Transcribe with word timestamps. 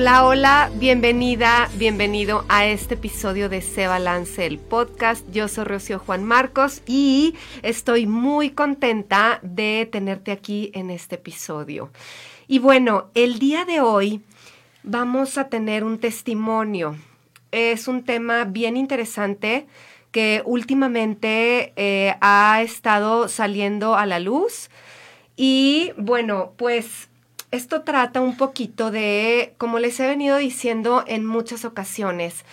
Hola, 0.00 0.26
hola, 0.26 0.70
bienvenida, 0.76 1.68
bienvenido 1.74 2.44
a 2.48 2.66
este 2.66 2.94
episodio 2.94 3.48
de 3.48 3.60
Se 3.60 3.88
Balance 3.88 4.46
el 4.46 4.60
podcast. 4.60 5.28
Yo 5.32 5.48
soy 5.48 5.64
Rocío 5.64 5.98
Juan 5.98 6.22
Marcos 6.22 6.82
y 6.86 7.34
estoy 7.62 8.06
muy 8.06 8.50
contenta 8.50 9.40
de 9.42 9.88
tenerte 9.90 10.30
aquí 10.30 10.70
en 10.72 10.90
este 10.90 11.16
episodio. 11.16 11.90
Y 12.46 12.60
bueno, 12.60 13.10
el 13.14 13.40
día 13.40 13.64
de 13.64 13.80
hoy 13.80 14.22
vamos 14.84 15.36
a 15.36 15.48
tener 15.48 15.82
un 15.82 15.98
testimonio. 15.98 16.94
Es 17.50 17.88
un 17.88 18.04
tema 18.04 18.44
bien 18.44 18.76
interesante 18.76 19.66
que 20.12 20.42
últimamente 20.44 21.72
eh, 21.74 22.14
ha 22.20 22.62
estado 22.62 23.26
saliendo 23.26 23.96
a 23.96 24.06
la 24.06 24.20
luz. 24.20 24.70
Y 25.34 25.90
bueno, 25.96 26.52
pues 26.56 27.07
esto 27.50 27.82
trata 27.82 28.20
un 28.20 28.36
poquito 28.36 28.90
de, 28.90 29.54
como 29.58 29.78
les 29.78 29.98
he 30.00 30.06
venido 30.06 30.36
diciendo 30.38 31.04
en 31.06 31.24
muchas 31.26 31.64
ocasiones, 31.64 32.44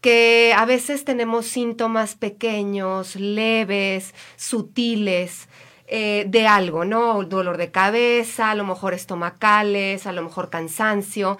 que 0.00 0.54
a 0.56 0.64
veces 0.64 1.04
tenemos 1.04 1.46
síntomas 1.46 2.14
pequeños, 2.14 3.16
leves, 3.16 4.14
sutiles. 4.36 5.48
eh, 5.92 6.24
de 6.28 6.46
algo, 6.46 6.84
¿no? 6.84 7.24
Dolor 7.24 7.56
de 7.56 7.72
cabeza, 7.72 8.52
a 8.52 8.54
lo 8.54 8.64
mejor 8.64 8.94
estomacales, 8.94 10.06
a 10.06 10.12
lo 10.12 10.22
mejor 10.22 10.48
cansancio 10.48 11.36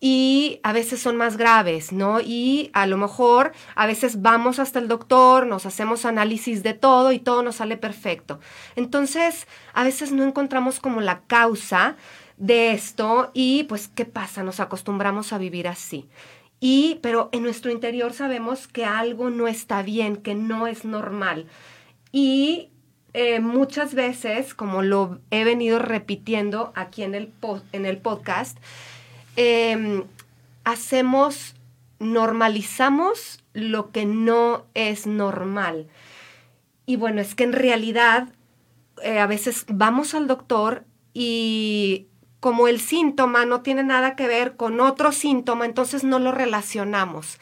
y 0.00 0.58
a 0.64 0.72
veces 0.72 1.00
son 1.00 1.16
más 1.16 1.36
graves, 1.36 1.92
¿no? 1.92 2.20
Y 2.20 2.70
a 2.72 2.88
lo 2.88 2.96
mejor 2.96 3.52
a 3.76 3.86
veces 3.86 4.20
vamos 4.20 4.58
hasta 4.58 4.80
el 4.80 4.88
doctor, 4.88 5.46
nos 5.46 5.66
hacemos 5.66 6.04
análisis 6.04 6.64
de 6.64 6.74
todo 6.74 7.12
y 7.12 7.20
todo 7.20 7.44
nos 7.44 7.56
sale 7.56 7.76
perfecto. 7.76 8.40
Entonces, 8.74 9.46
a 9.72 9.84
veces 9.84 10.10
no 10.10 10.24
encontramos 10.24 10.80
como 10.80 11.00
la 11.00 11.20
causa 11.28 11.94
de 12.42 12.72
esto 12.72 13.30
y 13.34 13.62
pues, 13.64 13.86
¿qué 13.86 14.04
pasa? 14.04 14.42
Nos 14.42 14.58
acostumbramos 14.58 15.32
a 15.32 15.38
vivir 15.38 15.68
así. 15.68 16.08
Y, 16.58 16.98
pero 17.00 17.28
en 17.30 17.44
nuestro 17.44 17.70
interior 17.70 18.12
sabemos 18.12 18.66
que 18.66 18.84
algo 18.84 19.30
no 19.30 19.46
está 19.46 19.82
bien, 19.82 20.16
que 20.16 20.34
no 20.34 20.66
es 20.66 20.84
normal. 20.84 21.46
Y 22.10 22.68
eh, 23.14 23.38
muchas 23.38 23.94
veces, 23.94 24.54
como 24.54 24.82
lo 24.82 25.20
he 25.30 25.44
venido 25.44 25.78
repitiendo 25.78 26.72
aquí 26.74 27.04
en 27.04 27.14
el, 27.14 27.32
en 27.70 27.86
el 27.86 27.98
podcast, 27.98 28.58
eh, 29.36 30.02
hacemos, 30.64 31.54
normalizamos 32.00 33.44
lo 33.52 33.92
que 33.92 34.04
no 34.04 34.64
es 34.74 35.06
normal. 35.06 35.86
Y 36.86 36.96
bueno, 36.96 37.20
es 37.20 37.36
que 37.36 37.44
en 37.44 37.52
realidad 37.52 38.30
eh, 39.00 39.20
a 39.20 39.28
veces 39.28 39.64
vamos 39.68 40.14
al 40.14 40.26
doctor 40.26 40.84
y 41.14 42.08
como 42.42 42.66
el 42.66 42.80
síntoma 42.80 43.46
no 43.46 43.62
tiene 43.62 43.84
nada 43.84 44.16
que 44.16 44.26
ver 44.26 44.56
con 44.56 44.80
otro 44.80 45.12
síntoma, 45.12 45.64
entonces 45.64 46.02
no 46.02 46.18
lo 46.18 46.32
relacionamos. 46.32 47.38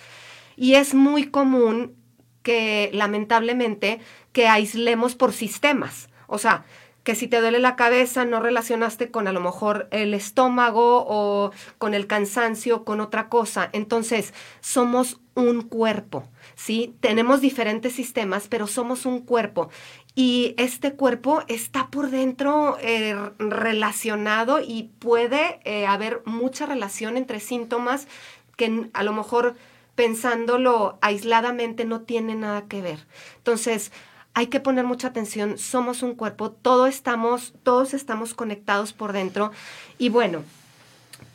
Y 0.57 0.75
es 0.75 0.93
muy 0.93 1.31
común 1.31 1.97
que 2.43 2.91
lamentablemente 2.93 4.01
que 4.33 4.47
aislemos 4.47 5.15
por 5.15 5.33
sistemas. 5.33 6.11
O 6.27 6.37
sea, 6.37 6.67
que 7.03 7.15
si 7.15 7.29
te 7.29 7.41
duele 7.41 7.61
la 7.61 7.77
cabeza 7.77 8.27
no 8.27 8.41
relacionaste 8.41 9.11
con 9.11 9.27
a 9.27 9.33
lo 9.33 9.41
mejor 9.41 9.89
el 9.91 10.13
estómago 10.13 11.07
o 11.09 11.51
con 11.79 11.95
el 11.95 12.07
cansancio, 12.07 12.85
con 12.85 13.01
otra 13.01 13.31
cosa. 13.31 13.71
Entonces, 13.73 14.35
somos 14.61 15.19
un 15.35 15.63
cuerpo, 15.63 16.29
¿sí? 16.61 16.95
Tenemos 17.01 17.41
diferentes 17.41 17.95
sistemas, 17.95 18.47
pero 18.49 18.67
somos 18.67 19.07
un 19.07 19.21
cuerpo. 19.21 19.71
Y 20.15 20.55
este 20.59 20.93
cuerpo 20.93 21.43
está 21.49 21.89
por 21.89 22.11
dentro 22.11 22.77
eh, 22.83 23.17
relacionado 23.39 24.61
y 24.61 24.91
puede 24.99 25.61
eh, 25.65 25.87
haber 25.87 26.21
mucha 26.27 26.67
relación 26.67 27.17
entre 27.17 27.41
síntomas 27.41 28.09
que 28.57 28.91
a 28.93 29.03
lo 29.03 29.13
mejor 29.15 29.55
pensándolo 29.95 30.99
aisladamente 31.01 31.87
no 31.87 32.03
tiene 32.03 32.35
nada 32.35 32.67
que 32.69 32.83
ver. 32.83 33.07
Entonces, 33.39 33.91
hay 34.35 34.49
que 34.49 34.61
poner 34.61 34.85
mucha 34.85 35.09
atención, 35.09 35.57
somos 35.59 36.03
un 36.03 36.15
cuerpo, 36.15 36.51
todos 36.51 36.91
estamos, 36.91 37.55
todos 37.63 37.95
estamos 37.95 38.35
conectados 38.35 38.93
por 38.93 39.13
dentro. 39.13 39.51
Y 39.99 40.11
bueno, 40.11 40.43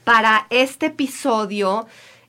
para 0.03 0.45
este 0.51 0.87
episodio 0.87 1.87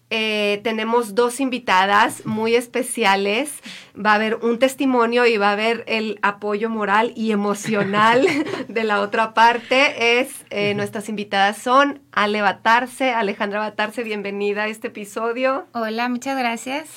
eh, 0.08 0.60
tenemos 0.62 1.14
dos 1.14 1.40
invitadas 1.40 2.24
muy 2.26 2.54
especiales. 2.54 3.52
Va 3.98 4.12
a 4.12 4.14
haber 4.14 4.36
un 4.36 4.58
testimonio 4.58 5.26
y 5.26 5.36
va 5.36 5.50
a 5.50 5.52
haber 5.52 5.82
el 5.88 6.18
apoyo 6.22 6.70
moral 6.70 7.12
y 7.16 7.32
emocional 7.32 8.26
de 8.68 8.84
la 8.84 9.00
otra 9.00 9.34
parte. 9.34 10.20
Es 10.20 10.44
eh, 10.50 10.74
nuestras 10.74 11.08
invitadas 11.08 11.58
son 11.58 12.00
Ale 12.12 12.40
Batarse, 12.40 13.10
Alejandra 13.10 13.58
Batarse, 13.58 14.04
bienvenida 14.04 14.64
a 14.64 14.68
este 14.68 14.88
episodio. 14.88 15.66
Hola, 15.72 16.08
muchas 16.08 16.38
gracias. 16.38 16.88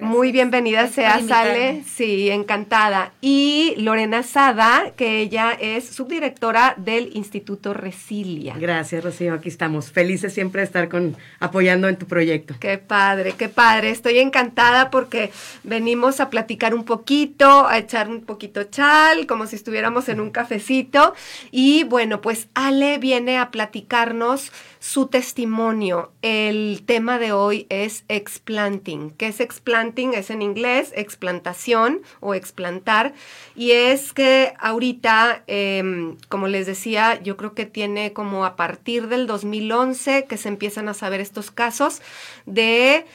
Muy 0.00 0.30
bienvenida 0.30 0.82
Gracias 0.82 0.94
sea. 0.94 1.28
Sale. 1.28 1.82
Sí, 1.84 2.30
encantada. 2.30 3.12
Y 3.20 3.74
Lorena 3.78 4.22
Sada, 4.22 4.92
que 4.96 5.20
ella 5.20 5.52
es 5.58 5.88
subdirectora 5.88 6.74
del 6.76 7.10
Instituto 7.16 7.74
Resilia. 7.74 8.54
Gracias, 8.58 9.02
Rocío. 9.02 9.34
Aquí 9.34 9.48
estamos. 9.48 9.90
Felices 9.90 10.32
siempre 10.32 10.60
de 10.60 10.66
estar 10.66 10.88
con, 10.88 11.16
apoyando 11.40 11.88
en 11.88 11.96
tu 11.96 12.06
proyecto. 12.06 12.54
Qué 12.60 12.78
padre, 12.78 13.34
qué 13.36 13.48
padre. 13.48 13.90
Estoy 13.90 14.18
encantada 14.18 14.90
porque 14.90 15.32
venimos 15.64 16.20
a 16.20 16.30
platicar 16.30 16.74
un 16.74 16.84
poquito, 16.84 17.66
a 17.66 17.78
echar 17.78 18.08
un 18.08 18.20
poquito 18.20 18.64
chal, 18.64 19.26
como 19.26 19.46
si 19.46 19.56
estuviéramos 19.56 20.08
en 20.08 20.20
un 20.20 20.30
cafecito. 20.30 21.14
Y 21.50 21.82
bueno, 21.84 22.20
pues 22.20 22.48
Ale 22.54 22.98
viene 22.98 23.38
a 23.38 23.50
platicarnos 23.50 24.52
su 24.80 25.06
testimonio. 25.06 26.12
El 26.22 26.82
tema 26.86 27.18
de 27.18 27.32
hoy 27.32 27.66
es 27.68 28.04
explanting. 28.08 29.10
¿Qué 29.10 29.28
es 29.28 29.40
explanting? 29.40 30.14
Es 30.14 30.30
en 30.30 30.42
inglés 30.42 30.92
explantación 30.94 32.02
o 32.20 32.34
explantar. 32.34 33.14
Y 33.56 33.72
es 33.72 34.12
que 34.12 34.54
ahorita, 34.58 35.42
em, 35.46 36.16
como 36.28 36.48
les 36.48 36.66
decía, 36.66 37.20
yo 37.22 37.36
creo 37.36 37.54
que 37.54 37.66
tiene 37.66 38.12
como 38.12 38.44
a 38.44 38.56
partir 38.56 39.08
del 39.08 39.26
2011 39.26 40.26
que 40.28 40.36
se 40.36 40.48
empiezan 40.48 40.88
a 40.88 40.94
saber 40.94 41.20
estos 41.20 41.50
casos 41.50 42.00
de 42.46 43.06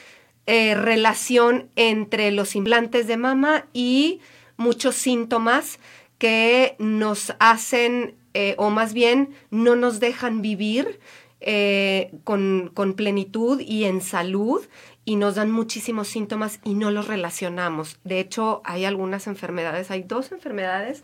eh, 0.46 0.76
relación 0.76 1.70
entre 1.78 2.32
los 2.32 2.56
implantes 2.56 3.08
de 3.08 3.16
mama 3.16 3.66
y 3.72 4.20
muchos 4.58 4.96
síntomas 4.96 5.80
que 6.18 6.76
nos 6.80 7.34
hacen, 7.40 8.16
eh, 8.34 8.56
o 8.58 8.70
más 8.70 8.94
bien 8.94 9.30
no 9.52 9.76
nos 9.76 10.00
dejan 10.00 10.42
vivir 10.42 11.00
eh, 11.46 12.12
con, 12.24 12.72
con 12.74 12.94
plenitud 12.94 13.60
y 13.60 13.84
en 13.84 14.00
salud 14.00 14.66
y 15.04 15.18
nos 15.18 15.36
dan 15.36 15.52
muchísimos 15.52 16.08
síntomas 16.08 16.60
y 16.64 16.74
no 16.76 16.90
los 16.90 17.08
relacionamos. 17.08 18.00
De 18.06 18.20
hecho, 18.20 18.62
hay 18.64 18.86
algunas 18.86 19.28
enfermedades, 19.28 19.92
hay 19.92 20.04
dos 20.04 20.32
enfermedades. 20.32 21.04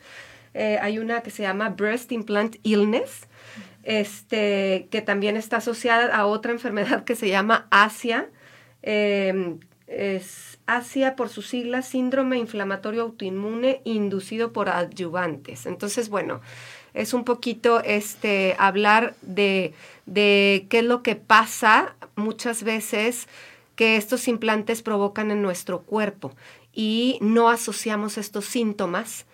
Eh, 0.54 0.80
hay 0.82 1.00
una 1.00 1.22
que 1.22 1.30
se 1.30 1.44
llama 1.44 1.70
Breast 1.70 2.12
Implant 2.14 2.56
Illness, 2.64 3.28
este, 3.84 4.88
que 4.90 5.02
también 5.02 5.36
está 5.36 5.58
asociada 5.58 6.16
a 6.16 6.26
otra 6.26 6.52
enfermedad 6.54 7.04
que 7.04 7.16
se 7.16 7.28
llama 7.28 7.68
ASIA. 7.70 8.30
Eh, 8.82 9.58
es 9.88 10.60
ASIA 10.68 11.16
por 11.16 11.30
sus 11.30 11.48
siglas, 11.48 11.88
síndrome 11.88 12.38
inflamatorio 12.38 13.02
autoinmune 13.02 13.82
inducido 13.84 14.54
por 14.54 14.70
adyuvantes. 14.70 15.66
Entonces, 15.66 16.10
bueno, 16.10 16.42
es 16.94 17.14
un 17.14 17.24
poquito 17.24 17.82
este, 17.84 18.56
hablar 18.60 19.16
de, 19.22 19.74
de 20.06 20.68
qué 20.70 20.80
es 20.80 20.86
lo 20.86 21.04
que 21.04 21.16
pasa 21.16 21.96
muchas 22.16 22.64
veces 22.64 23.28
que 23.76 23.96
estos 23.96 24.28
implantes 24.28 24.82
provocan 24.82 25.32
en 25.32 25.42
nuestro 25.42 25.82
cuerpo 25.82 26.34
y 26.74 27.18
no 27.22 27.50
asociamos 27.50 28.18
estos 28.18 28.46
síntomas 28.46 29.26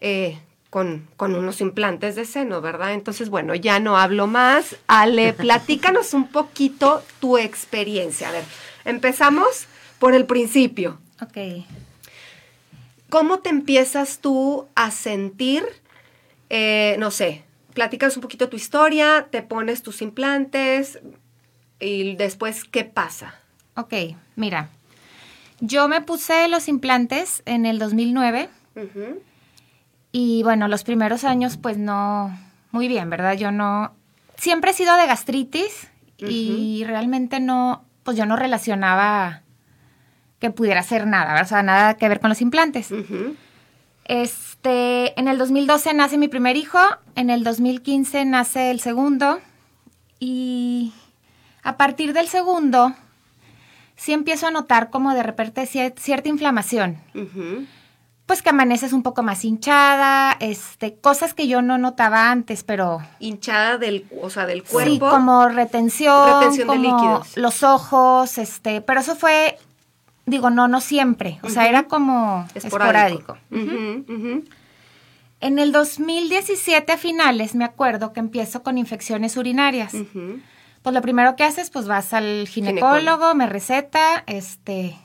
eh, 0.00 0.38
con, 0.70 1.08
con, 1.16 1.34
unos 1.34 1.60
implantes 1.60 2.14
de 2.14 2.24
seno, 2.24 2.60
¿verdad? 2.60 2.94
Entonces, 2.94 3.28
bueno, 3.28 3.54
ya 3.54 3.80
no 3.80 3.96
hablo 3.96 4.26
más. 4.26 4.76
Ale, 4.86 5.32
platícanos 5.34 6.14
un 6.14 6.28
poquito 6.28 7.02
tu 7.20 7.36
experiencia. 7.38 8.28
A 8.28 8.32
ver, 8.32 8.44
empezamos 8.84 9.66
por 9.98 10.14
el 10.14 10.26
principio. 10.26 10.98
Ok. 11.20 11.66
¿Cómo 13.10 13.40
te 13.40 13.50
empiezas 13.50 14.20
tú 14.20 14.68
a 14.76 14.90
sentir, 14.92 15.64
eh, 16.50 16.96
no 16.98 17.10
sé, 17.10 17.44
platicas 17.72 18.16
un 18.16 18.22
poquito 18.22 18.48
tu 18.48 18.56
historia, 18.56 19.28
te 19.30 19.42
pones 19.42 19.82
tus 19.82 20.02
implantes 20.02 20.98
y 21.78 22.16
después, 22.16 22.64
¿qué 22.64 22.84
pasa? 22.84 23.34
Ok, 23.76 23.94
mira, 24.36 24.68
yo 25.60 25.88
me 25.88 26.00
puse 26.02 26.48
los 26.48 26.68
implantes 26.68 27.42
en 27.46 27.66
el 27.66 27.78
2009 27.78 28.48
y 30.12 30.42
bueno, 30.42 30.68
los 30.68 30.84
primeros 30.84 31.24
años 31.24 31.56
pues 31.56 31.78
no, 31.78 32.36
muy 32.72 32.88
bien, 32.88 33.08
¿verdad? 33.08 33.34
Yo 33.34 33.52
no, 33.52 33.94
siempre 34.36 34.72
he 34.72 34.74
sido 34.74 34.96
de 34.96 35.06
gastritis 35.06 35.88
y 36.18 36.84
realmente 36.84 37.40
no, 37.40 37.84
pues 38.02 38.16
yo 38.16 38.26
no 38.26 38.36
relacionaba 38.36 39.42
que 40.40 40.50
pudiera 40.50 40.80
hacer 40.80 41.06
nada, 41.06 41.32
¿verdad? 41.32 41.46
o 41.46 41.48
sea, 41.48 41.62
nada 41.62 41.94
que 41.94 42.08
ver 42.08 42.20
con 42.20 42.30
los 42.30 42.40
implantes. 42.40 42.90
Este, 44.10 45.16
en 45.20 45.28
el 45.28 45.38
2012 45.38 45.94
nace 45.94 46.18
mi 46.18 46.26
primer 46.26 46.56
hijo, 46.56 46.80
en 47.14 47.30
el 47.30 47.44
2015 47.44 48.24
nace 48.24 48.72
el 48.72 48.80
segundo 48.80 49.38
y 50.18 50.92
a 51.62 51.76
partir 51.76 52.12
del 52.12 52.26
segundo 52.26 52.92
sí 53.94 54.12
empiezo 54.12 54.48
a 54.48 54.50
notar 54.50 54.90
como 54.90 55.14
de 55.14 55.22
repente 55.22 55.64
cierta 55.64 56.28
inflamación. 56.28 56.98
Pues 58.26 58.42
que 58.42 58.50
amaneces 58.50 58.92
un 58.92 59.04
poco 59.04 59.22
más 59.22 59.44
hinchada, 59.44 60.36
este, 60.40 60.96
cosas 60.96 61.32
que 61.32 61.46
yo 61.46 61.62
no 61.62 61.78
notaba 61.78 62.32
antes, 62.32 62.64
pero... 62.64 63.02
Hinchada 63.20 63.78
del, 63.78 64.08
o 64.20 64.28
sea, 64.28 64.44
del 64.44 64.64
cuerpo. 64.64 64.92
Sí, 64.92 64.98
como 64.98 65.48
retención, 65.48 66.40
retención 66.40 66.66
de 66.68 66.78
líquidos. 66.78 67.36
los 67.36 67.62
ojos, 67.62 68.38
este, 68.38 68.80
pero 68.80 68.98
eso 69.00 69.14
fue, 69.14 69.56
digo, 70.30 70.50
no, 70.50 70.68
no 70.68 70.80
siempre, 70.80 71.38
o 71.42 71.48
sea, 71.48 71.68
era 71.68 71.84
como 71.84 72.46
esporádico. 72.54 73.36
En 75.40 75.58
el 75.58 75.72
2017 75.72 76.92
a 76.92 76.96
finales 76.98 77.54
me 77.54 77.64
acuerdo 77.64 78.12
que 78.12 78.20
empiezo 78.20 78.62
con 78.62 78.78
infecciones 78.78 79.36
urinarias. 79.36 79.92
Pues 80.82 80.94
lo 80.94 81.02
primero 81.02 81.36
que 81.36 81.44
haces, 81.44 81.70
pues 81.70 81.86
vas 81.86 82.12
al 82.14 82.46
ginecólogo, 82.48 83.34
me 83.34 83.46
receta, 83.46 84.24
este, 84.26 84.96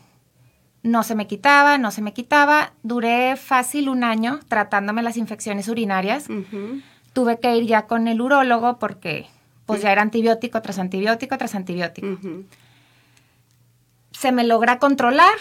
no 0.83 1.04
se 1.04 1.16
me 1.16 1.27
quitaba, 1.27 1.77
no 1.77 1.92
se 1.92 2.01
me 2.01 2.13
quitaba. 2.13 2.74
Duré 2.83 3.36
fácil 3.38 3.89
un 3.89 4.04
año 4.04 4.39
tratándome 4.48 5.04
las 5.04 5.18
infecciones 5.18 5.68
urinarias. 5.68 6.27
Tuve 7.13 7.39
que 7.39 7.56
ir 7.57 7.66
ya 7.66 7.88
con 7.88 8.07
el 8.07 8.22
urólogo 8.22 8.77
porque 8.77 9.27
pues 9.66 9.81
ya 9.81 9.92
era 9.92 10.01
antibiótico 10.01 10.62
tras 10.62 10.80
antibiótico 10.80 11.38
tras 11.38 11.56
antibiótico. 11.56 12.19
Se 14.25 14.31
me 14.31 14.44
logra 14.44 14.80
controlar 14.80 15.36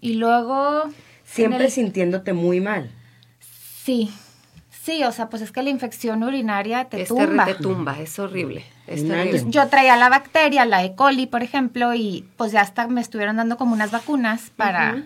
y 0.00 0.14
luego... 0.14 0.84
Siempre 1.24 1.70
sintiéndote 1.70 2.32
muy 2.34 2.60
mal. 2.60 2.88
Sí, 3.82 4.12
Sí, 4.86 5.02
o 5.02 5.10
sea, 5.10 5.28
pues 5.28 5.42
es 5.42 5.50
que 5.50 5.64
la 5.64 5.70
infección 5.70 6.22
urinaria 6.22 6.84
te 6.84 7.04
tumba. 7.06 7.44
Te 7.44 7.54
tumba, 7.56 7.98
es 7.98 8.16
horrible. 8.20 8.64
Es 8.86 9.02
Yo 9.48 9.66
traía 9.66 9.96
la 9.96 10.08
bacteria, 10.08 10.64
la 10.64 10.84
E. 10.84 10.94
coli, 10.94 11.26
por 11.26 11.42
ejemplo, 11.42 11.92
y 11.92 12.24
pues 12.36 12.52
ya 12.52 12.60
hasta 12.60 12.86
me 12.86 13.00
estuvieron 13.00 13.34
dando 13.34 13.56
como 13.56 13.72
unas 13.72 13.90
vacunas 13.90 14.52
para 14.54 15.02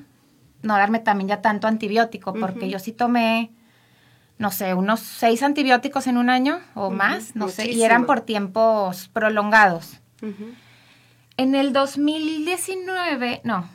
no 0.61 0.75
darme 0.75 0.99
también 0.99 1.29
ya 1.29 1.41
tanto 1.41 1.67
antibiótico, 1.67 2.35
porque 2.35 2.69
yo 2.69 2.79
sí 2.79 2.93
tomé, 2.93 3.53
no 4.37 4.51
sé, 4.51 4.75
unos 4.75 5.01
seis 5.01 5.43
antibióticos 5.43 6.07
en 6.09 6.19
un 6.19 6.29
año 6.29 6.61
o 6.75 6.91
más, 6.91 7.35
no 7.35 7.49
sé, 7.49 7.71
y 7.71 7.83
eran 7.83 8.05
por 8.05 8.21
tiempos 8.21 9.09
prolongados. 9.09 9.99
En 11.41 11.55
el 11.55 11.73
2019, 11.73 13.41
no, 13.45 13.67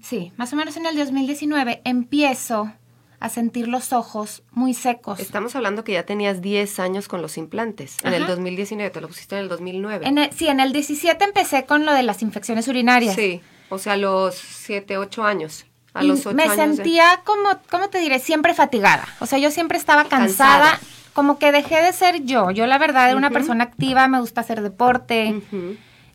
sí, 0.00 0.32
más 0.36 0.52
o 0.52 0.56
menos 0.56 0.76
en 0.76 0.86
el 0.86 0.96
2019 0.96 1.82
empiezo 1.84 2.70
a 3.18 3.28
sentir 3.30 3.66
los 3.66 3.92
ojos 3.92 4.44
muy 4.52 4.72
secos. 4.72 5.18
Estamos 5.18 5.56
hablando 5.56 5.82
que 5.82 5.90
ya 5.90 6.04
tenías 6.04 6.40
10 6.40 6.78
años 6.78 7.08
con 7.08 7.20
los 7.20 7.36
implantes. 7.36 7.96
En 8.04 8.14
el 8.14 8.28
2019, 8.28 8.90
te 8.90 9.00
lo 9.00 9.08
pusiste 9.08 9.34
en 9.34 9.42
el 9.42 9.48
2009. 9.48 10.06
En 10.06 10.32
sí, 10.32 10.46
en 10.46 10.60
el 10.60 10.72
17 10.72 11.24
empecé 11.24 11.66
con 11.66 11.84
lo 11.84 11.92
de 11.92 12.04
las 12.04 12.22
infecciones 12.22 12.68
urinarias. 12.68 13.16
Sí, 13.16 13.40
o 13.68 13.78
sea, 13.78 13.94
a 13.94 13.96
los 13.96 14.36
7, 14.36 14.98
8 14.98 15.24
años. 15.24 15.66
A 15.94 16.04
los 16.04 16.24
8 16.24 16.36
me 16.36 16.48
sentía 16.48 17.22
como, 17.24 17.58
¿cómo 17.72 17.88
te 17.90 17.98
diré? 17.98 18.20
Siempre 18.20 18.54
fatigada. 18.54 19.08
O 19.18 19.26
sea, 19.26 19.40
yo 19.40 19.50
siempre 19.50 19.78
estaba 19.78 20.04
cansada. 20.04 20.78
Como 21.12 21.40
que 21.40 21.50
dejé 21.50 21.82
de 21.82 21.92
ser 21.92 22.22
yo. 22.22 22.52
Yo, 22.52 22.66
la 22.66 22.78
verdad, 22.78 23.08
era 23.08 23.18
una 23.18 23.30
persona 23.30 23.64
activa, 23.64 24.06
me 24.06 24.20
gusta 24.20 24.42
hacer 24.42 24.62
deporte. 24.62 25.42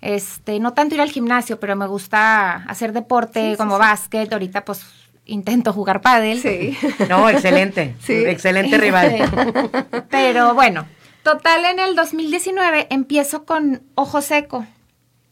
Este, 0.02 0.60
no 0.60 0.74
tanto 0.74 0.96
ir 0.96 1.02
al 1.02 1.10
gimnasio, 1.10 1.60
pero 1.60 1.76
me 1.76 1.88
gusta 1.88 2.64
hacer 2.68 2.94
deporte 2.94 3.56
como 3.58 3.78
básquet. 3.80 4.32
Ahorita, 4.32 4.64
pues, 4.64 4.86
intento 5.28 5.74
jugar 5.74 6.02
pádel. 6.02 6.40
Sí. 6.40 6.78
No, 7.10 7.30
excelente. 7.30 7.96
Sí. 8.02 8.14
Excelente 8.14 8.78
rival. 8.78 9.30
Pero 10.10 10.54
bueno, 10.54 10.86
total 11.24 11.66
en 11.66 11.80
el 11.80 11.96
2019 11.96 12.88
empiezo 12.90 13.46
con 13.46 13.84
ojo 13.96 14.22
seco. 14.22 14.66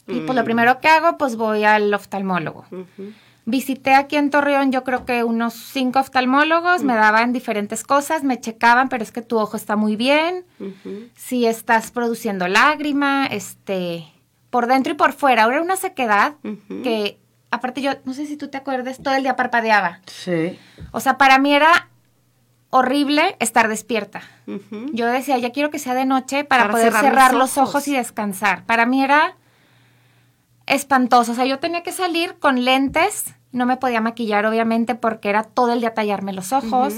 Y 0.08 0.20
pues 0.20 0.36
lo 0.36 0.42
mm. 0.42 0.44
primero 0.44 0.80
que 0.80 0.86
hago, 0.86 1.18
pues 1.18 1.34
voy 1.34 1.64
al 1.64 1.92
oftalmólogo. 1.92 2.64
Visité 3.44 3.94
aquí 3.94 4.16
en 4.16 4.30
Torreón, 4.30 4.70
yo 4.70 4.84
creo 4.84 5.04
que 5.04 5.24
unos 5.24 5.54
cinco 5.54 5.98
oftalmólogos, 5.98 6.84
me 6.84 6.94
daban 6.94 7.32
diferentes 7.32 7.82
cosas, 7.82 8.22
me 8.22 8.40
checaban, 8.40 8.88
pero 8.88 9.02
es 9.02 9.10
que 9.10 9.22
tu 9.22 9.38
ojo 9.38 9.56
está 9.56 9.74
muy 9.74 9.96
bien, 9.96 10.44
si 11.16 11.46
estás 11.46 11.90
produciendo 11.90 12.46
lágrima, 12.46 13.26
este, 13.26 14.06
por 14.56 14.68
dentro 14.68 14.94
y 14.94 14.96
por 14.96 15.12
fuera. 15.12 15.42
Ahora 15.42 15.60
una 15.60 15.76
sequedad 15.76 16.36
que 16.82 17.18
aparte 17.50 17.82
yo, 17.82 17.90
no 18.06 18.14
sé 18.14 18.24
si 18.24 18.38
tú 18.38 18.48
te 18.48 18.56
acuerdas, 18.56 19.02
todo 19.02 19.12
el 19.12 19.22
día 19.22 19.36
parpadeaba. 19.36 20.00
Sí. 20.06 20.58
O 20.92 21.00
sea, 21.00 21.18
para 21.18 21.38
mí 21.38 21.54
era 21.54 21.90
horrible 22.70 23.36
estar 23.38 23.68
despierta. 23.68 24.22
Yo 24.94 25.08
decía, 25.08 25.36
ya 25.36 25.52
quiero 25.52 25.68
que 25.68 25.78
sea 25.78 25.92
de 25.92 26.06
noche 26.06 26.44
para, 26.44 26.70
poder 26.70 26.90
cerrar, 26.94 27.34
los, 27.34 27.58
ojos. 27.58 27.86
y 27.86 27.92
descansar. 27.92 28.64
Para 28.64 28.86
mí 28.86 29.04
era 29.04 29.36
espantoso. 30.64 31.32
O 31.32 31.34
sea, 31.34 31.44
yo 31.44 31.58
tenía 31.58 31.82
que 31.82 31.92
salir 31.92 32.36
con 32.38 32.64
lentes. 32.64 33.34
No 33.52 33.66
me 33.66 33.76
podía 33.76 34.00
maquillar, 34.00 34.46
obviamente, 34.46 34.94
porque 34.94 35.28
era 35.28 35.42
todo 35.42 35.74
el 35.74 35.80
día 35.80 35.92
tallarme 35.92 36.32
los 36.32 36.54
ojos. 36.54 36.94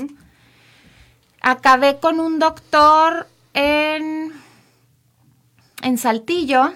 Acabé 1.40 1.98
con 1.98 2.20
un 2.20 2.38
doctor 2.38 3.26
en, 3.52 4.32
en 5.82 5.98
Saltillo 5.98 6.72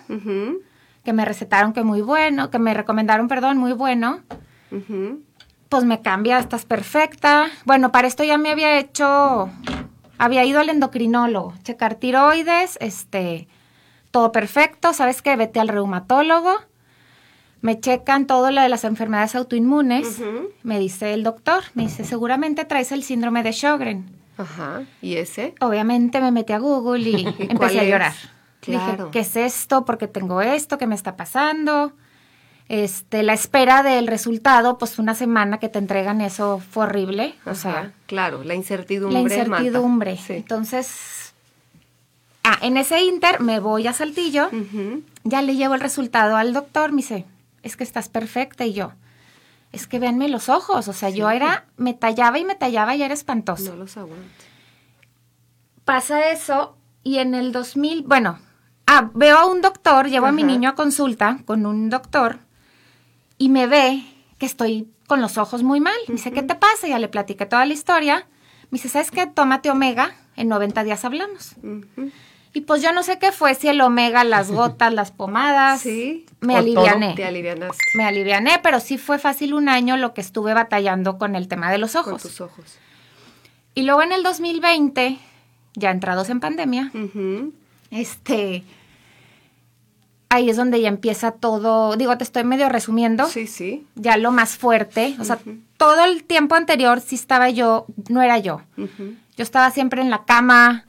que 1.04 1.12
me 1.12 1.24
recetaron 1.24 1.72
que 1.72 1.82
muy 1.82 2.00
bueno, 2.00 2.50
que 2.50 2.58
me 2.58 2.74
recomendaron, 2.74 3.28
perdón, 3.28 3.58
muy 3.58 3.72
bueno. 3.72 4.20
Pues 5.68 5.84
me 5.84 6.00
cambia, 6.00 6.38
estás 6.38 6.64
perfecta. 6.64 7.46
Bueno, 7.64 7.92
para 7.92 8.08
esto 8.08 8.24
ya 8.24 8.38
me 8.38 8.50
había 8.50 8.78
hecho, 8.78 9.50
había 10.18 10.44
ido 10.44 10.60
al 10.60 10.68
endocrinólogo, 10.68 11.54
checar 11.62 11.96
tiroides, 11.96 12.78
este, 12.80 13.48
todo 14.10 14.32
perfecto, 14.32 14.92
¿sabes 14.92 15.22
qué? 15.22 15.36
Vete 15.36 15.60
al 15.60 15.68
reumatólogo. 15.68 16.52
Me 17.60 17.78
checan 17.78 18.26
todo 18.26 18.50
lo 18.50 18.60
de 18.60 18.68
las 18.68 18.84
enfermedades 18.84 19.34
autoinmunes. 19.36 20.20
Me 20.64 20.78
dice 20.78 21.14
el 21.14 21.22
doctor, 21.22 21.62
me 21.74 21.84
dice, 21.84 22.04
seguramente 22.04 22.64
traes 22.64 22.90
el 22.90 23.04
síndrome 23.04 23.42
de 23.42 23.52
Sjögren. 23.52 24.10
Ajá. 24.36 24.82
¿Y 25.00 25.14
ese? 25.14 25.54
Obviamente 25.60 26.20
me 26.20 26.32
metí 26.32 26.52
a 26.52 26.58
Google 26.58 27.08
y 27.08 27.26
empecé 27.48 27.80
a 27.80 27.84
llorar. 27.84 28.12
Claro. 28.62 29.10
¿qué 29.10 29.20
es 29.20 29.34
esto? 29.34 29.84
¿Por 29.84 29.98
qué 29.98 30.06
tengo 30.06 30.40
esto? 30.40 30.78
¿Qué 30.78 30.86
me 30.86 30.94
está 30.94 31.16
pasando? 31.16 31.92
Este, 32.68 33.24
la 33.24 33.32
espera 33.32 33.82
del 33.82 34.06
resultado, 34.06 34.78
pues 34.78 35.00
una 35.00 35.16
semana 35.16 35.58
que 35.58 35.68
te 35.68 35.80
entregan 35.80 36.20
eso 36.20 36.62
fue 36.70 36.84
horrible. 36.84 37.34
o 37.44 37.56
sea, 37.56 37.92
claro, 38.06 38.44
la 38.44 38.54
incertidumbre. 38.54 39.20
La 39.20 39.20
incertidumbre. 39.20 40.18
Entonces, 40.28 41.34
ah, 42.44 42.56
en 42.62 42.76
ese 42.76 43.02
inter 43.02 43.40
me 43.40 43.58
voy 43.58 43.88
a 43.88 43.92
Saltillo, 43.92 44.48
ya 45.24 45.42
le 45.42 45.56
llevo 45.56 45.74
el 45.74 45.80
resultado 45.80 46.36
al 46.36 46.52
doctor, 46.52 46.92
me 46.92 46.98
dice, 46.98 47.26
es 47.64 47.76
que 47.76 47.82
estás 47.84 48.08
perfecta 48.08 48.64
y 48.64 48.72
yo. 48.74 48.92
Es 49.72 49.88
que 49.88 49.98
véanme 49.98 50.28
los 50.28 50.48
ojos, 50.48 50.86
o 50.86 50.92
sea, 50.92 51.10
yo 51.10 51.30
era, 51.30 51.64
me 51.76 51.94
tallaba 51.94 52.38
y 52.38 52.44
me 52.44 52.54
tallaba 52.54 52.94
y 52.94 53.02
era 53.02 53.12
espantoso. 53.12 53.72
No 53.72 53.76
los 53.76 53.96
aguanto. 53.96 54.24
Pasa 55.84 56.30
eso 56.30 56.76
y 57.02 57.18
en 57.18 57.34
el 57.34 57.50
2000, 57.50 58.04
bueno, 58.04 58.38
Ah, 58.94 59.10
veo 59.14 59.38
a 59.38 59.46
un 59.46 59.62
doctor, 59.62 60.10
llevo 60.10 60.26
a 60.26 60.32
mi 60.32 60.42
niño 60.42 60.68
a 60.68 60.74
consulta 60.74 61.38
con 61.46 61.64
un 61.64 61.88
doctor 61.88 62.40
y 63.38 63.48
me 63.48 63.66
ve 63.66 64.04
que 64.36 64.44
estoy 64.44 64.86
con 65.06 65.22
los 65.22 65.38
ojos 65.38 65.62
muy 65.62 65.80
mal. 65.80 65.96
Me 66.08 66.16
dice, 66.16 66.30
¿qué 66.30 66.42
te 66.42 66.54
pasa? 66.56 66.88
Ya 66.88 66.98
le 66.98 67.08
platiqué 67.08 67.46
toda 67.46 67.64
la 67.64 67.72
historia. 67.72 68.26
Me 68.64 68.76
dice, 68.76 68.90
¿sabes 68.90 69.10
qué? 69.10 69.26
Tómate 69.26 69.70
omega, 69.70 70.14
en 70.36 70.48
90 70.48 70.84
días 70.84 71.06
hablamos. 71.06 71.56
Y 72.52 72.60
pues 72.60 72.82
yo 72.82 72.92
no 72.92 73.02
sé 73.02 73.18
qué 73.18 73.32
fue, 73.32 73.54
si 73.54 73.68
el 73.68 73.80
omega, 73.80 74.24
las 74.24 74.50
gotas, 74.52 74.92
las 74.92 75.10
pomadas. 75.10 75.80
Sí. 75.80 76.26
Me 76.40 76.54
aliviané. 76.54 77.14
Te 77.14 77.24
alivianaste. 77.24 77.82
Me 77.94 78.04
aliviané, 78.04 78.60
pero 78.62 78.78
sí 78.78 78.98
fue 78.98 79.18
fácil 79.18 79.54
un 79.54 79.70
año 79.70 79.96
lo 79.96 80.12
que 80.12 80.20
estuve 80.20 80.52
batallando 80.52 81.16
con 81.16 81.34
el 81.34 81.48
tema 81.48 81.72
de 81.72 81.78
los 81.78 81.96
ojos. 81.96 82.20
Con 82.20 82.20
tus 82.20 82.42
ojos. 82.42 82.76
Y 83.74 83.84
luego 83.84 84.02
en 84.02 84.12
el 84.12 84.22
2020, 84.22 85.18
ya 85.76 85.90
entrados 85.90 86.28
en 86.28 86.40
pandemia, 86.40 86.92
este 87.90 88.64
ahí 90.34 90.50
es 90.50 90.56
donde 90.56 90.80
ya 90.80 90.88
empieza 90.88 91.30
todo, 91.32 91.96
digo, 91.96 92.16
te 92.18 92.24
estoy 92.24 92.44
medio 92.44 92.68
resumiendo. 92.68 93.26
Sí, 93.26 93.46
sí. 93.46 93.86
Ya 93.94 94.16
lo 94.16 94.32
más 94.32 94.56
fuerte, 94.56 95.14
o 95.20 95.24
sea, 95.24 95.38
todo 95.76 96.04
el 96.04 96.24
tiempo 96.24 96.54
anterior 96.54 97.00
sí 97.00 97.14
estaba 97.16 97.50
yo, 97.50 97.86
no 98.08 98.22
era 98.22 98.38
yo. 98.38 98.62
Yo 98.76 99.42
estaba 99.42 99.70
siempre 99.70 100.00
en 100.02 100.10
la 100.10 100.24
cama, 100.24 100.86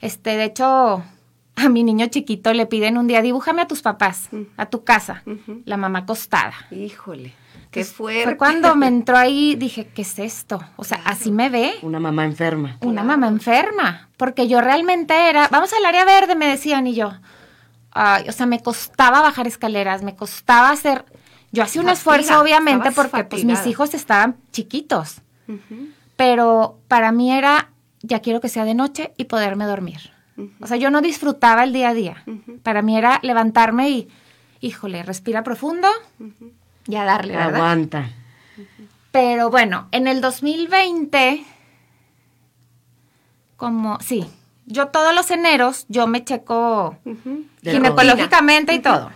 Este, 0.00 0.36
de 0.36 0.44
hecho, 0.44 1.02
a 1.56 1.68
mi 1.70 1.82
niño 1.84 2.06
chiquito 2.08 2.52
le 2.52 2.66
piden 2.66 2.98
un 2.98 3.06
día, 3.06 3.22
dibújame 3.22 3.62
a 3.62 3.66
tus 3.66 3.80
papás, 3.80 4.28
a 4.56 4.66
tu 4.66 4.84
casa. 4.84 5.22
La 5.64 5.76
mamá 5.76 6.00
acostada. 6.00 6.52
Híjole, 6.70 7.32
qué 7.70 7.84
fuerte. 7.84 8.24
Fue 8.24 8.36
cuando 8.36 8.74
me 8.76 8.86
entró 8.88 9.16
ahí, 9.16 9.54
dije, 9.54 9.86
¿qué 9.94 10.02
es 10.02 10.18
esto? 10.18 10.60
O 10.76 10.84
sea, 10.84 11.00
así 11.04 11.30
me 11.32 11.48
ve 11.48 11.72
Una 11.82 12.00
mamá 12.00 12.24
enferma. 12.24 12.76
una 12.82 13.02
mamá 13.02 13.28
enferma. 13.28 14.08
Porque 14.18 14.46
yo 14.48 14.60
realmente 14.60 15.14
era, 15.30 15.48
vamos 15.48 15.72
al 15.72 15.84
área 15.86 16.04
verde, 16.04 16.34
me 16.34 16.46
decían, 16.48 16.86
y 16.86 16.94
yo, 16.94 17.12
o 17.94 18.32
sea, 18.32 18.46
me 18.46 18.60
costaba 18.60 19.22
bajar 19.22 19.46
escaleras, 19.46 20.02
me 20.02 20.16
costaba 20.16 20.70
hacer, 20.70 21.04
yo 21.52 21.62
hacía 21.62 21.80
un 21.80 21.86
Fatiga, 21.86 21.98
esfuerzo, 21.98 22.40
obviamente, 22.40 22.90
porque 22.90 23.24
pues 23.24 23.44
mis 23.44 23.66
hijos 23.66 23.94
estaban 23.94 24.36
chiquitos. 24.52 25.20
Pero 26.16 26.78
para 26.88 27.12
mí 27.12 27.32
era, 27.32 27.70
ya 28.02 28.20
quiero 28.20 28.40
que 28.40 28.48
sea 28.48 28.64
de 28.64 28.74
noche 28.74 29.12
y 29.16 29.24
poderme 29.24 29.64
dormir. 29.64 30.12
O 30.60 30.66
sea, 30.66 30.76
yo 30.76 30.90
no 30.90 31.00
disfrutaba 31.00 31.62
el 31.62 31.72
día 31.72 31.90
a 31.90 31.94
día. 31.94 32.24
Para 32.62 32.82
mí 32.82 32.98
era 32.98 33.20
levantarme 33.22 33.90
y, 33.90 34.08
híjole, 34.60 35.02
respira 35.04 35.44
profundo 35.44 35.88
y 36.88 36.96
a 36.96 37.04
darle, 37.04 37.36
¿verdad? 37.36 37.54
Aguanta. 37.54 38.10
Pero 39.12 39.48
bueno, 39.48 39.86
en 39.92 40.08
el 40.08 40.20
2020, 40.20 41.44
como, 43.56 44.00
sí, 44.00 44.26
yo 44.66 44.88
todos 44.88 45.14
los 45.14 45.30
eneros, 45.30 45.84
yo 45.88 46.06
me 46.06 46.24
checo 46.24 46.96
ginecológicamente 47.62 48.74
y 48.74 48.78
todo. 48.80 49.10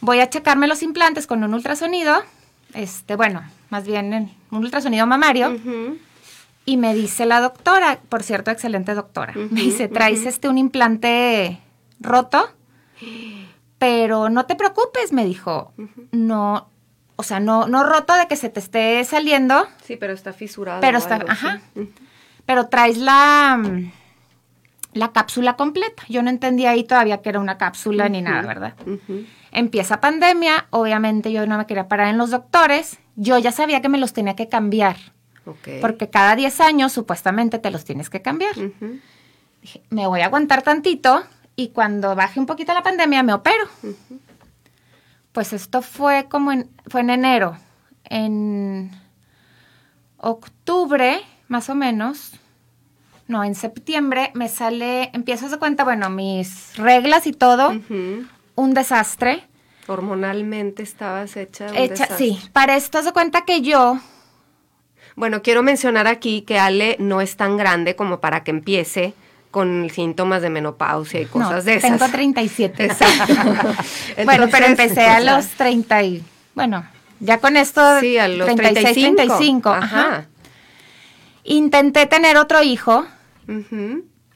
Voy 0.00 0.20
a 0.20 0.30
checarme 0.30 0.66
los 0.66 0.82
implantes 0.82 1.26
con 1.26 1.44
un 1.44 1.52
ultrasonido, 1.54 2.22
este, 2.74 3.16
bueno, 3.16 3.42
más 3.68 3.86
bien 3.86 4.12
en 4.12 4.30
un 4.50 4.64
ultrasonido 4.64 5.06
mamario, 5.06 5.56
y 6.64 6.76
me 6.76 6.94
dice 6.94 7.26
la 7.26 7.40
doctora, 7.40 7.98
por 8.08 8.22
cierto, 8.22 8.50
excelente 8.50 8.94
doctora, 8.94 9.34
me 9.34 9.60
dice, 9.60 9.88
traes 9.88 10.24
este 10.26 10.48
un 10.48 10.56
implante 10.58 11.60
roto, 12.00 12.50
pero 13.78 14.28
no 14.30 14.46
te 14.46 14.56
preocupes, 14.56 15.12
me 15.12 15.24
dijo, 15.24 15.72
no, 16.12 16.68
o 17.16 17.22
sea, 17.22 17.40
no, 17.40 17.66
no 17.66 17.84
roto 17.84 18.14
de 18.14 18.26
que 18.26 18.36
se 18.36 18.48
te 18.48 18.60
esté 18.60 19.04
saliendo, 19.04 19.66
Sí, 19.84 19.96
pero 19.96 20.12
está 20.14 20.32
fisurado. 20.32 20.80
pero 20.80 20.98
está, 20.98 21.16
algo 21.16 21.30
ajá, 21.30 21.60
pero 22.46 22.68
traes 22.68 22.96
la, 22.98 23.60
la 24.92 25.12
cápsula 25.12 25.56
completa. 25.56 26.02
Yo 26.08 26.22
no 26.22 26.30
entendía 26.30 26.70
ahí 26.70 26.84
todavía 26.84 27.22
que 27.22 27.28
era 27.28 27.40
una 27.40 27.58
cápsula 27.58 28.08
ni 28.08 28.22
nada, 28.22 28.42
¿verdad? 28.42 28.74
Ujú. 28.86 29.24
Empieza 29.52 30.00
pandemia, 30.00 30.66
obviamente 30.70 31.32
yo 31.32 31.46
no 31.46 31.58
me 31.58 31.66
quería 31.66 31.88
parar 31.88 32.08
en 32.08 32.18
los 32.18 32.30
doctores, 32.30 32.98
yo 33.16 33.38
ya 33.38 33.52
sabía 33.52 33.80
que 33.82 33.88
me 33.88 33.98
los 33.98 34.12
tenía 34.12 34.36
que 34.36 34.48
cambiar, 34.48 34.96
porque 35.80 36.08
cada 36.08 36.36
10 36.36 36.60
años 36.60 36.92
supuestamente 36.92 37.58
te 37.58 37.70
los 37.70 37.84
tienes 37.84 38.10
que 38.10 38.22
cambiar. 38.22 38.54
Dije, 39.60 39.82
me 39.90 40.06
voy 40.06 40.20
a 40.20 40.26
aguantar 40.26 40.62
tantito 40.62 41.24
y 41.56 41.68
cuando 41.68 42.14
baje 42.14 42.38
un 42.38 42.46
poquito 42.46 42.72
la 42.72 42.82
pandemia 42.82 43.22
me 43.22 43.34
opero. 43.34 43.64
Pues 45.32 45.52
esto 45.52 45.82
fue 45.82 46.26
como 46.28 46.52
en, 46.52 46.70
fue 46.86 47.00
en 47.00 47.10
enero. 47.10 47.56
En 48.04 48.90
octubre, 50.16 51.20
más 51.48 51.68
o 51.70 51.74
menos, 51.74 52.32
no, 53.30 53.44
en 53.44 53.54
septiembre 53.54 54.30
me 54.34 54.48
sale, 54.48 55.10
empiezo 55.14 55.44
a 55.44 55.46
hacer 55.48 55.58
cuenta, 55.58 55.84
bueno, 55.84 56.10
mis 56.10 56.76
reglas 56.76 57.26
y 57.26 57.32
todo, 57.32 57.72
un 58.56 58.74
desastre. 58.74 59.44
Hormonalmente 59.86 60.82
estabas 60.82 61.36
hecha. 61.36 61.66
un 61.70 61.76
Hecha, 61.76 62.04
desastre. 62.04 62.16
sí, 62.18 62.40
para 62.52 62.76
esto 62.76 63.02
se 63.02 63.12
cuenta 63.12 63.44
que 63.44 63.60
yo, 63.62 63.98
Bueno, 65.16 65.42
quiero 65.42 65.62
mencionar 65.62 66.06
aquí 66.06 66.42
que 66.42 66.58
Ale 66.58 66.96
no 66.98 67.20
es 67.20 67.36
tan 67.36 67.56
grande 67.56 67.96
como 67.96 68.20
para 68.20 68.44
que 68.44 68.50
empiece 68.50 69.14
con 69.50 69.88
síntomas 69.90 70.42
de 70.42 70.50
menopausia 70.50 71.20
y 71.20 71.26
cosas 71.26 71.50
no, 71.50 71.62
de 71.62 71.74
esas. 71.76 71.98
tengo 71.98 72.10
37. 72.10 72.84
Exacto. 72.84 73.34
bueno, 74.24 74.46
pero 74.50 74.66
empecé 74.66 75.02
a 75.06 75.18
los 75.20 75.46
30 75.48 76.02
y, 76.04 76.22
bueno, 76.54 76.84
ya 77.18 77.38
con 77.38 77.56
esto, 77.56 77.80
Sí, 78.00 78.16
a 78.18 78.28
los 78.28 78.46
36, 78.54 78.82
35. 79.14 79.16
35, 79.16 79.68
ajá. 79.70 80.00
Ajá. 80.06 80.26
Intenté 81.44 82.06
tener 82.06 82.36
otro 82.36 82.62
hijo. 82.62 83.04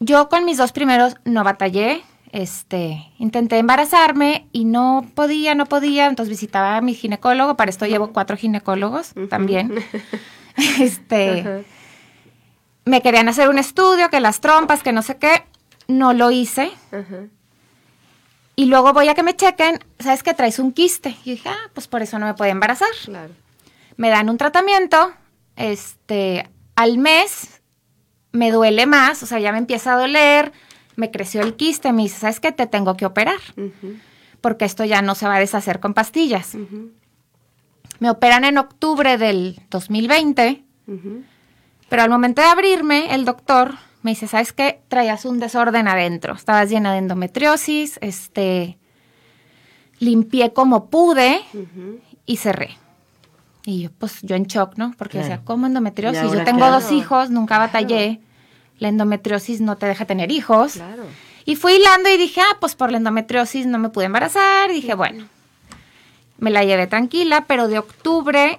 Yo 0.00 0.28
con 0.28 0.44
mis 0.44 0.58
dos 0.58 0.72
primeros 0.72 1.16
no 1.24 1.44
batallé. 1.44 2.02
Este, 2.32 3.12
intenté 3.18 3.58
embarazarme 3.58 4.48
y 4.50 4.64
no 4.64 5.06
podía, 5.14 5.54
no 5.54 5.66
podía. 5.66 6.06
Entonces 6.06 6.30
visitaba 6.30 6.76
a 6.76 6.80
mi 6.80 6.94
ginecólogo. 6.94 7.56
Para 7.56 7.70
esto 7.70 7.86
llevo 7.86 8.12
cuatro 8.12 8.36
ginecólogos 8.36 9.14
también. 9.28 9.74
Este, 10.78 11.64
me 12.84 13.02
querían 13.02 13.28
hacer 13.28 13.48
un 13.48 13.58
estudio, 13.58 14.08
que 14.08 14.20
las 14.20 14.40
trompas, 14.40 14.84
que 14.84 14.92
no 14.92 15.02
sé 15.02 15.16
qué. 15.16 15.42
No 15.88 16.12
lo 16.12 16.30
hice. 16.30 16.70
Y 18.54 18.66
luego 18.66 18.92
voy 18.92 19.08
a 19.08 19.14
que 19.14 19.24
me 19.24 19.34
chequen. 19.34 19.80
¿Sabes 19.98 20.22
que 20.22 20.32
traes 20.32 20.60
un 20.60 20.70
quiste? 20.70 21.16
Y 21.24 21.32
dije, 21.32 21.48
ah, 21.48 21.70
pues 21.72 21.88
por 21.88 22.02
eso 22.02 22.20
no 22.20 22.26
me 22.26 22.34
puedo 22.34 22.52
embarazar. 22.52 22.88
Claro. 23.04 23.32
me 23.96 24.10
dan 24.10 24.28
un 24.28 24.38
tratamiento, 24.38 25.12
este, 25.56 26.48
al 26.76 26.98
mes 26.98 27.53
me 28.34 28.50
duele 28.50 28.84
más, 28.86 29.22
o 29.22 29.26
sea, 29.26 29.38
ya 29.38 29.52
me 29.52 29.58
empieza 29.58 29.94
a 29.94 29.98
doler, 29.98 30.52
me 30.96 31.12
creció 31.12 31.40
el 31.40 31.54
quiste, 31.54 31.92
me 31.92 32.02
dice, 32.02 32.18
¿sabes 32.18 32.40
qué? 32.40 32.50
Te 32.50 32.66
tengo 32.66 32.96
que 32.96 33.06
operar, 33.06 33.38
porque 34.40 34.64
esto 34.64 34.84
ya 34.84 35.02
no 35.02 35.14
se 35.14 35.26
va 35.26 35.36
a 35.36 35.38
deshacer 35.38 35.78
con 35.78 35.94
pastillas. 35.94 36.56
Me 38.00 38.10
operan 38.10 38.44
en 38.44 38.58
octubre 38.58 39.18
del 39.18 39.60
2020, 39.70 40.64
ujú. 40.88 41.22
pero 41.88 42.02
al 42.02 42.10
momento 42.10 42.42
de 42.42 42.48
abrirme, 42.48 43.14
el 43.14 43.24
doctor 43.24 43.74
me 44.02 44.10
dice, 44.10 44.26
¿sabes 44.26 44.52
qué? 44.52 44.82
Traías 44.88 45.24
un 45.24 45.38
desorden 45.38 45.86
adentro, 45.86 46.34
estabas 46.34 46.68
llena 46.68 46.92
de 46.92 46.98
endometriosis, 46.98 47.98
este, 48.02 48.78
limpié 50.00 50.52
como 50.52 50.90
pude 50.90 51.40
y 52.26 52.36
cerré. 52.38 52.76
Y 53.66 53.82
yo, 53.82 53.90
pues, 53.98 54.18
yo 54.22 54.36
en 54.36 54.44
shock, 54.44 54.76
¿no? 54.76 54.92
Porque 54.98 55.18
Claro. 55.18 55.28
decía, 55.28 55.44
¿cómo 55.44 55.66
endometriosis? 55.66 56.22
¿Y 56.22 56.26
ahora 56.26 56.38
Yo 56.40 56.44
tengo 56.44 56.70
dos 56.70 56.92
hijos, 56.92 57.30
nunca 57.30 57.58
batallé. 57.58 58.20
La 58.78 58.88
endometriosis 58.88 59.60
no 59.60 59.76
te 59.76 59.86
deja 59.86 60.04
tener 60.04 60.30
hijos. 60.30 60.74
Claro. 60.74 61.04
Y 61.46 61.56
fui 61.56 61.74
hilando 61.74 62.08
y 62.10 62.16
dije, 62.18 62.40
ah, 62.40 62.56
pues 62.60 62.74
por 62.74 62.90
la 62.90 62.98
endometriosis 62.98 63.66
no 63.66 63.78
me 63.78 63.88
pude 63.88 64.06
embarazar. 64.06 64.70
Y 64.70 64.74
dije, 64.74 64.94
bueno, 64.94 65.26
me 66.38 66.50
la 66.50 66.64
llevé 66.64 66.86
tranquila, 66.86 67.44
pero 67.46 67.68
de 67.68 67.78
octubre, 67.78 68.58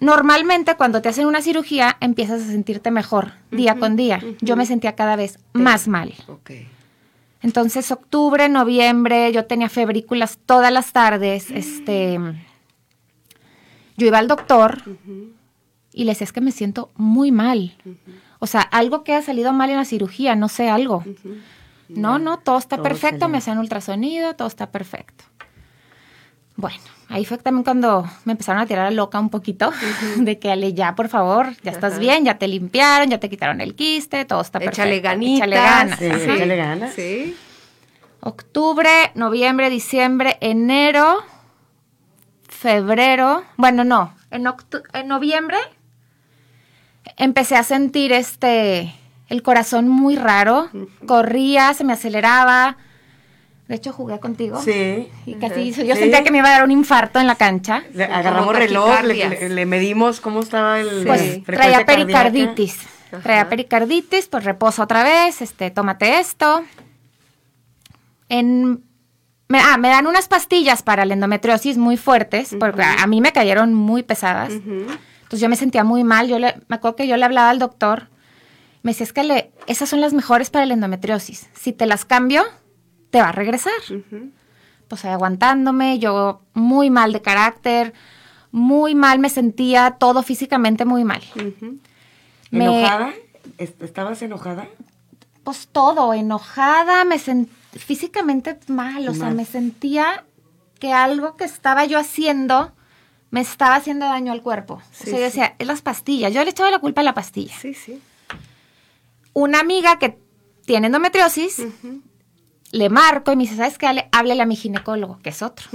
normalmente 0.00 0.74
cuando 0.76 1.00
te 1.02 1.08
hacen 1.08 1.26
una 1.26 1.42
cirugía 1.42 1.96
empiezas 2.00 2.42
a 2.42 2.46
sentirte 2.46 2.90
mejor 2.90 3.32
día 3.50 3.76
con 3.78 3.96
día. 3.96 4.20
Yo 4.40 4.56
me 4.56 4.66
sentía 4.66 4.94
cada 4.94 5.16
vez 5.16 5.38
más 5.52 5.88
mal. 5.88 6.14
Entonces, 7.42 7.90
octubre, 7.92 8.48
noviembre, 8.48 9.30
yo 9.32 9.44
tenía 9.46 9.68
febrículas 9.68 10.38
todas 10.46 10.72
las 10.72 10.92
tardes. 10.92 11.50
Este, 11.50 12.18
yo 13.96 14.06
iba 14.06 14.18
al 14.18 14.28
doctor 14.28 14.82
y 15.92 16.04
le 16.04 16.10
decía, 16.12 16.24
es 16.24 16.32
que 16.32 16.40
me 16.40 16.52
siento 16.52 16.90
muy 16.96 17.32
mal. 17.32 17.76
O 18.38 18.46
sea, 18.46 18.60
algo 18.60 19.02
que 19.04 19.14
ha 19.14 19.22
salido 19.22 19.52
mal 19.52 19.70
en 19.70 19.76
la 19.76 19.84
cirugía, 19.84 20.34
no 20.36 20.48
sé, 20.48 20.68
algo. 20.68 21.04
No, 21.88 22.18
no, 22.18 22.38
todo 22.38 22.58
está 22.58 22.76
Todo 22.76 22.82
perfecto, 22.84 23.20
salió. 23.20 23.28
me 23.30 23.38
hacían 23.38 23.58
ultrasonido, 23.58 24.34
todo 24.34 24.48
está 24.48 24.70
perfecto. 24.70 25.24
Bueno, 26.56 26.78
ahí 27.08 27.24
fue 27.24 27.36
también 27.38 27.64
cuando 27.64 28.08
me 28.24 28.32
empezaron 28.32 28.60
a 28.62 28.66
tirar 28.66 28.86
a 28.86 28.90
loca 28.90 29.20
un 29.20 29.28
poquito, 29.30 29.70
de 30.16 30.38
que 30.38 30.50
Ale, 30.50 30.72
ya, 30.74 30.94
por 30.94 31.08
favor, 31.08 31.54
ya 31.62 31.70
estás 31.70 31.92
Ajá. 31.92 32.00
bien, 32.00 32.24
ya 32.24 32.38
te 32.38 32.48
limpiaron, 32.48 33.08
ya 33.10 33.20
te 33.20 33.28
quitaron 33.30 33.60
el 33.60 33.74
quiste, 33.74 34.24
todo 34.24 34.40
está 34.40 34.58
perfecto. 34.58 34.82
Échale 34.82 35.00
ganitas. 35.00 35.46
Échale 35.46 35.56
ganas. 35.56 35.98
Sí, 35.98 36.06
ajá. 36.06 36.34
échale 36.34 36.56
ganas. 36.56 36.94
Sí. 36.94 37.36
Octubre, 38.20 38.90
noviembre, 39.14 39.70
diciembre, 39.70 40.38
enero, 40.40 41.18
febrero. 42.66 43.44
Bueno, 43.56 43.84
no, 43.84 44.12
en, 44.30 44.44
en 44.92 45.08
noviembre 45.08 45.58
empecé 47.16 47.56
a 47.56 47.62
sentir 47.62 48.12
este 48.12 48.92
el 49.28 49.42
corazón 49.42 49.88
muy 49.88 50.16
raro. 50.16 50.68
Corría, 51.06 51.74
se 51.74 51.84
me 51.84 51.92
aceleraba. 51.92 52.76
De 53.68 53.74
hecho, 53.74 53.92
jugué 53.92 54.20
contigo. 54.20 54.60
Sí. 54.62 55.08
Y 55.26 55.34
casi 55.34 55.72
yo 55.72 55.94
Sí. 55.94 56.00
sentía 56.00 56.22
que 56.22 56.30
me 56.30 56.38
iba 56.38 56.48
a 56.48 56.52
dar 56.52 56.64
un 56.64 56.70
infarto 56.70 57.18
en 57.18 57.26
la 57.26 57.34
cancha. 57.34 57.82
Le 57.92 58.04
agarramos 58.04 58.54
reloj, 58.56 59.02
le, 59.02 59.66
medimos 59.66 60.20
cómo 60.20 60.40
estaba 60.40 60.80
el 60.80 61.04
Pues 61.06 61.42
traía 61.44 61.84
pericarditis. 61.84 62.78
Ajá. 63.12 63.22
Traía 63.22 63.48
pericarditis, 63.48 64.28
pues 64.28 64.44
reposa 64.44 64.82
otra 64.84 65.02
vez, 65.02 65.42
este, 65.42 65.70
tómate 65.70 66.20
esto. 66.20 66.62
En 68.28 68.82
me, 69.48 69.60
ah, 69.60 69.76
me 69.76 69.88
dan 69.88 70.06
unas 70.06 70.28
pastillas 70.28 70.82
para 70.82 71.04
la 71.04 71.14
endometriosis 71.14 71.78
muy 71.78 71.96
fuertes, 71.96 72.56
porque 72.58 72.82
a, 72.82 73.02
a 73.02 73.06
mí 73.06 73.20
me 73.20 73.32
cayeron 73.32 73.74
muy 73.74 74.02
pesadas. 74.02 74.52
Entonces 74.52 75.40
yo 75.40 75.48
me 75.48 75.56
sentía 75.56 75.84
muy 75.84 76.04
mal. 76.04 76.28
Yo 76.28 76.38
le, 76.38 76.54
me 76.68 76.76
acuerdo 76.76 76.96
que 76.96 77.06
yo 77.08 77.16
le 77.16 77.24
hablaba 77.24 77.50
al 77.50 77.58
doctor. 77.58 78.08
Me 78.82 78.92
decía, 78.92 79.04
es 79.04 79.12
que 79.12 79.24
le, 79.24 79.50
esas 79.66 79.88
son 79.88 80.00
las 80.00 80.12
mejores 80.12 80.50
para 80.50 80.66
la 80.66 80.74
endometriosis. 80.74 81.48
Si 81.54 81.72
te 81.72 81.86
las 81.86 82.04
cambio, 82.04 82.44
te 83.10 83.20
va 83.20 83.28
a 83.30 83.32
regresar. 83.32 83.72
Pues 84.88 85.04
ahí 85.04 85.10
aguantándome, 85.12 85.98
yo 85.98 86.42
muy 86.54 86.90
mal 86.90 87.12
de 87.12 87.20
carácter, 87.22 87.92
muy 88.52 88.94
mal 88.94 89.18
me 89.18 89.28
sentía, 89.28 89.96
todo 89.98 90.22
físicamente 90.22 90.84
muy 90.84 91.02
mal. 91.04 91.22
Me- 92.50 92.64
¿Enojada? 92.66 93.12
¿Est- 93.58 93.82
¿Estabas 93.82 94.22
enojada? 94.22 94.66
pues 95.42 95.68
todo, 95.70 96.12
enojada, 96.14 97.04
me 97.04 97.18
sentí 97.20 97.52
físicamente 97.78 98.58
mal, 98.68 99.08
o 99.08 99.14
sea, 99.14 99.30
me 99.30 99.44
sentía 99.44 100.24
que 100.78 100.92
algo 100.92 101.36
que 101.36 101.44
estaba 101.44 101.84
yo 101.84 101.98
haciendo 101.98 102.72
me 103.30 103.40
estaba 103.40 103.74
haciendo 103.74 104.06
daño 104.06 104.32
al 104.32 104.42
cuerpo. 104.42 104.74
o 104.74 105.04
sea, 105.04 105.12
yo 105.12 105.20
decía, 105.20 105.56
es 105.58 105.66
las 105.66 105.82
pastillas. 105.82 106.32
Yo 106.32 106.42
le 106.44 106.50
echaba 106.50 106.70
la 106.70 106.78
culpa 106.78 107.00
a 107.00 107.04
la 107.04 107.14
pastilla. 107.14 107.54
Sí, 107.60 107.74
sí. 107.74 108.00
Una 109.32 109.60
amiga 109.60 109.98
que 109.98 110.18
tiene 110.64 110.86
endometriosis, 110.86 111.66
le 112.72 112.88
marco 112.88 113.32
y 113.32 113.36
me 113.36 113.42
dice, 113.42 113.56
¿sabes 113.56 113.78
qué? 113.78 114.08
Háblele 114.12 114.42
a 114.42 114.46
mi 114.46 114.56
ginecólogo, 114.56 115.18
que 115.18 115.30
es 115.30 115.42
otro. 115.42 115.68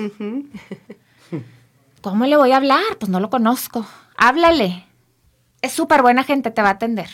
¿Cómo 2.02 2.26
le 2.26 2.36
voy 2.36 2.52
a 2.52 2.58
hablar? 2.58 2.98
Pues 3.00 3.10
no 3.10 3.20
lo 3.20 3.30
conozco. 3.30 3.86
Háblale. 4.18 4.86
Es 5.62 5.74
súper 5.74 6.02
buena 6.02 6.24
gente, 6.24 6.50
te 6.50 6.62
va 6.64 6.70
a 6.70 6.74
atender. 6.74 7.10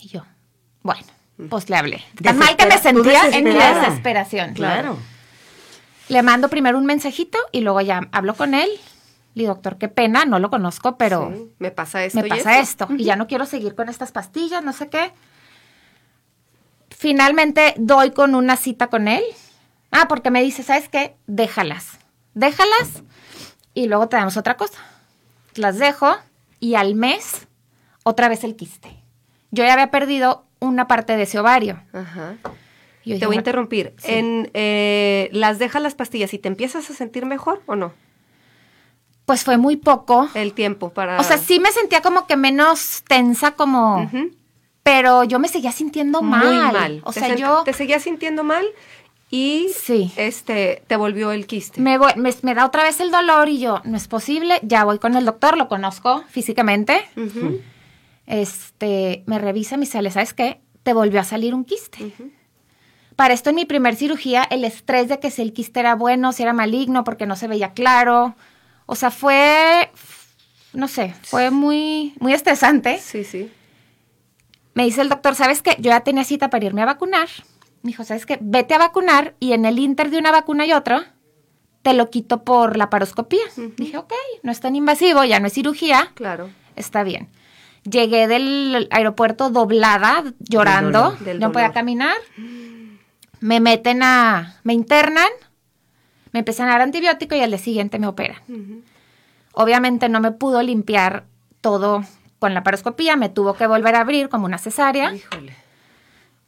Y 0.00 0.08
yo, 0.08 0.24
bueno, 0.82 1.06
pues 1.48 1.68
le 1.68 1.76
hablé. 1.76 2.04
Tan 2.22 2.38
mal 2.38 2.56
que 2.56 2.66
me 2.66 2.78
sentía 2.78 3.28
en 3.28 3.44
mi 3.44 3.54
desesperación. 3.54 4.54
Claro. 4.54 4.98
Le 6.08 6.22
mando 6.22 6.48
primero 6.48 6.78
un 6.78 6.86
mensajito 6.86 7.38
y 7.52 7.60
luego 7.60 7.80
ya 7.80 8.08
hablo 8.12 8.34
con 8.34 8.54
él. 8.54 8.70
Le 9.34 9.42
digo, 9.42 9.54
doctor, 9.54 9.76
qué 9.76 9.88
pena, 9.88 10.24
no 10.24 10.38
lo 10.38 10.48
conozco, 10.48 10.96
pero 10.96 11.50
me 11.58 11.70
pasa 11.70 12.04
esto. 12.04 12.22
Me 12.22 12.28
pasa 12.28 12.58
esto. 12.58 12.88
Y 12.96 13.04
ya 13.04 13.16
no 13.16 13.26
quiero 13.26 13.44
seguir 13.44 13.74
con 13.74 13.88
estas 13.88 14.12
pastillas, 14.12 14.64
no 14.64 14.72
sé 14.72 14.88
qué. 14.88 15.12
Finalmente 16.90 17.74
doy 17.76 18.12
con 18.12 18.34
una 18.34 18.56
cita 18.56 18.86
con 18.86 19.08
él. 19.08 19.22
Ah, 19.90 20.08
porque 20.08 20.30
me 20.30 20.42
dice, 20.42 20.62
¿sabes 20.62 20.88
qué? 20.88 21.16
Déjalas. 21.26 21.98
Déjalas 22.32 23.02
y 23.74 23.88
luego 23.88 24.08
te 24.08 24.16
damos 24.16 24.36
otra 24.38 24.56
cosa. 24.56 24.78
Las 25.54 25.78
dejo 25.78 26.16
y 26.60 26.76
al 26.76 26.94
mes 26.94 27.46
otra 28.04 28.28
vez 28.28 28.42
el 28.44 28.56
quiste. 28.56 29.02
Yo 29.50 29.64
ya 29.64 29.74
había 29.74 29.90
perdido 29.90 30.46
una 30.66 30.88
parte 30.88 31.16
de 31.16 31.24
ese 31.24 31.38
ovario. 31.38 31.82
Ajá. 31.92 32.36
te 33.04 33.26
voy 33.26 33.36
a 33.36 33.38
interrumpir. 33.38 33.94
En, 34.04 34.50
eh, 34.54 35.28
¿Las 35.32 35.58
dejas 35.58 35.82
las 35.82 35.94
pastillas 35.94 36.34
y 36.34 36.38
te 36.38 36.48
empiezas 36.48 36.90
a 36.90 36.94
sentir 36.94 37.26
mejor 37.26 37.62
o 37.66 37.76
no? 37.76 37.92
Pues 39.24 39.44
fue 39.44 39.56
muy 39.56 39.76
poco. 39.76 40.28
El 40.34 40.52
tiempo 40.52 40.90
para... 40.90 41.18
O 41.20 41.24
sea, 41.24 41.38
sí 41.38 41.58
me 41.58 41.72
sentía 41.72 42.00
como 42.00 42.26
que 42.26 42.36
menos 42.36 43.02
tensa, 43.08 43.52
como... 43.52 44.10
Pero 44.82 45.24
yo 45.24 45.40
me 45.40 45.48
seguía 45.48 45.72
sintiendo 45.72 46.22
mal. 46.22 46.46
Muy 46.46 46.72
mal. 46.72 47.00
O 47.04 47.12
sea, 47.12 47.34
yo... 47.34 47.62
Te 47.64 47.72
seguía 47.72 47.98
sintiendo 47.98 48.44
mal 48.44 48.64
y 49.30 49.70
sí. 49.74 50.12
este 50.16 50.82
te 50.86 50.96
volvió 50.96 51.32
el 51.32 51.46
quiste. 51.46 51.80
Me, 51.80 51.98
me, 52.16 52.54
da 52.54 52.64
otra 52.64 52.84
vez 52.84 53.00
el 53.00 53.10
dolor 53.10 53.48
y 53.48 53.58
yo, 53.58 53.80
no 53.84 53.96
es 53.96 54.06
posible, 54.06 54.60
ya 54.62 54.84
voy 54.84 54.98
con 54.98 55.16
el 55.16 55.24
doctor, 55.24 55.56
lo 55.56 55.68
conozco 55.68 56.22
físicamente. 56.28 57.08
Este, 58.26 59.22
me 59.26 59.38
revisa, 59.38 59.76
me 59.76 59.86
sale, 59.86 60.10
¿sabes 60.10 60.34
qué? 60.34 60.60
Te 60.82 60.92
volvió 60.92 61.20
a 61.20 61.24
salir 61.24 61.54
un 61.54 61.64
quiste. 61.64 62.12
Para 63.14 63.34
esto 63.34 63.50
en 63.50 63.56
mi 63.56 63.64
primer 63.64 63.96
cirugía, 63.96 64.42
el 64.44 64.64
estrés 64.64 65.08
de 65.08 65.20
que 65.20 65.30
si 65.30 65.42
el 65.42 65.52
quiste 65.52 65.80
era 65.80 65.94
bueno, 65.94 66.32
si 66.32 66.42
era 66.42 66.52
maligno, 66.52 67.04
porque 67.04 67.26
no 67.26 67.36
se 67.36 67.48
veía 67.48 67.72
claro. 67.72 68.36
O 68.86 68.94
sea, 68.94 69.10
fue, 69.10 69.90
no 70.72 70.88
sé, 70.88 71.14
fue 71.22 71.50
muy, 71.50 72.14
muy 72.20 72.32
estresante. 72.32 72.98
Sí, 72.98 73.24
sí. 73.24 73.50
Me 74.74 74.84
dice 74.84 75.00
el 75.00 75.08
doctor, 75.08 75.34
¿sabes 75.34 75.62
qué? 75.62 75.76
Yo 75.78 75.90
ya 75.90 76.00
tenía 76.00 76.24
cita 76.24 76.50
para 76.50 76.66
irme 76.66 76.82
a 76.82 76.86
vacunar 76.86 77.28
me 77.86 77.92
dijo, 77.92 78.04
¿sabes 78.04 78.26
qué? 78.26 78.38
Vete 78.40 78.74
a 78.74 78.78
vacunar 78.78 79.34
y 79.38 79.52
en 79.52 79.64
el 79.64 79.78
inter 79.78 80.10
de 80.10 80.18
una 80.18 80.32
vacuna 80.32 80.66
y 80.66 80.72
otra, 80.72 81.14
te 81.82 81.94
lo 81.94 82.10
quito 82.10 82.42
por 82.42 82.76
la 82.76 82.90
paroscopía. 82.90 83.44
Dije, 83.76 83.96
ok, 83.96 84.12
no 84.42 84.50
es 84.50 84.60
tan 84.60 84.74
invasivo, 84.74 85.22
ya 85.24 85.38
no 85.38 85.46
es 85.46 85.52
cirugía. 85.52 86.10
Claro. 86.14 86.50
Está 86.74 87.04
bien. 87.04 87.28
Llegué 87.88 88.26
del 88.26 88.88
aeropuerto 88.90 89.50
doblada, 89.50 90.24
llorando, 90.38 91.16
no 91.38 91.52
podía 91.52 91.72
caminar. 91.72 92.16
Me 93.40 93.60
meten 93.60 94.02
a, 94.02 94.56
me 94.64 94.72
internan, 94.72 95.28
me 96.32 96.40
empiezan 96.40 96.68
a 96.68 96.72
dar 96.72 96.80
antibiótico 96.82 97.34
y 97.34 97.40
al 97.40 97.50
día 97.50 97.58
siguiente 97.58 97.98
me 97.98 98.06
operan. 98.06 98.38
Obviamente 99.52 100.08
no 100.08 100.20
me 100.20 100.32
pudo 100.32 100.62
limpiar 100.62 101.24
todo 101.60 102.02
con 102.38 102.54
la 102.54 102.62
paroscopía, 102.62 103.16
me 103.16 103.28
tuvo 103.28 103.54
que 103.54 103.66
volver 103.66 103.94
a 103.94 104.00
abrir 104.00 104.28
como 104.28 104.46
una 104.46 104.58
cesárea. 104.58 105.14
Híjole. 105.14 105.54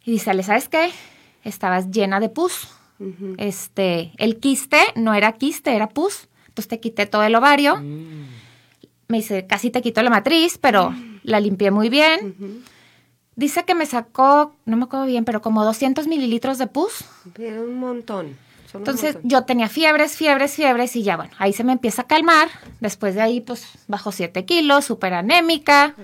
Y 0.03 0.11
dice, 0.11 0.43
¿sabes 0.43 0.69
qué? 0.69 0.91
estabas 1.43 1.91
llena 1.91 2.19
de 2.19 2.29
pus. 2.29 2.67
Este, 3.37 4.11
el 4.17 4.39
quiste 4.39 4.77
no 4.95 5.13
era 5.13 5.31
quiste, 5.33 5.73
era 5.73 5.87
pus. 5.87 6.27
Entonces 6.47 6.67
te 6.67 6.79
quité 6.79 7.05
todo 7.05 7.23
el 7.23 7.33
ovario. 7.35 7.77
Mm. 7.77 8.27
Me 9.07 9.17
dice, 9.17 9.47
casi 9.47 9.69
te 9.69 9.81
quito 9.81 10.01
la 10.03 10.09
matriz, 10.09 10.57
pero 10.57 10.93
la 11.29 11.39
limpié 11.39 11.71
muy 11.71 11.89
bien. 11.89 12.63
Dice 13.35 13.63
que 13.63 13.75
me 13.75 13.85
sacó, 13.85 14.53
no 14.65 14.75
me 14.75 14.83
acuerdo 14.83 15.05
bien, 15.05 15.23
pero 15.23 15.41
como 15.41 15.63
200 15.63 16.07
mililitros 16.07 16.57
de 16.57 16.67
pus. 16.67 17.05
Pero 17.33 17.63
un 17.63 17.79
montón. 17.79 18.37
Entonces 18.73 19.17
yo 19.23 19.45
tenía 19.45 19.67
fiebres, 19.67 20.15
fiebres, 20.15 20.53
fiebres 20.53 20.95
y 20.95 21.01
ya 21.01 21.17
bueno, 21.17 21.31
ahí 21.39 21.53
se 21.53 21.63
me 21.63 21.71
empieza 21.71 22.03
a 22.03 22.07
calmar. 22.07 22.49
Después 22.81 23.15
de 23.15 23.21
ahí 23.21 23.41
pues 23.41 23.65
bajo 23.87 24.11
7 24.11 24.45
kilos, 24.45 24.85
súper 24.85 25.13
anémica 25.13 25.95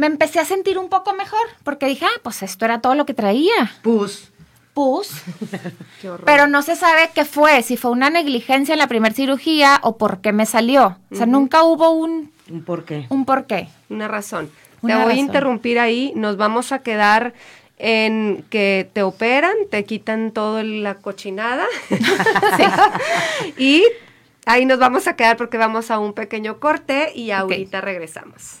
me 0.00 0.06
empecé 0.06 0.38
a 0.38 0.46
sentir 0.46 0.78
un 0.78 0.88
poco 0.88 1.12
mejor 1.12 1.40
porque 1.62 1.86
dije, 1.86 2.06
ah, 2.06 2.20
pues 2.22 2.42
esto 2.42 2.64
era 2.64 2.80
todo 2.80 2.94
lo 2.94 3.04
que 3.04 3.12
traía. 3.12 3.70
Pus. 3.82 4.30
Pus. 4.72 5.10
Pero 6.24 6.46
no 6.46 6.62
se 6.62 6.74
sabe 6.74 7.10
qué 7.14 7.26
fue, 7.26 7.62
si 7.62 7.76
fue 7.76 7.90
una 7.90 8.08
negligencia 8.08 8.72
en 8.72 8.78
la 8.78 8.86
primera 8.86 9.14
cirugía 9.14 9.78
o 9.82 9.98
por 9.98 10.22
qué 10.22 10.32
me 10.32 10.46
salió. 10.46 10.96
O 11.12 11.14
sea, 11.14 11.26
nunca 11.26 11.64
hubo 11.64 11.90
un... 11.90 12.32
Un 12.50 12.64
por 12.64 12.84
qué. 12.84 13.06
Un 13.08 13.24
por 13.24 13.46
qué. 13.46 13.68
Una 13.88 14.08
razón. 14.08 14.50
te 14.84 14.94
voy 14.94 15.12
a 15.12 15.16
interrumpir 15.16 15.78
ahí, 15.78 16.12
nos 16.16 16.36
vamos 16.36 16.72
a 16.72 16.80
quedar 16.80 17.34
en 17.78 18.44
que 18.50 18.88
te 18.92 19.02
operan, 19.02 19.54
te 19.70 19.84
quitan 19.84 20.32
toda 20.32 20.62
la 20.62 20.96
cochinada 20.96 21.66
y 23.58 23.84
ahí 24.44 24.66
nos 24.66 24.78
vamos 24.78 25.06
a 25.06 25.16
quedar 25.16 25.36
porque 25.36 25.56
vamos 25.56 25.90
a 25.90 25.98
un 25.98 26.12
pequeño 26.12 26.60
corte 26.60 27.12
y 27.14 27.30
ahorita 27.30 27.80
regresamos. 27.80 28.60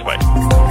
anyway. 0.01 0.70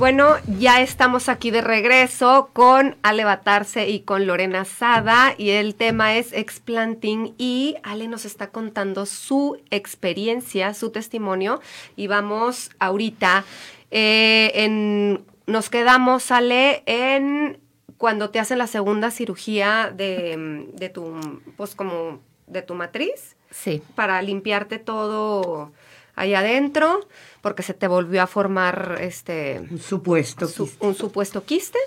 Bueno, 0.00 0.36
ya 0.58 0.80
estamos 0.80 1.28
aquí 1.28 1.50
de 1.50 1.60
regreso 1.60 2.48
con 2.54 2.96
Ale 3.02 3.24
Batarse 3.24 3.90
y 3.90 4.00
con 4.00 4.26
Lorena 4.26 4.64
Sada 4.64 5.34
y 5.36 5.50
el 5.50 5.74
tema 5.74 6.16
es 6.16 6.32
explanting 6.32 7.34
y 7.36 7.76
Ale 7.82 8.08
nos 8.08 8.24
está 8.24 8.46
contando 8.46 9.04
su 9.04 9.60
experiencia, 9.70 10.72
su 10.72 10.88
testimonio 10.88 11.60
y 11.96 12.06
vamos 12.06 12.70
ahorita 12.78 13.44
eh, 13.90 14.52
en, 14.54 15.22
nos 15.46 15.68
quedamos 15.68 16.30
Ale 16.30 16.82
en 16.86 17.58
cuando 17.98 18.30
te 18.30 18.38
hacen 18.38 18.56
la 18.56 18.68
segunda 18.68 19.10
cirugía 19.10 19.92
de, 19.94 20.66
de 20.72 20.88
tu, 20.88 21.14
pues 21.58 21.74
como 21.74 22.20
de 22.46 22.62
tu 22.62 22.74
matriz. 22.74 23.36
Sí. 23.50 23.82
Para 23.96 24.22
limpiarte 24.22 24.78
todo 24.78 25.72
allá 26.20 26.40
adentro, 26.40 27.06
porque 27.42 27.62
se 27.62 27.74
te 27.74 27.88
volvió 27.88 28.22
a 28.22 28.26
formar 28.26 28.98
este 29.00 29.60
Un 29.70 29.78
supuesto. 29.78 30.46
su- 30.48 30.64
quiste. 30.66 30.86
un 30.86 30.94
supuesto 30.94 31.44
quiste. 31.44 31.78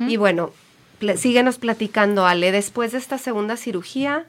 Y 0.00 0.16
bueno, 0.16 0.50
pl- 0.98 1.16
síguenos 1.16 1.58
platicando, 1.58 2.26
Ale, 2.26 2.50
después 2.52 2.92
de 2.92 2.98
esta 2.98 3.18
segunda 3.18 3.56
cirugía. 3.56 4.26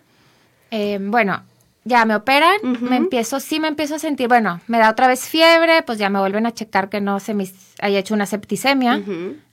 Eh, 0.71 0.99
bueno, 1.01 1.41
ya 1.85 2.05
me 2.05 2.15
operan, 2.15 2.57
me 2.81 2.97
empiezo, 2.97 3.39
sí 3.39 3.59
me 3.59 3.67
empiezo 3.69 3.95
a 3.95 3.99
sentir, 3.99 4.27
bueno, 4.27 4.61
me 4.67 4.77
da 4.77 4.91
otra 4.91 5.07
vez 5.07 5.21
fiebre, 5.27 5.81
pues 5.81 5.97
ya 5.97 6.09
me 6.09 6.19
vuelven 6.19 6.45
a 6.45 6.53
checar 6.53 6.89
que 6.89 7.01
no 7.01 7.19
se 7.19 7.33
me 7.33 7.49
haya 7.81 7.97
hecho 7.99 8.13
una 8.13 8.25
septicemia. 8.27 9.01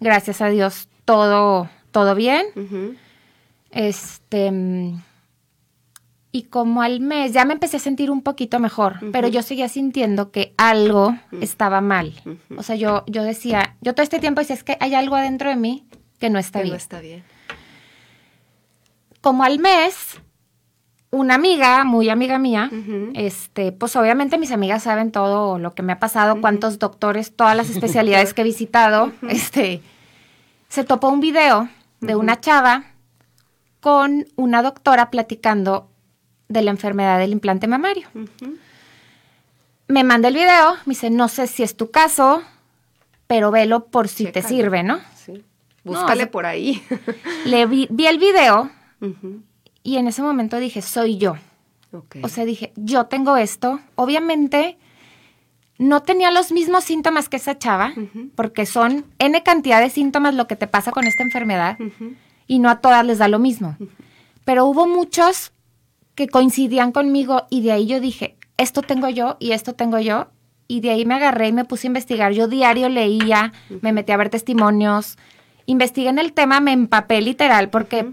Gracias 0.01 0.41
a 0.43 0.49
Dios, 0.49 0.89
todo, 1.07 1.71
todo 1.93 2.15
bien. 2.15 2.45
Este. 3.71 4.53
Y 6.37 6.43
como 6.43 6.83
al 6.83 7.01
mes 7.01 7.33
ya 7.33 7.47
me 7.47 7.55
empecé 7.55 7.79
a 7.79 7.81
sentir 7.81 8.11
un 8.11 8.21
poquito 8.21 8.59
mejor, 8.61 8.99
pero 9.11 9.27
yo 9.27 9.41
seguía 9.41 9.71
sintiendo 9.71 10.31
que 10.33 10.53
algo 10.59 11.17
estaba 11.41 11.81
mal. 11.81 12.13
O 12.59 12.63
sea, 12.63 12.77
yo, 12.77 13.05
yo 13.07 13.23
decía, 13.23 13.75
yo 13.81 13.95
todo 13.95 14.03
este 14.03 14.19
tiempo 14.19 14.43
decía, 14.43 14.55
es 14.55 14.63
que 14.63 14.77
hay 14.79 14.95
algo 14.95 15.17
adentro 15.17 15.49
de 15.49 15.57
mí 15.57 15.87
que 16.19 16.29
no 16.29 16.39
está 16.39 16.59
Que 16.59 16.65
bien. 16.65 16.73
no 16.75 16.77
está 16.77 17.01
bien. 17.01 17.25
Como 19.23 19.45
al 19.45 19.59
mes, 19.59 20.21
una 21.11 21.37
amiga, 21.37 21.85
muy 21.85 22.11
amiga 22.11 22.39
mía, 22.39 22.71
este, 23.15 23.73
pues 23.73 23.97
obviamente 23.97 24.37
mis 24.37 24.53
amigas 24.53 24.83
saben 24.83 25.13
todo 25.13 25.59
lo 25.59 25.75
que 25.75 25.83
me 25.83 25.95
ha 25.95 25.99
pasado, 25.99 26.43
cuántos 26.43 26.79
doctores, 26.79 27.35
todas 27.35 27.57
las 27.57 27.71
especialidades 27.75 28.35
que 28.35 28.43
he 28.43 28.45
visitado, 28.45 29.11
este, 29.31 29.81
se 30.69 30.85
topó 30.85 31.09
un 31.09 31.21
video 31.21 31.71
de 32.03 32.15
una 32.15 32.39
chava 32.43 32.85
con 33.81 34.27
una 34.37 34.61
doctora 34.61 35.11
platicando 35.11 35.89
de 36.49 36.63
la 36.63 36.71
enfermedad 36.71 37.19
del 37.19 37.33
implante 37.33 37.67
mamario. 37.67 38.09
Me 39.89 40.05
manda 40.05 40.29
el 40.29 40.35
video, 40.35 40.75
me 40.85 40.93
dice, 40.93 41.11
no 41.11 41.29
sé 41.29 41.47
si 41.47 41.63
es 41.63 41.77
tu 41.77 41.91
caso, 41.91 42.43
pero 43.27 43.51
velo 43.51 43.87
por 43.87 44.09
si 44.09 44.27
te 44.27 44.43
sirve, 44.43 44.83
¿no? 44.83 45.01
Sí. 45.15 45.45
Búscale 45.85 46.27
por 46.27 46.47
ahí. 46.47 46.83
Le 47.45 47.67
vi, 47.67 47.87
vi 47.91 48.07
el 48.07 48.19
video 48.19 48.71
y 49.83 49.97
en 49.97 50.09
ese 50.09 50.23
momento 50.23 50.59
dije, 50.59 50.83
soy 50.83 51.19
yo. 51.19 51.37
O 52.23 52.29
sea, 52.29 52.45
dije, 52.45 52.73
yo 52.77 53.07
tengo 53.07 53.37
esto. 53.37 53.81
Obviamente, 53.95 54.77
no 55.79 56.03
tenía 56.03 56.31
los 56.31 56.53
mismos 56.53 56.85
síntomas 56.85 57.29
que 57.29 57.37
esa 57.37 57.59
chava, 57.59 57.95
porque 58.35 58.67
son 58.67 59.05
N 59.19 59.43
cantidad 59.43 59.81
de 59.81 59.91
síntomas 59.91 60.35
lo 60.35 60.47
que 60.47 60.57
te 60.57 60.67
pasa 60.67 60.91
con 60.91 61.07
esta 61.07 61.23
enfermedad, 61.23 61.79
y 62.47 62.59
no 62.59 62.69
a 62.69 62.81
todas 62.81 63.05
les 63.05 63.19
da 63.19 63.29
lo 63.29 63.39
mismo. 63.39 63.77
Pero 64.45 64.67
hubo 64.67 64.87
muchos 64.87 65.53
que 66.17 66.27
coincidían 66.27 66.91
conmigo 66.91 67.47
y 67.51 67.61
de 67.61 67.71
ahí 67.71 67.87
yo 67.87 68.01
dije, 68.01 68.37
esto 68.57 68.83
tengo 68.83 69.09
yo 69.09 69.37
y 69.39 69.53
esto 69.53 69.75
tengo 69.75 70.01
yo. 70.01 70.29
Y 70.67 70.81
de 70.81 70.91
ahí 70.91 71.07
me 71.07 71.15
agarré 71.15 71.49
y 71.49 71.53
me 71.53 71.65
puse 71.65 71.87
a 71.87 71.91
investigar. 71.91 72.33
Yo 72.33 72.49
diario 72.49 72.89
leía, 72.89 73.53
me 73.83 73.93
metí 73.93 74.11
a 74.11 74.17
ver 74.17 74.31
testimonios, 74.31 75.17
investigué 75.67 76.09
en 76.09 76.19
el 76.19 76.33
tema, 76.33 76.59
me 76.59 76.73
empapé 76.73 77.21
literal 77.21 77.71
porque 77.71 78.13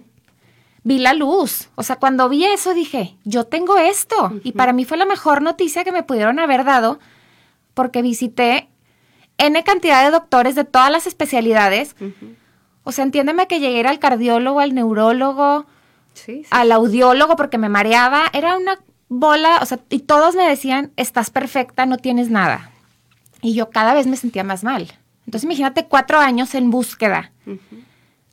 vi 0.84 1.00
la 1.00 1.14
luz. 1.14 1.70
O 1.74 1.82
sea, 1.82 1.96
cuando 1.96 2.30
vi 2.30 2.46
eso 2.46 2.76
dije, 2.76 3.18
yo 3.24 3.46
tengo 3.46 3.78
esto. 3.78 4.34
Y 4.44 4.52
para 4.52 4.74
mí 4.74 4.86
fue 4.86 4.98
la 4.98 5.06
mejor 5.06 5.42
noticia 5.42 5.84
que 5.84 5.92
me 5.92 6.04
pudieron 6.04 6.38
haber 6.38 6.64
dado 6.64 7.00
porque 7.74 8.04
visité 8.04 8.70
N 9.38 9.64
cantidad 9.64 10.04
de 10.04 10.12
doctores 10.12 10.54
de 10.54 10.66
todas 10.66 10.92
las 10.92 11.08
especialidades. 11.08 11.96
O 12.84 12.92
sea, 12.92 13.06
entiéndeme 13.06 13.48
que 13.48 13.60
llegué 13.60 13.88
al 13.88 13.98
cardiólogo, 13.98 14.60
al 14.60 14.76
neurólogo, 14.76 15.66
Sí, 16.14 16.44
sí. 16.44 16.48
al 16.52 16.72
audiólogo 16.72 17.36
porque 17.36 17.58
me 17.58 17.70
mareaba. 17.70 18.26
Era 18.34 18.58
una 18.58 18.80
bola, 19.10 19.60
o 19.62 19.66
sea, 19.66 19.80
y 19.90 20.00
todos 20.00 20.36
me 20.36 20.48
decían, 20.48 20.92
estás 20.96 21.30
perfecta, 21.30 21.86
no 21.86 21.98
tienes 21.98 22.30
nada. 22.30 22.72
Y 23.42 23.54
yo 23.54 23.70
cada 23.70 23.94
vez 23.94 24.08
me 24.08 24.18
sentía 24.18 24.44
más 24.44 24.64
mal. 24.64 24.92
Entonces 25.26 25.46
imagínate 25.46 25.86
cuatro 25.86 26.20
años 26.20 26.54
en 26.56 26.70
búsqueda 26.70 27.32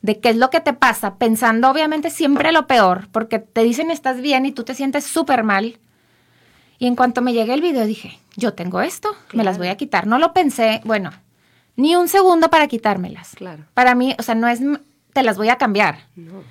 de 0.01 0.19
qué 0.19 0.29
es 0.29 0.35
lo 0.35 0.49
que 0.49 0.61
te 0.61 0.73
pasa, 0.73 1.15
pensando 1.15 1.69
obviamente 1.69 2.09
siempre 2.09 2.51
lo 2.51 2.67
peor, 2.67 3.07
porque 3.11 3.39
te 3.39 3.63
dicen 3.63 3.91
estás 3.91 4.21
bien 4.21 4.45
y 4.45 4.51
tú 4.51 4.63
te 4.63 4.73
sientes 4.73 5.05
súper 5.05 5.43
mal. 5.43 5.79
Y 6.79 6.87
en 6.87 6.95
cuanto 6.95 7.21
me 7.21 7.33
llegué 7.33 7.53
el 7.53 7.61
video 7.61 7.85
dije, 7.85 8.19
yo 8.35 8.53
tengo 8.53 8.81
esto, 8.81 9.15
me 9.33 9.43
las 9.43 9.59
voy 9.59 9.67
a 9.67 9.77
quitar. 9.77 10.07
No 10.07 10.17
lo 10.17 10.33
pensé, 10.33 10.81
bueno, 10.83 11.11
ni 11.75 11.95
un 11.95 12.07
segundo 12.07 12.49
para 12.49 12.67
quitármelas. 12.67 13.35
Claro. 13.35 13.65
Para 13.75 13.93
mí, 13.93 14.15
o 14.17 14.23
sea, 14.23 14.33
no 14.33 14.47
es, 14.47 14.61
te 15.13 15.21
las 15.21 15.37
voy 15.37 15.49
a 15.49 15.57
cambiar. 15.57 15.99
No, 16.15 16.43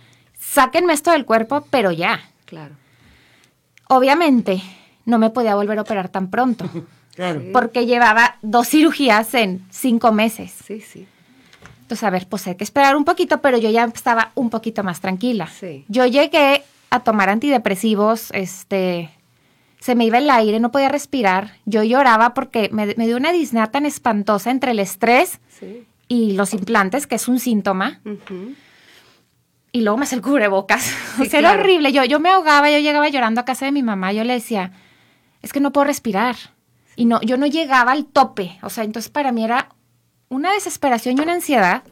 Sáquenme 0.53 0.93
esto 0.93 1.13
del 1.13 1.25
cuerpo, 1.25 1.65
pero 1.71 1.93
ya. 1.93 2.21
claro. 2.45 2.75
Obviamente, 3.89 4.63
no 5.05 5.19
me 5.19 5.31
podía 5.31 5.55
volver 5.55 5.79
a 5.79 5.83
operar 5.83 6.09
tan 6.09 6.29
pronto, 6.31 6.69
Claro. 7.15 7.43
porque 7.53 7.87
llevaba 7.87 8.37
dos 8.43 8.69
cirugías 8.69 9.35
en 9.35 9.65
cinco 9.71 10.13
meses. 10.13 10.53
Sí, 10.65 10.81
sí. 10.81 11.07
Entonces, 11.83 12.05
a 12.05 12.11
ver, 12.11 12.27
pues 12.29 12.47
hay 12.47 12.55
que 12.55 12.63
esperar 12.65 12.95
un 12.97 13.05
poquito, 13.05 13.41
pero 13.41 13.59
yo 13.59 13.69
ya 13.71 13.85
estaba 13.85 14.31
un 14.37 14.49
poquito 14.49 14.85
más 14.85 15.01
tranquila. 15.01 15.49
Sí. 15.49 15.85
Yo 15.89 16.07
llegué 16.07 16.63
a 16.91 17.01
tomar 17.01 17.29
antidepresivos, 17.31 18.31
este, 18.33 19.11
se 19.81 19.97
me 19.97 20.05
iba 20.05 20.19
el 20.19 20.31
aire, 20.31 20.61
no 20.61 20.71
podía 20.71 20.89
respirar. 20.89 21.55
Yo 21.65 21.83
lloraba 21.83 22.33
porque 22.33 22.71
me, 22.73 22.87
me 22.97 23.07
dio 23.07 23.17
una 23.17 23.33
disnea 23.33 23.67
tan 23.67 23.87
espantosa 23.87 24.51
entre 24.53 24.71
el 24.71 24.79
estrés 24.79 25.41
Sí. 25.59 25.85
y 26.07 26.33
los 26.35 26.55
implantes, 26.55 27.09
que 27.09 27.17
es 27.17 27.27
un 27.27 27.41
síntoma. 27.41 28.01
Y 29.73 29.83
luego 29.83 29.97
me 29.99 30.05
hace 30.05 30.17
el 30.17 30.23
cubrebocas. 30.23 30.83
Sí, 31.17 31.23
o 31.27 31.31
sea, 31.31 31.39
era 31.41 31.53
horrible. 31.53 31.93
Yo, 31.93 32.05
yo 32.05 32.19
me 32.21 32.31
ahogaba, 32.31 32.71
yo 32.71 32.79
llegaba 32.79 33.09
llorando 33.09 33.41
a 33.41 33.45
casa 33.45 33.67
de 33.67 33.73
mi 33.73 33.83
mamá. 33.83 34.13
Yo 34.13 34.25
le 34.25 34.33
decía, 34.33 34.73
es 35.43 35.53
que 35.53 35.61
no 35.61 35.73
puedo 35.73 35.85
respirar. 35.87 36.37
Y 36.97 37.05
no, 37.05 37.21
yo 37.23 37.37
no 37.37 37.47
llegaba 37.47 37.93
al 37.93 38.07
tope. 38.07 38.59
O 38.63 38.71
sea, 38.71 38.85
entonces 38.85 39.11
para 39.11 39.33
mí 39.33 39.45
era 39.45 39.69
una 40.29 40.53
desesperación 40.53 41.19
y 41.19 41.21
una 41.23 41.35
ansiedad. 41.35 41.83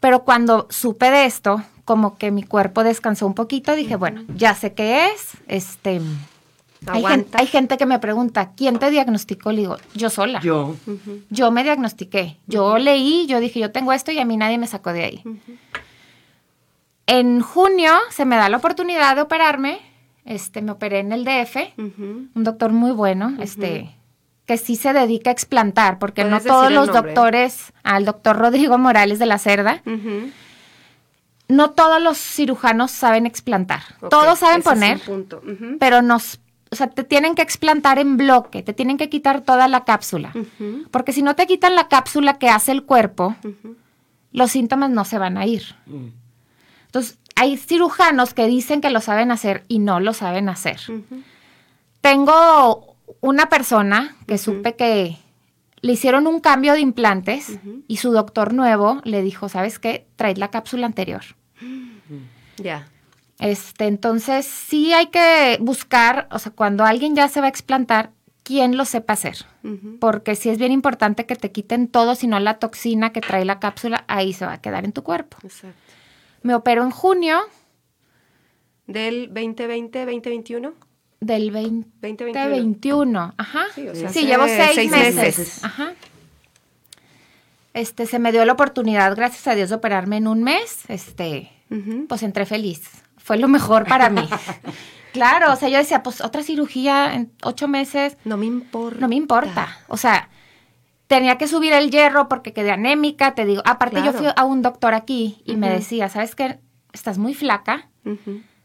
Pero 0.00 0.24
cuando 0.24 0.66
supe 0.70 1.10
de 1.10 1.24
esto, 1.24 1.62
como 1.84 2.16
que 2.18 2.30
mi 2.30 2.42
cuerpo 2.42 2.84
descansó 2.84 3.26
un 3.26 3.34
poquito, 3.34 3.74
dije, 3.74 3.96
bueno, 3.96 4.22
ya 4.34 4.54
sé 4.54 4.74
qué 4.74 5.06
es. 5.08 5.32
Este, 5.48 5.90
hay, 5.92 6.00
gen- 6.00 6.88
Aguanta. 6.96 7.38
hay 7.40 7.46
gente 7.46 7.76
que 7.78 7.86
me 7.86 7.98
pregunta, 7.98 8.52
¿quién 8.56 8.78
te 8.78 8.90
diagnosticó? 8.90 9.52
Le 9.52 9.62
digo, 9.62 9.76
yo 9.94 10.10
sola. 10.10 10.40
Yo. 10.42 10.76
Yo 11.30 11.50
me 11.50 11.64
diagnostiqué. 11.64 12.36
Yo 12.46 12.78
leí, 12.78 13.26
yo 13.26 13.40
dije, 13.40 13.58
yo 13.60 13.72
tengo 13.72 13.92
esto 13.92 14.12
y 14.12 14.18
a 14.18 14.24
mí 14.24 14.36
nadie 14.36 14.58
me 14.58 14.66
sacó 14.66 14.92
de 14.92 15.04
ahí. 15.04 15.22
En 17.06 17.40
junio 17.40 17.92
se 18.10 18.24
me 18.24 18.36
da 18.36 18.48
la 18.48 18.56
oportunidad 18.56 19.14
de 19.16 19.22
operarme. 19.22 19.80
Este, 20.24 20.60
me 20.60 20.72
operé 20.72 20.98
en 20.98 21.12
el 21.12 21.24
DF, 21.24 21.56
un 21.78 22.30
doctor 22.34 22.72
muy 22.72 22.90
bueno, 22.90 23.36
este, 23.40 23.94
que 24.44 24.56
sí 24.58 24.74
se 24.74 24.92
dedica 24.92 25.30
a 25.30 25.32
explantar, 25.32 26.00
porque 26.00 26.24
no 26.24 26.30
¿Puedes 26.30 26.44
decir 26.44 26.52
todos 26.52 26.72
los 26.72 26.88
nombre? 26.88 27.12
doctores, 27.14 27.72
al 27.84 28.04
doctor 28.04 28.36
Rodrigo 28.36 28.76
Morales 28.76 29.20
de 29.20 29.26
la 29.26 29.38
Cerda, 29.38 29.82
no 31.48 31.70
todos 31.70 32.02
los 32.02 32.18
cirujanos 32.18 32.90
saben 32.90 33.24
explantar. 33.24 33.82
Todos 34.10 34.40
saben 34.40 34.62
poner, 34.62 35.00
pero 35.78 36.02
nos, 36.02 36.40
o 36.72 36.74
sea, 36.74 36.88
te 36.88 37.04
tienen 37.04 37.36
que 37.36 37.42
explantar 37.42 38.00
en 38.00 38.16
bloque, 38.16 38.64
te 38.64 38.72
tienen 38.72 38.96
que 38.98 39.08
quitar 39.08 39.42
toda 39.42 39.68
la 39.68 39.84
cápsula. 39.84 40.32
Porque 40.90 41.12
si 41.12 41.22
no 41.22 41.36
te 41.36 41.46
quitan 41.46 41.76
la 41.76 41.86
cápsula 41.86 42.38
que 42.38 42.48
hace 42.48 42.72
el 42.72 42.82
cuerpo, 42.82 43.36
los 44.32 44.50
síntomas 44.50 44.90
no 44.90 45.04
se 45.04 45.18
van 45.18 45.38
a 45.38 45.46
ir. 45.46 45.62
Entonces, 46.86 47.18
hay 47.34 47.56
cirujanos 47.58 48.34
que 48.34 48.46
dicen 48.46 48.80
que 48.80 48.90
lo 48.90 49.00
saben 49.00 49.30
hacer 49.30 49.64
y 49.68 49.78
no 49.78 50.00
lo 50.00 50.14
saben 50.14 50.48
hacer. 50.48 50.80
Tengo 52.00 52.96
una 53.20 53.48
persona 53.48 54.16
que 54.26 54.38
supe 54.38 54.74
que 54.74 55.18
le 55.82 55.92
hicieron 55.92 56.26
un 56.26 56.40
cambio 56.40 56.72
de 56.72 56.80
implantes 56.80 57.58
y 57.86 57.98
su 57.98 58.10
doctor 58.12 58.54
nuevo 58.54 59.00
le 59.04 59.22
dijo, 59.22 59.48
¿sabes 59.48 59.78
qué? 59.78 60.06
Traed 60.16 60.38
la 60.38 60.50
cápsula 60.50 60.86
anterior. 60.86 61.22
Ya. 62.58 62.88
Este, 63.38 63.86
entonces 63.86 64.46
sí 64.46 64.94
hay 64.94 65.08
que 65.08 65.58
buscar, 65.60 66.26
o 66.30 66.38
sea, 66.38 66.52
cuando 66.52 66.86
alguien 66.86 67.14
ya 67.14 67.28
se 67.28 67.40
va 67.40 67.46
a 67.46 67.50
explantar, 67.50 68.12
quién 68.42 68.78
lo 68.78 68.86
sepa 68.86 69.12
hacer. 69.12 69.44
Porque 70.00 70.36
sí 70.36 70.48
es 70.48 70.56
bien 70.56 70.72
importante 70.72 71.26
que 71.26 71.36
te 71.36 71.52
quiten 71.52 71.88
todo, 71.88 72.14
si 72.14 72.28
no 72.28 72.40
la 72.40 72.54
toxina 72.54 73.12
que 73.12 73.20
trae 73.20 73.44
la 73.44 73.58
cápsula, 73.58 74.04
ahí 74.08 74.32
se 74.32 74.46
va 74.46 74.54
a 74.54 74.60
quedar 74.62 74.86
en 74.86 74.92
tu 74.92 75.02
cuerpo. 75.02 75.36
Exacto. 75.42 75.85
Me 76.42 76.54
opero 76.54 76.82
en 76.84 76.90
junio 76.90 77.40
Del 78.86 79.28
2020, 79.34 79.98
2021. 80.06 80.72
del 81.20 81.52
2021. 81.52 82.32
2021. 82.40 83.34
Ajá. 83.36 83.64
Sí, 83.74 83.82
Sí, 83.82 83.88
o 83.88 83.94
sea, 83.94 84.08
hace 84.10 84.24
llevo 84.26 84.46
seis, 84.46 84.70
seis 84.74 84.90
meses. 84.90 85.14
meses. 85.16 85.64
Ajá. 85.64 85.94
este, 87.74 88.06
se 88.06 88.18
me 88.18 88.32
dio 88.32 88.44
la 88.44 88.52
oportunidad, 88.52 89.14
gracias 89.16 89.46
a 89.48 89.54
Dios, 89.54 89.68
de 89.70 89.74
operarme 89.76 90.16
en 90.18 90.26
un 90.28 90.42
mes. 90.42 90.82
Este, 90.88 91.50
pues 92.08 92.22
entré 92.22 92.46
feliz. 92.46 92.82
Fue 93.18 93.38
lo 93.38 93.48
mejor 93.48 93.86
para 93.86 94.08
mí. 94.08 94.26
claro, 95.12 95.52
o 95.52 95.56
sea, 95.56 95.68
yo 95.68 95.78
decía, 95.78 96.02
pues 96.02 96.20
otra 96.20 96.42
cirugía 96.42 97.14
en 97.14 97.32
ocho 97.42 97.66
meses. 97.66 98.16
No 98.24 98.36
me 98.36 98.46
importa. 98.46 99.00
No 99.00 99.08
me 99.08 99.16
importa. 99.16 99.78
O 99.88 99.96
sea, 99.96 100.28
tenía 101.06 101.38
que 101.38 101.48
subir 101.48 101.72
el 101.72 101.90
hierro 101.90 102.28
porque 102.28 102.52
quedé 102.52 102.70
anémica, 102.72 103.34
te 103.34 103.44
digo. 103.44 103.62
Aparte, 103.64 104.02
yo 104.04 104.12
fui 104.12 104.26
a 104.34 104.44
un 104.44 104.62
doctor 104.62 104.94
aquí 104.94 105.42
y 105.44 105.56
me 105.56 105.70
decía, 105.70 106.08
¿sabes 106.08 106.34
qué? 106.34 106.60
Estás 106.92 107.18
muy 107.18 107.34
flaca, 107.34 107.88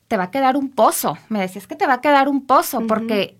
te 0.07 0.17
va 0.17 0.25
a 0.25 0.31
quedar 0.31 0.57
un 0.57 0.69
pozo. 0.69 1.17
Me 1.29 1.39
decía, 1.39 1.59
es 1.59 1.67
que 1.67 1.75
te 1.75 1.87
va 1.87 1.95
a 1.95 2.01
quedar 2.01 2.27
un 2.27 2.45
pozo 2.45 2.85
porque 2.87 3.37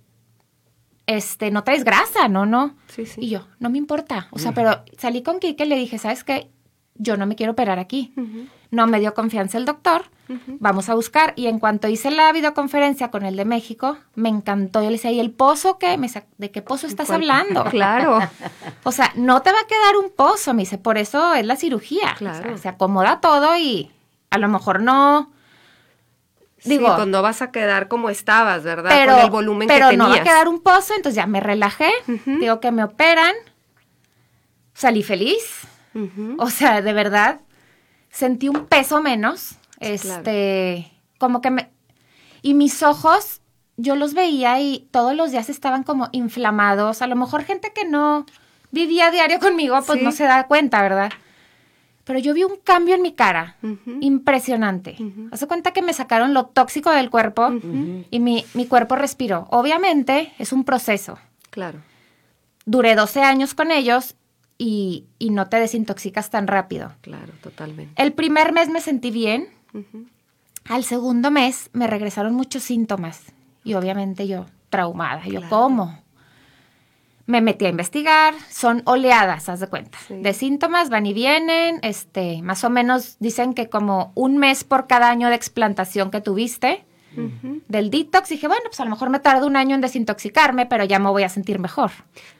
este, 1.08 1.52
no 1.52 1.64
traes 1.64 1.84
grasa, 1.84 2.28
¿no? 2.28 2.46
No. 2.46 2.76
Sí, 2.88 3.06
sí. 3.06 3.22
Y 3.22 3.30
yo, 3.30 3.48
no 3.60 3.70
me 3.70 3.78
importa. 3.78 4.28
O 4.32 4.40
sea, 4.40 4.54
pero 4.54 4.84
salí 4.98 5.24
con 5.24 5.40
Kike 5.40 5.66
y 5.66 5.68
le 5.68 5.76
dije, 5.76 5.98
¿sabes 5.98 6.24
qué? 6.24 6.50
Yo 6.96 7.18
no 7.18 7.26
me 7.26 7.36
quiero 7.36 7.54
operar 7.54 7.80
aquí. 7.80 8.14
No 8.72 8.88
me 8.88 9.00
dio 9.00 9.14
confianza 9.14 9.58
el 9.58 9.66
doctor. 9.66 10.06
Vamos 10.48 10.88
a 10.88 10.96
buscar. 10.96 11.34
Y 11.36 11.48
en 11.48 11.60
cuanto 11.60 11.90
hice 11.90 12.10
la 12.10 12.32
videoconferencia 12.32 13.12
con 13.12 13.26
el 13.26 13.36
de 13.36 13.44
México, 13.44 13.98
me 14.16 14.30
encantó. 14.30 14.82
Yo 14.82 14.90
le 14.90 14.96
decía, 14.96 15.12
¿y 15.12 15.20
el 15.20 15.32
pozo 15.32 15.78
qué? 15.78 15.98
Me 15.98 16.10
¿De 16.38 16.52
qué 16.52 16.62
pozo 16.62 16.88
estás 16.88 17.10
hablando? 17.10 17.66
Claro. 17.70 18.20
o 18.84 18.92
sea, 18.92 19.12
no 19.16 19.42
te 19.42 19.52
va 19.52 19.60
a 19.60 19.68
quedar 19.68 19.98
un 19.98 20.10
pozo. 20.10 20.54
Me 20.54 20.62
dice, 20.62 20.78
por 20.78 20.98
eso 20.98 21.34
es 21.34 21.46
la 21.46 21.58
cirugía. 21.58 22.16
Claro. 22.18 22.58
se 22.58 22.70
acomoda 22.70 23.20
todo 23.20 23.58
y 23.58 23.92
a 24.30 24.38
lo 24.38 24.48
mejor 24.48 24.82
no 24.82 25.30
Digo, 26.64 26.96
sí, 26.96 27.06
no 27.08 27.22
vas 27.22 27.42
a 27.42 27.52
quedar 27.52 27.88
como 27.88 28.10
estabas, 28.10 28.64
¿verdad? 28.64 28.92
Pero, 28.92 29.14
Con 29.14 29.22
el 29.24 29.32
volumen 29.32 29.68
pero 29.68 29.90
que 29.90 29.98
tenías. 29.98 30.10
no 30.10 30.16
va 30.16 30.22
a 30.22 30.24
quedar 30.24 30.48
un 30.48 30.62
pozo, 30.62 30.94
entonces 30.96 31.16
ya 31.16 31.26
me 31.26 31.40
relajé. 31.40 31.92
Digo 32.26 32.60
que 32.60 32.72
me 32.72 32.84
operan. 32.84 33.34
Salí 34.74 35.02
feliz. 35.04 35.68
O 36.38 36.50
sea, 36.50 36.82
de 36.82 36.94
verdad, 36.94 37.42
sentí 38.12 38.50
un 38.50 38.66
peso 38.68 39.02
menos. 39.02 39.56
este, 39.80 40.92
como 41.18 41.42
que 41.42 41.50
me... 41.50 41.70
Y 42.44 42.54
mis 42.54 42.84
ojos, 42.84 43.42
yo 43.78 43.96
los 43.96 44.14
veía 44.14 44.60
y 44.60 44.88
todos 44.92 45.16
los 45.16 45.32
días 45.32 45.50
estaban 45.50 45.84
como 45.84 46.10
inflamados. 46.12 47.02
A 47.02 47.08
lo 47.08 47.16
mejor 47.16 47.44
gente 47.44 47.72
que 47.74 47.86
no 47.86 48.26
vivía 48.72 49.08
a 49.08 49.12
diario 49.12 49.40
conmigo, 49.40 49.80
pues 49.86 50.02
no 50.02 50.12
se 50.12 50.24
da 50.26 50.48
cuenta, 50.48 50.82
¿verdad? 50.82 51.12
pero 52.04 52.20
yo 52.20 52.34
vi 52.34 52.44
un 52.44 52.58
cambio 52.64 52.96
en 52.96 53.02
mi 53.02 53.14
cara 53.14 53.56
impresionante. 54.02 54.98
Hace 55.32 55.48
cuenta 55.48 55.72
que 55.72 55.82
me 55.82 55.94
sacaron 55.94 56.34
lo 56.34 56.46
tóxico 56.46 56.92
del 56.92 57.10
cuerpo 57.10 57.50
y 58.10 58.20
mi, 58.20 58.44
mi, 58.54 58.66
cuerpo 58.66 58.96
respiró. 58.96 59.48
Obviamente 59.50 60.34
es 60.38 60.52
un 60.52 60.64
proceso. 60.64 61.20
Claro. 61.52 61.80
Duré 62.66 62.96
12 62.96 63.22
años 63.22 63.54
con 63.54 63.72
ellos 63.72 64.16
y, 64.64 65.08
y, 65.18 65.32
no 65.32 65.48
te 65.48 65.58
desintoxicas 65.58 66.30
tan 66.30 66.46
rápido. 66.46 66.94
Claro, 67.02 67.34
totalmente. 67.42 68.00
El 68.00 68.14
primer 68.14 68.54
mes 68.54 68.70
me 68.70 68.80
sentí 68.80 69.10
bien. 69.10 69.48
Al 70.70 70.84
segundo 70.84 71.32
mes 71.32 71.72
me 71.74 71.88
regresaron 71.88 72.36
muchos 72.36 72.62
síntomas 72.62 73.24
y 73.64 73.74
obviamente 73.74 74.28
yo 74.28 74.46
traumada. 74.70 75.26
Yo, 75.26 75.42
¿cómo? 75.50 76.00
me 77.26 77.42
metí 77.42 77.66
a 77.66 77.70
investigar, 77.70 78.36
son 78.50 78.84
oleadas, 78.86 79.48
haz 79.48 79.62
de 79.62 79.68
cuenta, 79.68 79.98
de 80.10 80.34
síntomas, 80.34 80.90
van 80.90 81.06
y 81.06 81.14
vienen, 81.14 81.80
este, 81.82 82.42
más 82.42 82.64
o 82.64 82.70
menos 82.70 83.18
dicen 83.20 83.54
que 83.54 83.70
como 83.70 84.12
un 84.16 84.38
mes 84.38 84.64
por 84.64 84.86
cada 84.86 85.10
año 85.10 85.30
de 85.30 85.36
explantación 85.36 86.12
que 86.12 86.20
tuviste 86.20 86.86
del 87.68 87.92
detox, 87.92 88.30
dije, 88.30 88.48
bueno, 88.48 88.64
pues 88.66 88.80
a 88.80 88.86
lo 88.86 88.92
mejor 88.92 89.10
me 89.10 89.20
tardo 89.20 89.48
un 89.48 89.56
año 89.56 89.76
en 89.76 89.82
desintoxicarme, 89.82 90.66
pero 90.66 90.84
ya 90.86 91.00
me 91.00 91.10
voy 91.10 91.24
a 91.24 91.30
sentir 91.30 91.60
mejor. 91.60 91.92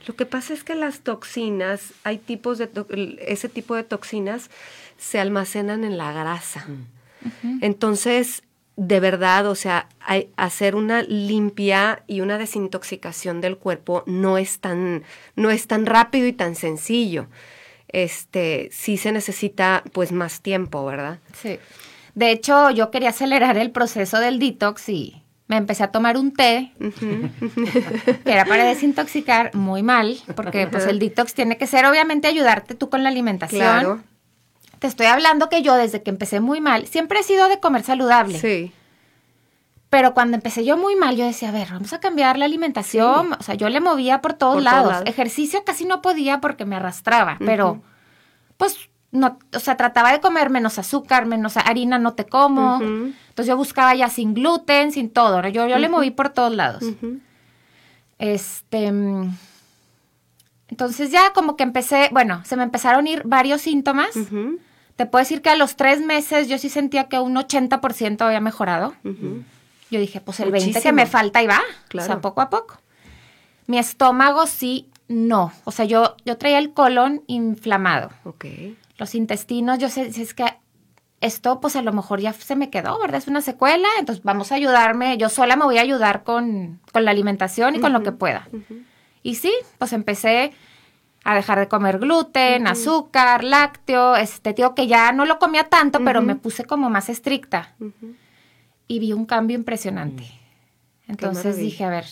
Lo 0.08 0.16
que 0.16 0.26
pasa 0.26 0.54
es 0.54 0.64
que 0.64 0.76
las 0.76 1.02
toxinas, 1.02 1.94
hay 2.04 2.18
tipos 2.18 2.58
de, 2.58 2.70
ese 3.28 3.50
tipo 3.50 3.76
de 3.76 3.84
toxinas 3.84 4.50
se 4.98 5.20
almacenan 5.20 5.84
en 5.84 5.98
la 5.98 6.12
grasa. 6.12 6.66
Entonces, 7.62 8.44
de 8.78 9.00
verdad, 9.00 9.48
o 9.48 9.56
sea, 9.56 9.90
hacer 10.38 10.76
una 10.76 11.04
limpia 11.04 12.04
y 12.08 12.22
una 12.22 12.38
desintoxicación 12.38 13.42
del 13.42 13.58
cuerpo 13.58 14.04
no 14.06 14.38
es 14.38 14.60
tan, 14.60 15.04
no 15.36 15.52
es 15.52 15.68
tan 15.68 15.86
rápido 15.86 16.28
y 16.28 16.34
tan 16.34 16.56
sencillo. 16.56 17.28
Este, 17.90 18.70
sí 18.72 18.98
se 18.98 19.12
necesita 19.12 19.84
pues 19.92 20.12
más 20.12 20.42
tiempo, 20.42 20.86
¿verdad? 20.86 21.20
Sí. 21.34 21.60
De 22.16 22.32
hecho, 22.32 22.70
yo 22.72 22.92
quería 22.92 23.10
acelerar 23.10 23.58
el 23.58 23.72
proceso 23.72 24.20
del 24.20 24.40
detox 24.40 24.90
y 24.90 25.22
me 25.48 25.58
empecé 25.58 25.84
a 25.84 25.92
tomar 25.92 26.18
un 26.18 26.34
té 26.34 26.72
que 26.80 28.32
era 28.32 28.46
para 28.46 28.64
desintoxicar 28.66 29.54
muy 29.54 29.84
mal, 29.84 30.18
porque 30.36 30.68
pues 30.68 30.86
el 30.86 31.00
detox 31.00 31.34
tiene 31.34 31.58
que 31.58 31.68
ser 31.68 31.86
obviamente 31.86 32.28
ayudarte 32.28 32.76
tú 32.76 32.90
con 32.90 33.04
la 33.04 33.10
alimentación. 33.10 33.62
Claro. 33.62 34.04
Te 34.80 34.88
estoy 34.88 35.08
hablando 35.08 35.50
que 35.50 35.62
yo 35.62 35.76
desde 35.76 36.02
que 36.02 36.10
empecé 36.10 36.40
muy 36.40 36.62
mal, 36.62 36.88
siempre 36.88 37.20
he 37.20 37.24
sido 37.24 37.50
de 37.50 37.60
comer 37.60 37.84
saludable. 37.84 38.40
Sí. 38.40 38.72
Pero 39.90 40.14
cuando 40.14 40.36
empecé 40.36 40.64
yo 40.64 40.78
muy 40.78 40.96
mal, 40.96 41.18
yo 41.18 41.26
decía, 41.26 41.50
a 41.50 41.52
ver, 41.52 41.68
vamos 41.70 41.92
a 41.92 42.00
cambiar 42.00 42.38
la 42.38 42.46
alimentación. 42.46 43.34
O 43.34 43.44
sea, 43.44 43.56
yo 43.56 43.68
le 43.68 43.82
movía 43.82 44.22
por 44.22 44.34
todos, 44.34 44.64
lados. 44.64 45.04
Ejercicio 45.06 45.66
casi 45.66 45.84
no 45.84 46.02
podía 46.02 46.40
porque 46.40 46.64
me 46.64 46.78
arrastraba, 46.78 47.36
pero 47.46 47.82
pues 48.56 48.90
no, 49.12 49.38
o 49.54 49.60
sea, 49.60 49.76
trataba 49.76 50.12
de 50.12 50.22
comer 50.22 50.50
menos 50.50 50.80
azúcar, 50.80 51.26
menos 51.26 51.58
harina, 51.58 52.00
no 52.00 52.14
te 52.14 52.26
como. 52.26 52.80
Entonces 52.82 53.48
yo 53.48 53.58
buscaba 53.58 53.94
ya 53.94 54.10
sin 54.10 54.34
gluten, 54.34 54.92
sin 54.92 55.10
todo. 55.10 55.46
Yo, 55.50 55.68
yo 55.68 55.78
le 55.78 55.90
moví 55.90 56.12
por 56.12 56.30
todos 56.30 56.54
lados. 56.54 56.84
Este. 58.20 58.92
Mm, 58.92 59.36
entonces 60.70 61.12
ya 61.12 61.34
como 61.34 61.58
que 61.58 61.64
empecé, 61.64 62.10
bueno, 62.14 62.42
se 62.46 62.56
me 62.56 62.64
empezaron 62.64 63.06
a 63.06 63.10
ir 63.10 63.24
varios 63.26 63.62
síntomas. 63.62 64.12
Te 64.96 65.06
puedo 65.06 65.22
decir 65.22 65.42
que 65.42 65.50
a 65.50 65.56
los 65.56 65.76
tres 65.76 66.00
meses 66.00 66.48
yo 66.48 66.58
sí 66.58 66.70
sentía 66.70 67.10
que 67.10 67.20
un 67.20 67.36
80% 67.36 68.22
había 68.22 68.40
mejorado. 68.40 68.94
Yo 69.04 70.00
dije, 70.00 70.22
pues 70.22 70.40
el 70.40 70.52
20 70.52 70.82
que 70.82 70.94
me 70.94 71.06
falta 71.06 71.44
y 71.44 71.48
va. 71.48 71.60
Claro. 71.90 72.06
O 72.06 72.08
sea, 72.08 72.22
poco 72.22 72.40
a 72.40 72.50
poco. 72.50 72.80
Mi 73.68 73.78
estómago 73.78 74.48
sí, 74.48 74.88
no. 75.10 75.52
O 75.66 75.72
sea, 75.72 75.84
yo, 75.84 76.16
yo 76.24 76.38
traía 76.38 76.60
el 76.60 76.72
colon 76.72 77.24
inflamado. 77.28 78.12
Ok. 78.24 78.46
Los 79.02 79.16
intestinos, 79.16 79.80
yo 79.80 79.90
sé, 79.90 80.12
es 80.16 80.36
que 80.36 80.46
esto 81.22 81.60
pues 81.60 81.76
a 81.76 81.82
lo 81.82 81.92
mejor 81.92 82.22
ya 82.22 82.34
se 82.34 82.56
me 82.56 82.70
quedó, 82.70 83.00
¿verdad? 83.00 83.18
Es 83.18 83.28
una 83.28 83.42
secuela, 83.42 83.88
entonces 83.98 84.24
vamos 84.24 84.52
a 84.52 84.56
ayudarme, 84.56 85.18
yo 85.18 85.28
sola 85.28 85.56
me 85.56 85.66
voy 85.66 85.80
a 85.80 85.82
ayudar 85.82 86.22
con, 86.22 86.80
la 86.94 87.10
alimentación 87.10 87.74
y 87.74 87.80
con 87.80 87.94
lo 87.94 88.04
que 88.04 88.12
pueda. 88.12 88.48
Y 89.24 89.34
sí, 89.34 89.52
pues 89.80 89.94
empecé 89.94 90.52
a 91.24 91.34
dejar 91.34 91.58
de 91.58 91.68
comer 91.68 91.98
gluten, 91.98 92.68
azúcar, 92.68 93.44
lácteo, 93.44 94.18
este 94.18 94.54
tío 94.54 94.76
que 94.76 94.86
ya 94.86 95.12
no 95.14 95.26
lo 95.26 95.40
comía 95.40 95.64
tanto, 95.64 96.04
pero 96.06 96.22
me 96.22 96.36
puse 96.36 96.66
como 96.66 96.92
más 96.92 97.10
estricta. 97.10 97.74
Y 98.88 99.00
vi 99.00 99.14
un 99.14 99.26
cambio 99.26 99.58
impresionante. 99.58 100.28
Entonces 101.08 101.58
dije, 101.58 101.86
a 101.86 101.90
ver, 101.90 102.06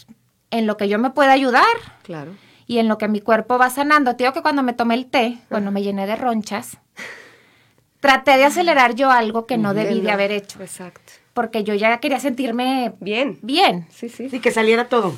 en 0.49 0.65
lo 0.65 0.75
que 0.75 0.89
yo 0.89 0.97
me 0.97 1.11
pueda 1.11 1.33
ayudar. 1.33 1.67
Claro. 2.01 2.31
Y 2.69 2.77
en 2.77 2.87
lo 2.87 2.97
que 2.97 3.07
mi 3.07 3.19
cuerpo 3.19 3.57
va 3.57 3.69
sanando. 3.69 4.15
Tío 4.15 4.31
que 4.31 4.43
cuando 4.43 4.61
me 4.61 4.73
tomé 4.73 4.93
el 4.93 5.07
té, 5.07 5.39
cuando 5.49 5.71
me 5.71 5.81
llené 5.81 6.05
de 6.05 6.15
ronchas, 6.15 6.77
traté 7.99 8.37
de 8.37 8.45
acelerar 8.45 8.93
yo 8.93 9.09
algo 9.09 9.47
que 9.47 9.57
no 9.57 9.73
debí 9.73 10.01
de 10.01 10.11
haber 10.11 10.31
hecho. 10.31 10.61
Exacto 10.61 11.11
porque 11.39 11.63
yo 11.63 11.73
ya 11.73 11.97
quería 11.99 12.19
sentirme 12.19 12.95
bien. 12.99 13.39
Bien. 13.41 13.87
Sí, 13.91 14.09
sí. 14.09 14.29
Sí, 14.29 14.41
que 14.41 14.51
saliera 14.51 14.89
todo. 14.89 15.15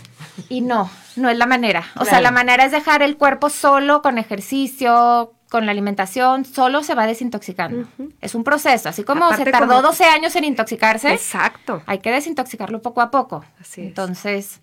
Y 0.49 0.61
no, 0.61 0.87
no 1.15 1.31
es 1.31 1.37
la 1.39 1.47
manera. 1.47 1.83
O 1.99 2.05
sea, 2.05 2.21
la 2.21 2.29
manera 2.29 2.63
es 2.63 2.71
dejar 2.71 3.01
el 3.01 3.17
cuerpo 3.17 3.49
solo 3.49 4.03
con 4.03 4.19
ejercicio, 4.19 5.33
con 5.49 5.65
la 5.65 5.71
alimentación, 5.71 6.45
solo 6.45 6.83
se 6.83 6.93
va 6.93 7.07
desintoxicando. 7.07 7.87
Es 8.21 8.35
un 8.35 8.43
proceso, 8.43 8.89
así 8.89 9.03
como 9.03 9.33
se 9.33 9.45
tardó 9.45 9.81
12 9.81 10.03
años 10.05 10.35
en 10.35 10.43
intoxicarse. 10.43 11.11
Exacto. 11.11 11.81
Hay 11.87 11.97
que 11.99 12.11
desintoxicarlo 12.11 12.83
poco 12.83 13.01
a 13.01 13.09
poco. 13.09 13.43
Así 13.59 13.81
es. 13.81 13.87
Entonces, 13.87 14.61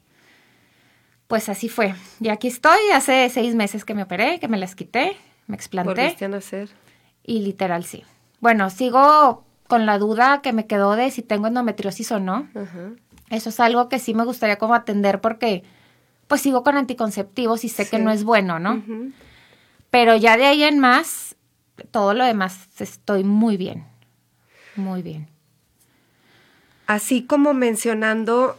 pues 1.28 1.48
así 1.48 1.68
fue. 1.68 1.94
Y 2.20 2.30
aquí 2.30 2.48
estoy, 2.48 2.78
hace 2.92 3.28
seis 3.28 3.54
meses 3.54 3.84
que 3.84 3.94
me 3.94 4.02
operé, 4.02 4.40
que 4.40 4.48
me 4.48 4.56
las 4.56 4.74
quité, 4.74 5.16
me 5.46 5.54
explanté. 5.54 6.02
¿Volviste 6.02 6.24
a 6.24 6.28
nacer? 6.28 6.68
Y 7.22 7.40
literal, 7.40 7.84
sí. 7.84 8.02
Bueno, 8.40 8.70
sigo 8.70 9.44
con 9.68 9.84
la 9.84 9.98
duda 9.98 10.40
que 10.42 10.52
me 10.52 10.66
quedó 10.66 10.96
de 10.96 11.10
si 11.10 11.22
tengo 11.22 11.46
endometriosis 11.46 12.10
o 12.12 12.18
no. 12.18 12.48
Eso 13.28 13.50
es 13.50 13.60
algo 13.60 13.90
que 13.90 13.98
sí 13.98 14.14
me 14.14 14.24
gustaría 14.24 14.56
como 14.56 14.74
atender 14.74 15.20
porque 15.20 15.62
pues 16.26 16.40
sigo 16.40 16.62
con 16.62 16.76
anticonceptivos 16.76 17.64
y 17.64 17.68
sé 17.68 17.88
que 17.88 17.98
no 17.98 18.10
es 18.10 18.24
bueno, 18.24 18.58
¿no? 18.58 18.82
Pero 19.90 20.16
ya 20.16 20.38
de 20.38 20.46
ahí 20.46 20.62
en 20.62 20.78
más, 20.78 21.36
todo 21.90 22.14
lo 22.14 22.24
demás 22.24 22.68
estoy 22.80 23.24
muy 23.24 23.58
bien, 23.58 23.84
muy 24.76 25.02
bien. 25.02 25.28
Así 26.86 27.22
como 27.24 27.52
mencionando, 27.52 28.56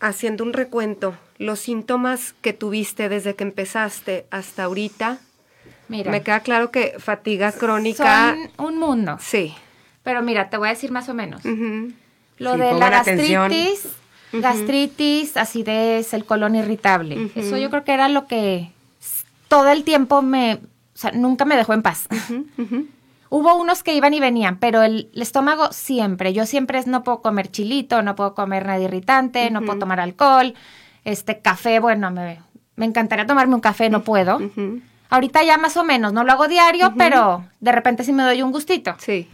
haciendo 0.00 0.44
un 0.44 0.52
recuento, 0.52 1.14
los 1.40 1.58
síntomas 1.58 2.34
que 2.42 2.52
tuviste 2.52 3.08
desde 3.08 3.34
que 3.34 3.44
empezaste 3.44 4.26
hasta 4.30 4.64
ahorita, 4.64 5.18
Mira, 5.88 6.12
me 6.12 6.22
queda 6.22 6.40
claro 6.40 6.70
que 6.70 6.94
fatiga 6.98 7.50
crónica. 7.50 8.36
Son 8.56 8.66
un 8.66 8.78
mundo. 8.78 9.16
Sí. 9.20 9.54
Pero 10.02 10.22
mira, 10.22 10.50
te 10.50 10.58
voy 10.58 10.68
a 10.68 10.72
decir 10.72 10.92
más 10.92 11.08
o 11.08 11.14
menos. 11.14 11.42
Lo 12.38 12.56
de 12.58 12.74
la 12.74 12.90
gastritis, 12.90 13.88
gastritis, 14.32 15.36
acidez, 15.38 16.12
el 16.12 16.26
colon 16.26 16.56
irritable. 16.56 17.30
Eso 17.34 17.56
yo 17.56 17.70
creo 17.70 17.84
que 17.84 17.92
era 17.94 18.10
lo 18.10 18.26
que 18.26 18.70
todo 19.48 19.70
el 19.70 19.82
tiempo 19.82 20.20
me 20.20 20.60
sea, 21.00 21.12
nunca 21.12 21.46
me 21.46 21.56
dejó 21.56 21.72
en 21.72 21.82
paz. 21.82 22.06
Hubo 23.30 23.54
unos 23.56 23.82
que 23.82 23.94
iban 23.94 24.12
y 24.12 24.20
venían, 24.20 24.58
pero 24.58 24.82
el, 24.82 25.08
estómago 25.14 25.72
siempre. 25.72 26.34
Yo 26.34 26.44
siempre 26.44 26.82
no 26.86 27.02
puedo 27.02 27.22
comer 27.22 27.50
chilito, 27.50 28.02
no 28.02 28.14
puedo 28.14 28.34
comer 28.34 28.66
nada 28.66 28.80
irritante, 28.80 29.50
no 29.50 29.62
puedo 29.62 29.78
tomar 29.78 30.00
alcohol, 30.00 30.54
este 31.04 31.40
café, 31.40 31.78
bueno, 31.80 32.10
me, 32.10 32.40
me 32.76 32.86
encantaría 32.86 33.26
tomarme 33.26 33.54
un 33.54 33.60
café, 33.60 33.90
no 33.90 34.02
puedo. 34.04 34.38
Ahorita 35.08 35.42
ya 35.42 35.58
más 35.58 35.76
o 35.76 35.84
menos, 35.84 36.12
no 36.12 36.22
lo 36.24 36.32
hago 36.32 36.46
diario, 36.48 36.94
pero 36.96 37.44
de 37.60 37.72
repente 37.72 38.04
sí 38.04 38.12
me 38.12 38.22
doy 38.22 38.42
un 38.42 38.52
gustito. 38.52 38.94
Sí. 38.98 39.28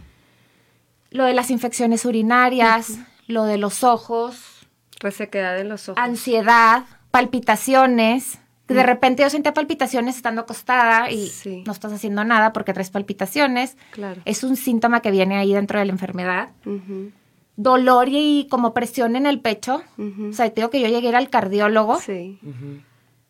Lo 1.11 1.23
de 1.25 1.33
las 1.33 1.51
infecciones 1.51 2.03
urinarias, 2.05 2.97
lo 3.27 3.43
de 3.43 3.57
los 3.57 3.83
ojos, 3.83 4.67
Resequedad 4.99 5.59
en 5.59 5.69
los 5.69 5.87
ojos. 5.89 6.01
ansiedad, 6.03 6.83
palpitaciones. 7.11 8.39
De 8.67 8.83
repente 8.83 9.23
yo 9.23 9.29
sentía 9.29 9.53
palpitaciones 9.53 10.17
estando 10.17 10.41
acostada 10.41 11.09
y 11.09 11.27
Sí. 11.29 11.63
no 11.65 11.71
estás 11.71 11.93
haciendo 11.93 12.25
nada 12.25 12.51
porque 12.51 12.73
traes 12.73 12.89
palpitaciones. 12.89 13.77
Claro. 13.91 14.21
Es 14.25 14.43
un 14.43 14.57
síntoma 14.57 14.99
que 15.01 15.09
viene 15.09 15.37
ahí 15.37 15.53
dentro 15.53 15.79
de 15.79 15.85
la 15.85 15.91
enfermedad. 15.93 16.49
Ujú, 16.65 17.11
Dolor 17.57 18.07
y 18.09 18.47
como 18.49 18.73
presión 18.73 19.15
en 19.15 19.25
el 19.25 19.41
pecho. 19.41 19.81
O 19.97 20.31
sea, 20.33 20.47
te 20.49 20.61
digo 20.61 20.69
que 20.69 20.79
yo 20.79 20.87
llegué 20.87 21.13
al 21.15 21.29
cardiólogo. 21.29 21.99
Sí. 21.99 22.39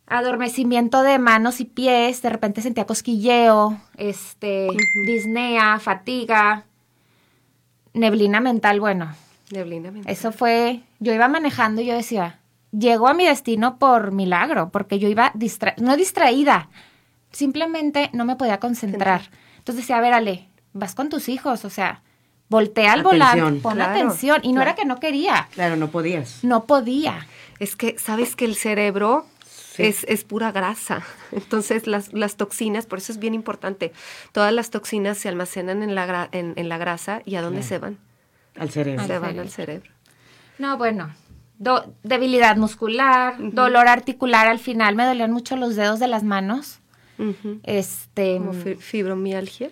Adormecimiento 0.06 1.02
de 1.02 1.18
manos 1.18 1.60
y 1.60 1.66
pies. 1.66 2.22
De 2.22 2.30
repente 2.30 2.62
sentía 2.62 2.86
cosquilleo, 2.86 3.80
este, 3.98 4.68
disnea, 5.06 5.80
fatiga, 5.80 6.66
neblina 7.94 8.40
mental. 8.40 8.80
Bueno, 8.80 9.14
Neblina 9.52 9.92
mental. 9.92 10.12
eso 10.12 10.32
fue, 10.32 10.82
yo 11.00 11.14
iba 11.14 11.28
manejando 11.28 11.82
y 11.82 11.86
yo 11.88 11.96
decía, 11.96 12.40
llego 12.72 13.08
a 13.08 13.14
mi 13.14 13.26
destino 13.26 13.78
por 13.80 14.12
milagro, 14.12 14.70
porque 14.70 15.00
yo 15.00 15.08
iba 15.10 15.32
distra 15.36 15.74
no 15.78 15.96
distraída, 15.98 16.70
simplemente 17.32 18.10
no 18.14 18.26
me 18.26 18.36
podía 18.36 18.60
concentrar. 18.60 19.22
Entonces 19.58 19.84
decía, 19.84 19.98
a 19.98 20.02
ver, 20.02 20.14
Ale, 20.14 20.48
vas 20.74 20.96
con 20.96 21.10
tus 21.10 21.28
hijos, 21.30 21.66
o 21.66 21.70
sea, 21.70 22.02
voltea 22.50 22.94
al 22.94 23.04
volante, 23.04 23.40
Atención. 23.42 23.62
pon 23.62 23.74
Claro, 23.76 23.92
atención. 23.92 24.40
Y 24.44 24.48
no 24.50 24.56
claro. 24.56 24.70
era 24.72 24.76
que 24.76 24.86
no 24.86 25.00
quería, 25.00 25.48
Claro, 25.54 25.76
no 25.76 25.90
podías. 25.90 26.44
no 26.44 26.66
podía. 26.66 27.28
Es 27.60 27.76
que, 27.76 27.98
¿sabes 28.00 28.36
que 28.36 28.46
el 28.46 28.56
cerebro 28.56 29.26
Sí. 29.46 29.84
es, 29.84 30.04
es 30.06 30.24
pura 30.24 30.52
grasa? 30.52 31.04
Entonces, 31.32 31.86
las, 31.88 32.14
las 32.14 32.36
toxinas, 32.36 32.86
por 32.86 32.98
eso 33.00 33.12
es 33.12 33.20
bien 33.20 33.34
importante, 33.34 33.94
todas 34.32 34.52
las 34.54 34.70
toxinas 34.72 35.18
se 35.18 35.30
almacenan 35.30 35.84
en 35.84 35.94
la, 35.96 36.08
gra- 36.08 36.30
en, 36.32 36.54
en 36.56 36.70
la 36.70 36.78
grasa 36.78 37.22
y 37.26 37.36
¿a 37.36 37.42
dónde 37.42 37.64
se 37.64 37.78
van? 37.80 37.98
Al 38.60 38.70
cerebro. 38.72 39.02
Al 39.02 39.08
se 39.08 39.14
van 39.20 39.22
cerebro. 39.30 39.42
al 39.44 39.50
cerebro. 39.50 39.92
No, 40.58 40.78
bueno, 40.78 41.14
do- 41.60 41.94
debilidad 42.02 42.56
muscular, 42.58 43.36
dolor 43.40 43.88
articular 43.88 44.48
al 44.48 44.58
final, 44.58 44.96
me 44.96 45.06
dolían 45.06 45.32
mucho 45.32 45.56
los 45.58 45.76
dedos 45.76 46.00
de 46.00 46.08
las 46.08 46.24
manos. 46.24 46.80
Este, 47.64 48.38
Como 48.38 48.54
fi- 48.54 48.76
fibromialgia. 48.76 49.70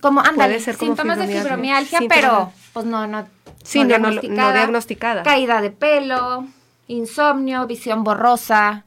Como 0.00 0.20
ándale, 0.20 0.54
Puede 0.54 0.60
ser 0.60 0.76
como 0.76 0.90
síntomas 0.92 1.18
de 1.18 1.26
fibromialgia. 1.26 2.00
pero 2.08 2.52
pues 2.72 2.86
no, 2.86 3.06
no. 3.06 3.26
Sí, 3.62 3.84
no, 3.84 3.98
no, 3.98 4.10
no 4.10 4.52
diagnosticada. 4.52 5.22
Caída 5.22 5.60
de 5.62 5.70
pelo, 5.70 6.46
insomnio, 6.88 7.66
visión 7.66 8.04
borrosa. 8.04 8.84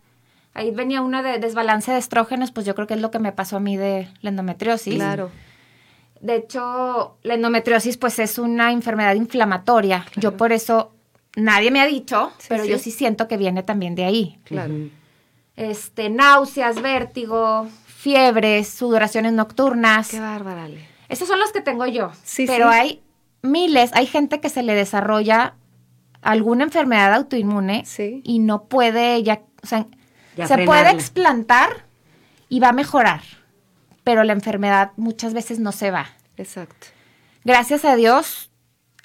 Ahí 0.53 0.71
venía 0.71 1.01
una 1.01 1.21
de 1.23 1.39
desbalance 1.39 1.91
de 1.91 1.97
estrógenos, 1.99 2.51
pues 2.51 2.65
yo 2.65 2.73
creo 2.75 2.87
que 2.87 2.95
es 2.95 3.01
lo 3.01 3.11
que 3.11 3.19
me 3.19 3.31
pasó 3.31 3.57
a 3.57 3.59
mí 3.59 3.77
de 3.77 4.07
la 4.21 4.29
endometriosis. 4.29 4.95
Claro. 4.95 5.29
De 6.19 6.35
hecho, 6.35 7.17
la 7.23 7.35
endometriosis 7.35 7.97
pues 7.97 8.17
es 8.19 8.39
una 8.39 8.71
enfermedad 8.71 9.13
inflamatoria. 9.15 10.05
Yo 10.15 10.35
por 10.35 10.51
eso 10.51 10.93
nadie 11.35 11.69
me 11.69 11.79
ha 11.81 11.85
dicho, 11.85 12.31
Sí, 12.39 12.47
pero 12.49 12.63
sí. 12.63 12.69
yo 12.69 12.79
sí 12.79 12.89
siento 12.91 13.27
que 13.27 13.37
viene 13.37 13.61
también 13.61 13.93
de 13.95 14.05
ahí. 14.05 14.39
Claro. 14.45 14.73
Este, 15.55 16.09
náuseas, 16.09 16.81
vértigo, 16.81 17.67
fiebres, 17.85 18.67
sudoraciones 18.69 19.33
nocturnas. 19.33 20.09
Qué 20.09 20.19
bárbara, 20.19 20.63
Ale. 20.65 20.87
Esos 21.09 21.27
son 21.27 21.39
los 21.39 21.51
que 21.51 21.61
tengo 21.61 21.85
yo. 21.85 22.11
Sí, 22.23 22.45
pero 22.47 22.69
sí. 22.71 22.75
hay 22.77 23.01
miles, 23.41 23.91
hay 23.93 24.05
gente 24.07 24.39
que 24.39 24.49
se 24.49 24.63
le 24.63 24.73
desarrolla 24.73 25.55
alguna 26.21 26.63
enfermedad 26.63 27.13
autoinmune 27.13 27.85
Sí. 27.85 28.21
y 28.23 28.39
no 28.39 28.63
puede 28.65 29.21
ya, 29.23 29.41
o 29.63 29.67
sea, 29.67 29.85
Ya 30.35 30.47
se 30.47 30.57
puede 30.65 30.91
explantar 30.91 31.85
y 32.49 32.59
va 32.59 32.69
a 32.69 32.73
mejorar, 32.73 33.21
pero 34.03 34.23
la 34.23 34.33
enfermedad 34.33 34.91
muchas 34.97 35.33
veces 35.33 35.59
no 35.59 35.71
se 35.71 35.91
va. 35.91 36.07
Exacto. 36.37 36.87
Gracias 37.45 37.85
a 37.85 37.95
Dios, 37.95 38.51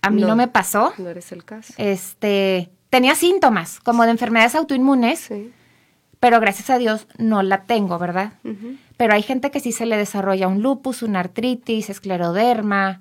a 0.01 0.11
mí 0.11 0.23
no, 0.23 0.29
No. 0.29 0.37
me 0.37 0.49
pasó. 0.49 0.93
No 0.99 1.09
eres 1.11 1.31
el 1.33 1.45
caso. 1.45 1.73
Este, 1.77 2.71
tenía 2.91 3.15
síntomas 3.15 3.79
como 3.81 4.05
de 4.05 4.11
enfermedades 4.11 4.55
autoinmunes, 4.55 5.21
Sí. 5.21 5.53
pero 6.21 6.41
gracias 6.41 6.71
a 6.71 6.79
Dios 6.79 7.07
no 7.19 7.43
la 7.43 7.63
tengo, 7.65 7.99
¿verdad? 7.99 8.33
Pero 9.03 9.15
hay 9.15 9.23
gente 9.23 9.51
que 9.51 9.59
sí 9.59 9.73
se 9.73 9.85
le 9.85 9.97
desarrolla 9.97 10.47
un 10.47 10.63
lupus, 10.63 11.03
una 11.03 11.19
artritis, 11.19 11.91
escleroderma, 11.91 13.01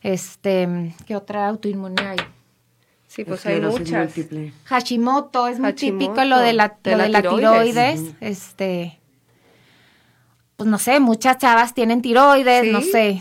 este, 0.00 0.94
¿qué 1.06 1.16
otra 1.16 1.48
autoinmune 1.48 2.00
hay? 2.02 2.16
Sí, 3.08 3.26
pues 3.26 3.44
hay 3.44 3.60
muchas. 3.60 4.06
múltiple. 4.06 4.54
Hashimoto, 4.64 5.46
es 5.48 5.58
muy 5.60 5.72
Hashimoto, 5.72 5.98
típico 6.14 6.24
lo 6.24 6.38
de 6.38 6.54
la, 6.54 6.78
de 6.82 6.92
lo 6.92 6.96
la 6.96 7.02
de 7.04 7.08
la 7.10 7.20
tiroides. 7.20 7.74
tiroides, 7.74 8.14
este, 8.22 8.98
pues 10.56 10.66
no 10.66 10.78
sé, 10.78 10.98
muchas 10.98 11.36
chavas 11.36 11.74
tienen 11.74 12.00
tiroides, 12.00 12.62
Sí. 12.64 12.70
no 12.70 12.80
sé, 12.80 13.20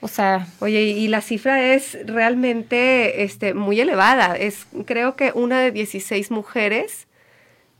o 0.00 0.06
sea, 0.06 0.46
Oye, 0.60 0.80
y 0.84 0.90
y 0.92 1.08
la 1.08 1.22
cifra 1.22 1.74
es 1.74 1.98
realmente 2.06 3.24
este, 3.24 3.52
muy 3.52 3.80
elevada. 3.80 4.36
Es, 4.36 4.68
creo 4.86 5.16
que 5.16 5.32
una 5.34 5.58
de 5.58 5.72
16 5.72 6.30
mujeres 6.30 7.08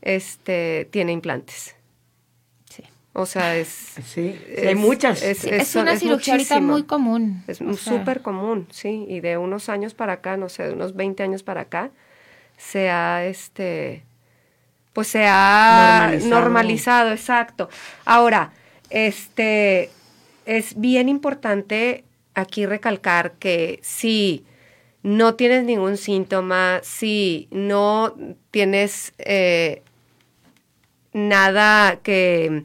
este, 0.01 0.89
tiene 0.91 1.13
implantes. 1.13 1.77
O 3.13 3.25
sea, 3.25 3.55
es... 3.57 3.67
Sí, 4.05 4.39
es- 4.49 4.67
hay 4.67 4.75
muchas. 4.75 5.21
Es, 5.23 5.43
una 5.75 5.93
es 5.93 5.99
cirugía 5.99 6.33
ahorita 6.35 6.59
muy 6.61 6.83
común. 6.83 7.43
Es 7.47 7.59
o 7.61 7.73
sea, 7.73 7.97
súper 7.99 8.21
común, 8.21 8.67
sí. 8.71 9.05
Y 9.07 9.19
de 9.19 9.37
unos 9.37 9.67
años 9.69 9.93
para 9.93 10.13
acá, 10.13 10.37
no 10.37 10.47
sé, 10.49 10.63
de 10.63 10.73
unos 10.73 10.95
20 10.95 11.23
años 11.23 11.43
para 11.43 11.61
acá, 11.61 11.91
se 12.57 12.89
ha, 12.89 13.25
este, 13.25 14.03
pues 14.93 15.07
se 15.07 15.25
ha 15.25 16.07
Normalizado. 16.11 16.29
normalizado, 16.29 17.11
exacto. 17.11 17.69
Ahora, 18.05 18.53
este, 18.89 19.89
es 20.45 20.79
bien 20.79 21.09
importante 21.09 22.03
aquí 22.35 22.65
recalcar 22.65 23.33
que 23.33 23.79
si 23.81 24.45
no 25.01 25.35
tienes 25.35 25.63
ningún 25.63 25.97
síntoma, 25.97 26.79
si 26.83 27.47
no 27.51 28.15
tienes 28.51 29.13
eh, 29.17 29.81
nada 31.13 31.97
que 32.03 32.63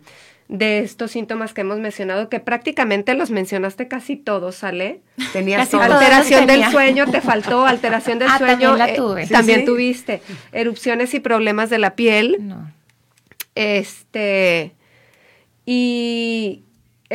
de 0.48 0.80
estos 0.80 1.10
síntomas 1.12 1.54
que 1.54 1.62
hemos 1.62 1.78
mencionado, 1.78 2.28
que 2.28 2.38
prácticamente 2.38 3.14
los 3.14 3.30
mencionaste 3.30 3.88
casi 3.88 4.16
todos, 4.16 4.56
¿sale? 4.56 5.00
Tenías 5.32 5.68
Casi. 5.70 5.76
Alteración 5.82 6.46
del 6.46 6.64
sueño, 6.70 7.06
te 7.10 7.20
faltó, 7.20 7.66
alteración 7.66 8.18
del 8.18 8.28
Ah, 8.28 8.38
sueño. 8.38 8.52
también 8.52 8.78
la 8.78 8.90
eh, 8.90 8.94
tuve. 8.96 9.26
Sí, 9.26 9.32
también 9.32 9.60
sí. 9.60 9.66
tuviste. 9.66 10.22
Erupciones 10.52 11.14
y 11.14 11.20
problemas 11.20 11.70
de 11.70 11.78
la 11.78 11.94
piel. 11.96 12.36
No. 12.40 12.70
Este. 13.54 14.72
Y 15.66 16.62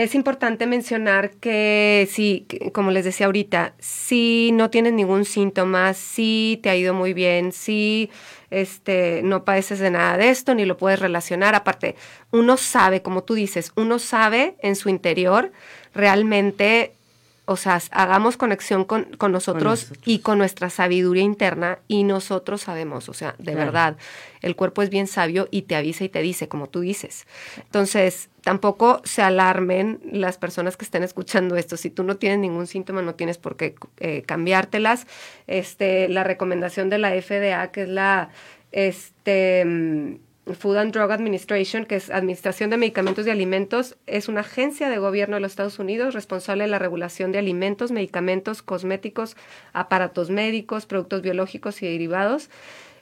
es 0.04 0.16
importante 0.16 0.66
mencionar 0.66 1.32
que 1.32 2.08
sí, 2.10 2.46
que, 2.48 2.72
como 2.72 2.90
les 2.90 3.04
decía 3.04 3.26
ahorita, 3.26 3.74
si 3.80 4.52
no 4.54 4.70
tienes 4.70 4.94
ningún 4.94 5.26
síntoma, 5.26 5.94
si 5.94 6.58
te 6.64 6.70
ha 6.70 6.76
ido 6.78 6.94
muy 6.94 7.14
bien, 7.14 7.52
si 7.52 8.10
este, 8.50 9.20
no 9.24 9.44
padeces 9.44 9.80
de 9.80 9.92
nada 9.92 10.16
de 10.18 10.30
esto, 10.30 10.56
ni 10.56 10.64
lo 10.64 10.78
puedes 10.78 11.00
relacionar. 11.02 11.54
Aparte, 11.54 11.98
uno 12.32 12.56
sabe, 12.56 13.02
como 13.02 13.26
tú 13.26 13.34
dices, 13.34 13.74
uno 13.76 14.00
sabe 14.00 14.56
en 14.62 14.78
su 14.78 14.88
interior 14.88 15.52
realmente, 15.94 16.96
o 17.52 17.56
sea, 17.58 17.82
hagamos 17.92 18.38
conexión 18.38 18.86
con, 18.86 19.06
con 19.18 19.32
nosotros 19.32 19.84
nosotros. 19.86 20.04
y 20.06 20.20
con 20.20 20.38
nuestra 20.38 20.70
sabiduría 20.70 21.24
interna 21.24 21.80
y 21.88 22.04
nosotros 22.04 22.62
sabemos, 22.62 23.10
o 23.10 23.14
sea, 23.14 23.34
de 23.40 23.54
Claro. 23.54 23.58
verdad, 23.60 23.98
el 24.42 24.56
cuerpo 24.56 24.84
es 24.84 24.92
bien 24.92 25.08
sabio 25.08 25.48
y 25.50 25.64
te 25.64 25.76
avisa 25.76 26.04
y 26.04 26.10
te 26.10 26.22
dice, 26.22 26.48
como 26.48 26.68
tú 26.70 26.82
dices. 26.82 27.26
Entonces, 27.58 28.30
tampoco 28.44 29.02
se 29.04 29.24
alarmen 29.24 30.00
las 30.12 30.38
personas 30.38 30.78
que 30.78 30.86
estén 30.86 31.02
escuchando 31.02 31.56
esto. 31.56 31.76
Si 31.76 31.90
tú 31.90 32.04
no 32.04 32.18
tienes 32.18 32.38
ningún 32.38 32.68
síntoma, 32.68 33.02
no 33.02 33.16
tienes 33.16 33.40
por 33.40 33.58
qué 33.58 33.74
eh, 34.00 34.22
cambiártelas. 34.28 35.08
Este, 35.48 36.08
la 36.08 36.24
recomendación 36.24 36.90
de 36.90 37.00
la 37.00 37.10
FDA, 37.20 37.72
que 37.72 37.82
es 37.84 37.90
la 37.90 38.30
este, 38.72 39.66
mm, 39.66 40.16
Food 40.56 40.78
and 40.78 40.94
Drug 40.94 41.12
Administration, 41.12 41.86
que 41.86 41.96
es 41.96 42.10
Administración 42.10 42.70
de 42.70 42.78
Medicamentos 42.78 43.26
y 43.26 43.30
Alimentos, 43.30 43.98
es 44.08 44.28
una 44.28 44.42
agencia 44.42 44.90
de 44.90 44.98
gobierno 44.98 45.36
de 45.36 45.42
los 45.42 45.52
Estados 45.52 45.80
Unidos 45.80 46.14
responsable 46.14 46.64
de 46.64 46.70
la 46.70 46.80
regulación 46.80 47.32
de 47.32 47.40
alimentos, 47.40 47.92
medicamentos, 47.92 48.62
cosméticos, 48.62 49.36
aparatos 49.74 50.30
médicos, 50.30 50.86
productos 50.86 51.22
biológicos 51.22 51.82
y 51.82 51.88
derivados. 51.88 52.50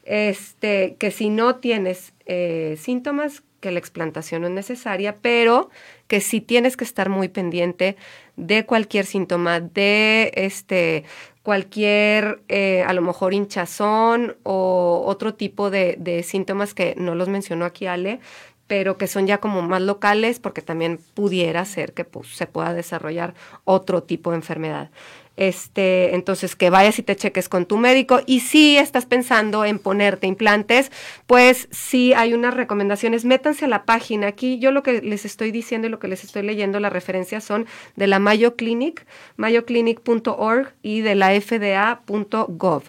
Este, 0.03 0.95
que 0.99 1.11
si 1.11 1.29
no 1.29 1.57
tienes 1.57 2.13
eh, 2.25 2.77
síntomas, 2.79 3.43
que 3.59 3.71
la 3.71 3.79
explantación 3.79 4.41
no 4.41 4.47
es 4.47 4.53
necesaria, 4.53 5.17
pero 5.21 5.69
que 6.07 6.21
sí 6.21 6.41
tienes 6.41 6.77
que 6.77 6.83
estar 6.83 7.09
muy 7.09 7.27
pendiente 7.27 7.97
de 8.35 8.65
cualquier 8.65 9.05
síntoma, 9.05 9.59
de 9.59 10.31
este 10.35 11.03
cualquier, 11.47 12.41
eh, 12.49 12.83
a 12.85 12.91
lo 12.91 13.01
mejor 13.01 13.33
hinchazón 13.33 14.35
o 14.43 15.01
otro 15.05 15.33
tipo 15.33 15.69
de, 15.69 16.21
síntomas 16.27 16.73
que 16.73 16.93
no 16.97 17.15
los 17.15 17.29
mencionó 17.29 17.63
aquí 17.63 17.85
Ale, 17.85 18.19
pero 18.67 18.97
que 18.97 19.07
son 19.07 19.27
ya 19.27 19.37
como 19.37 19.61
más 19.61 19.81
locales 19.81 20.41
porque 20.41 20.61
también 20.61 20.99
pudiera 21.13 21.63
ser 21.63 21.93
que 21.93 22.03
pues, 22.03 22.35
se 22.35 22.47
pueda 22.47 22.73
desarrollar 22.73 23.33
otro 23.63 24.03
tipo 24.03 24.31
de 24.31 24.35
enfermedad. 24.35 24.91
Este, 25.37 26.15
entonces 26.15 26.55
que 26.55 26.71
vayas 26.71 26.97
y 26.97 27.03
te 27.03 27.15
cheques 27.15 27.47
con 27.47 27.67
tu 27.67 27.77
médico 27.77 28.21
y 28.25 28.39
si 28.39 28.75
estás 28.75 29.05
pensando 29.05 29.65
en 29.65 29.77
ponerte 29.77 30.25
implantes, 30.25 30.91
pues 31.27 31.67
sí 31.69 32.11
hay 32.13 32.33
unas 32.33 32.55
recomendaciones, 32.55 33.23
métanse 33.23 33.65
a 33.65 33.67
la 33.67 33.85
página. 33.85 34.25
Aquí 34.25 34.57
yo 34.57 34.71
lo 34.71 34.81
que 34.81 34.99
les 35.01 35.25
estoy 35.25 35.51
diciendo 35.51 35.87
y 35.87 35.91
lo 35.91 35.99
que 35.99 36.07
les 36.07 36.23
estoy 36.23 36.41
leyendo, 36.41 36.79
las 36.79 36.91
referencias 36.91 37.43
son 37.43 37.67
de 37.95 38.07
la 38.07 38.17
Mayo 38.17 38.55
Clinic, 38.55 39.05
mayoclinic.org 39.35 40.73
y 40.81 41.01
de 41.01 41.13
la 41.13 41.39
fda.gov. 41.39 42.83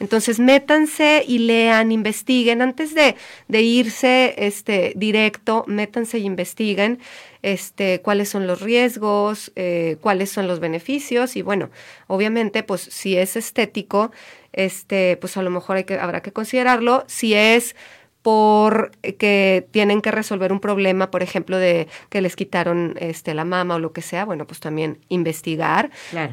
Entonces 0.00 0.38
métanse 0.38 1.22
y 1.28 1.40
lean, 1.40 1.92
investiguen 1.92 2.62
antes 2.62 2.94
de, 2.94 3.14
de 3.48 3.60
irse 3.60 4.34
este, 4.38 4.94
directo, 4.96 5.64
métanse 5.66 6.18
y 6.18 6.24
investiguen 6.24 6.98
este, 7.42 8.00
cuáles 8.02 8.28
son 8.28 8.46
los 8.46 8.60
riesgos, 8.60 9.52
eh, 9.56 9.96
cuáles 10.00 10.30
son 10.30 10.46
los 10.46 10.60
beneficios 10.60 11.36
y 11.36 11.42
bueno, 11.42 11.70
obviamente 12.06 12.62
pues 12.62 12.82
si 12.82 13.16
es 13.16 13.36
estético, 13.36 14.10
este, 14.52 15.16
pues 15.16 15.36
a 15.36 15.42
lo 15.42 15.50
mejor 15.50 15.76
hay 15.76 15.84
que, 15.84 15.98
habrá 15.98 16.22
que 16.22 16.32
considerarlo. 16.32 17.04
Si 17.06 17.34
es 17.34 17.76
por 18.22 18.90
que 19.18 19.66
tienen 19.70 20.02
que 20.02 20.10
resolver 20.10 20.52
un 20.52 20.60
problema, 20.60 21.10
por 21.10 21.22
ejemplo, 21.22 21.56
de 21.56 21.88
que 22.10 22.20
les 22.20 22.36
quitaron 22.36 22.94
este 23.00 23.34
la 23.34 23.44
mama 23.44 23.76
o 23.76 23.78
lo 23.78 23.92
que 23.92 24.02
sea, 24.02 24.24
bueno, 24.24 24.46
pues 24.46 24.60
también 24.60 24.98
investigar. 25.08 25.90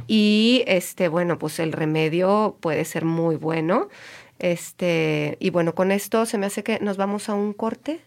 Y 0.07 0.63
este, 0.67 1.07
bueno, 1.07 1.39
pues 1.39 1.59
el 1.59 1.71
remedio 1.71 2.57
puede 2.59 2.83
ser 2.85 3.05
muy 3.05 3.35
bueno. 3.37 3.87
Este, 4.39 5.37
y 5.39 5.49
bueno, 5.49 5.73
con 5.73 5.91
esto 5.91 6.25
se 6.25 6.37
me 6.37 6.45
hace 6.45 6.63
que 6.63 6.79
nos 6.79 6.97
vamos 6.97 7.29
a 7.29 7.33
un 7.33 7.53
corte 7.53 8.01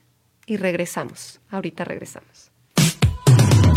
y 0.46 0.56
regresamos. 0.56 1.40
Ahorita 1.50 1.84
regresamos. 1.84 2.49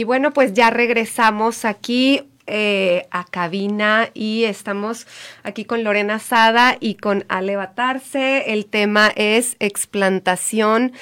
Y 0.00 0.04
bueno, 0.04 0.32
pues 0.32 0.54
ya 0.54 0.70
regresamos 0.70 1.66
aquí 1.66 2.22
eh, 2.46 3.06
a 3.10 3.26
cabina 3.26 4.08
y 4.14 4.44
estamos 4.44 5.06
aquí 5.42 5.66
con 5.66 5.84
Lorena 5.84 6.18
Sada 6.18 6.78
y 6.80 6.94
con 6.94 7.26
Ale 7.28 7.56
Batarse. 7.56 8.50
El 8.50 8.64
tema 8.64 9.12
es 9.14 9.56
explantación 9.58 10.92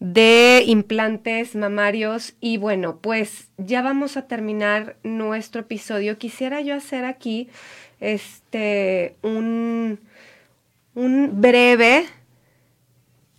de 0.00 0.62
implantes 0.66 1.54
mamarios 1.54 2.34
y 2.40 2.56
bueno, 2.56 2.96
pues 2.96 3.50
ya 3.58 3.82
vamos 3.82 4.16
a 4.16 4.26
terminar 4.26 4.96
nuestro 5.02 5.60
episodio. 5.60 6.16
Quisiera 6.16 6.62
yo 6.62 6.76
hacer 6.76 7.04
aquí 7.04 7.50
este 8.00 9.16
un, 9.20 10.00
un 10.94 11.42
breve 11.42 12.06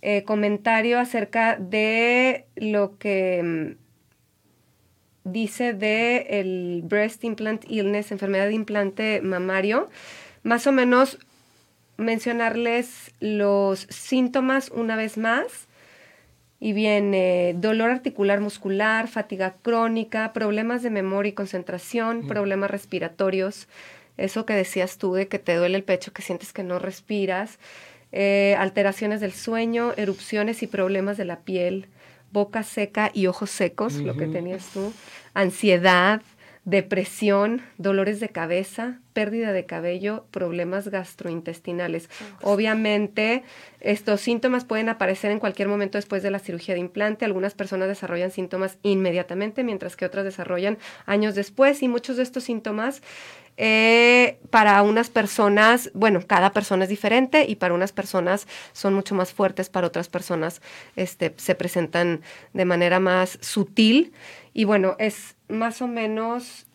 eh, 0.00 0.22
comentario 0.22 1.00
acerca 1.00 1.56
de 1.56 2.46
lo 2.54 2.96
que 2.98 3.42
mm, 3.42 3.87
dice 5.32 5.72
de 5.72 6.26
el 6.40 6.82
breast 6.84 7.24
implant 7.24 7.64
illness, 7.70 8.12
enfermedad 8.12 8.46
de 8.46 8.54
implante 8.54 9.20
mamario, 9.20 9.88
más 10.42 10.66
o 10.66 10.72
menos 10.72 11.18
mencionarles 11.96 13.12
los 13.20 13.80
síntomas 13.90 14.70
una 14.70 14.96
vez 14.96 15.18
más. 15.18 15.66
Y 16.60 16.72
viene 16.72 17.54
dolor 17.56 17.90
articular 17.90 18.40
muscular, 18.40 19.06
fatiga 19.06 19.54
crónica, 19.62 20.32
problemas 20.32 20.82
de 20.82 20.90
memoria 20.90 21.30
y 21.30 21.32
concentración, 21.32 22.26
problemas 22.26 22.68
respiratorios, 22.68 23.68
eso 24.16 24.44
que 24.44 24.54
decías 24.54 24.98
tú 24.98 25.14
de 25.14 25.28
que 25.28 25.38
te 25.38 25.54
duele 25.54 25.76
el 25.76 25.84
pecho, 25.84 26.12
que 26.12 26.22
sientes 26.22 26.52
que 26.52 26.64
no 26.64 26.80
respiras, 26.80 27.60
eh, 28.10 28.56
alteraciones 28.58 29.20
del 29.20 29.32
sueño, 29.32 29.92
erupciones 29.96 30.64
y 30.64 30.66
problemas 30.66 31.16
de 31.16 31.26
la 31.26 31.40
piel, 31.40 31.86
boca 32.32 32.62
seca 32.62 33.10
y 33.12 33.26
ojos 33.26 33.50
secos, 33.50 33.94
lo 33.94 34.16
que 34.16 34.26
tenías 34.26 34.66
tú, 34.68 34.92
ansiedad, 35.34 36.22
depresión, 36.68 37.62
dolores 37.78 38.20
de 38.20 38.28
cabeza, 38.28 39.00
pérdida 39.14 39.54
de 39.54 39.64
cabello, 39.64 40.26
problemas 40.30 40.88
gastrointestinales. 40.88 42.10
Obviamente, 42.42 43.42
estos 43.80 44.20
síntomas 44.20 44.66
pueden 44.66 44.90
aparecer 44.90 45.30
en 45.30 45.38
cualquier 45.38 45.68
momento 45.68 45.96
después 45.96 46.22
de 46.22 46.30
la 46.30 46.38
cirugía 46.38 46.74
de 46.74 46.80
implante. 46.80 47.24
Algunas 47.24 47.54
personas 47.54 47.88
desarrollan 47.88 48.30
síntomas 48.30 48.76
inmediatamente, 48.82 49.64
mientras 49.64 49.96
que 49.96 50.04
otras 50.04 50.26
desarrollan 50.26 50.76
años 51.06 51.34
después 51.34 51.82
y 51.82 51.88
muchos 51.88 52.18
de 52.18 52.22
estos 52.22 52.44
síntomas 52.44 53.00
eh, 53.60 54.38
para 54.50 54.80
unas 54.82 55.10
personas, 55.10 55.90
bueno, 55.92 56.20
cada 56.24 56.52
persona 56.52 56.84
es 56.84 56.90
diferente 56.90 57.44
y 57.48 57.56
para 57.56 57.74
unas 57.74 57.90
personas 57.90 58.46
son 58.72 58.94
mucho 58.94 59.16
más 59.16 59.32
fuertes, 59.32 59.68
para 59.68 59.88
otras 59.88 60.08
personas 60.08 60.62
este, 60.94 61.34
se 61.38 61.56
presentan 61.56 62.20
de 62.52 62.64
manera 62.64 63.00
más 63.00 63.36
sutil. 63.40 64.12
Y 64.58 64.64
bueno, 64.64 64.96
es 64.98 65.36
más 65.46 65.80
o 65.82 65.86
menos 65.86 66.66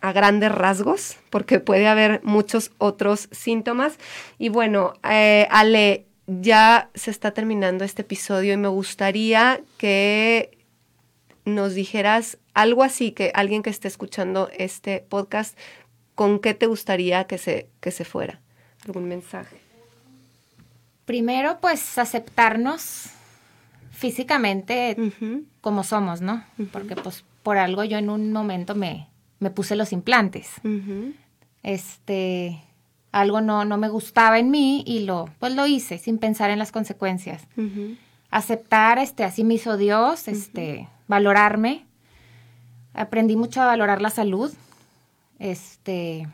a 0.00 0.12
grandes 0.12 0.50
rasgos, 0.50 1.18
porque 1.28 1.60
puede 1.60 1.86
haber 1.86 2.22
muchos 2.24 2.70
otros 2.78 3.28
síntomas. 3.32 3.98
Y 4.38 4.48
bueno, 4.48 4.94
eh, 5.04 5.46
Ale, 5.50 6.06
ya 6.26 6.88
se 6.94 7.10
está 7.10 7.32
terminando 7.32 7.84
este 7.84 8.00
episodio 8.00 8.54
y 8.54 8.56
me 8.56 8.68
gustaría 8.68 9.60
que 9.76 10.56
nos 11.44 11.74
dijeras 11.74 12.38
algo 12.54 12.82
así, 12.82 13.12
que 13.12 13.30
alguien 13.34 13.62
que 13.62 13.68
esté 13.68 13.88
escuchando 13.88 14.48
este 14.56 15.04
podcast 15.06 15.54
¿con 16.14 16.38
qué 16.38 16.54
te 16.54 16.64
gustaría 16.64 17.24
que 17.24 17.36
se, 17.36 17.68
que 17.80 17.90
se 17.90 18.06
fuera? 18.06 18.40
¿Algún 18.86 19.06
mensaje? 19.06 19.58
Primero, 21.04 21.58
pues 21.60 21.98
aceptarnos 21.98 23.10
físicamente 23.98 24.96
como 25.60 25.82
somos, 25.82 26.20
¿no? 26.20 26.44
Porque 26.72 26.94
pues 26.94 27.24
por 27.42 27.58
algo 27.58 27.82
yo 27.82 27.98
en 27.98 28.10
un 28.10 28.32
momento 28.32 28.76
me, 28.76 29.08
me 29.40 29.50
puse 29.50 29.74
los 29.74 29.92
implantes. 29.92 30.52
Este, 31.64 32.62
algo 33.10 33.40
no, 33.40 33.64
no 33.64 33.76
me 33.76 33.88
gustaba 33.88 34.38
en 34.38 34.50
mí 34.50 34.84
y 34.86 35.00
lo, 35.00 35.28
pues 35.40 35.52
lo 35.54 35.66
hice 35.66 35.98
sin 35.98 36.18
pensar 36.18 36.50
en 36.50 36.60
las 36.60 36.70
consecuencias. 36.70 37.42
Aceptar, 38.30 38.98
este, 38.98 39.24
así 39.24 39.42
me 39.42 39.54
hizo 39.54 39.76
Dios, 39.76 40.28
este, 40.28 40.88
valorarme. 41.08 41.84
Aprendí 42.94 43.34
mucho 43.34 43.60
a 43.62 43.66
valorar 43.66 44.00
la 44.00 44.10
salud, 44.10 44.52
este, 45.40 46.28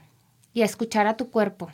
y 0.53 0.63
a 0.63 0.65
escuchar 0.67 1.07
a 1.07 1.17
tu 1.17 1.31
cuerpo. 1.31 1.71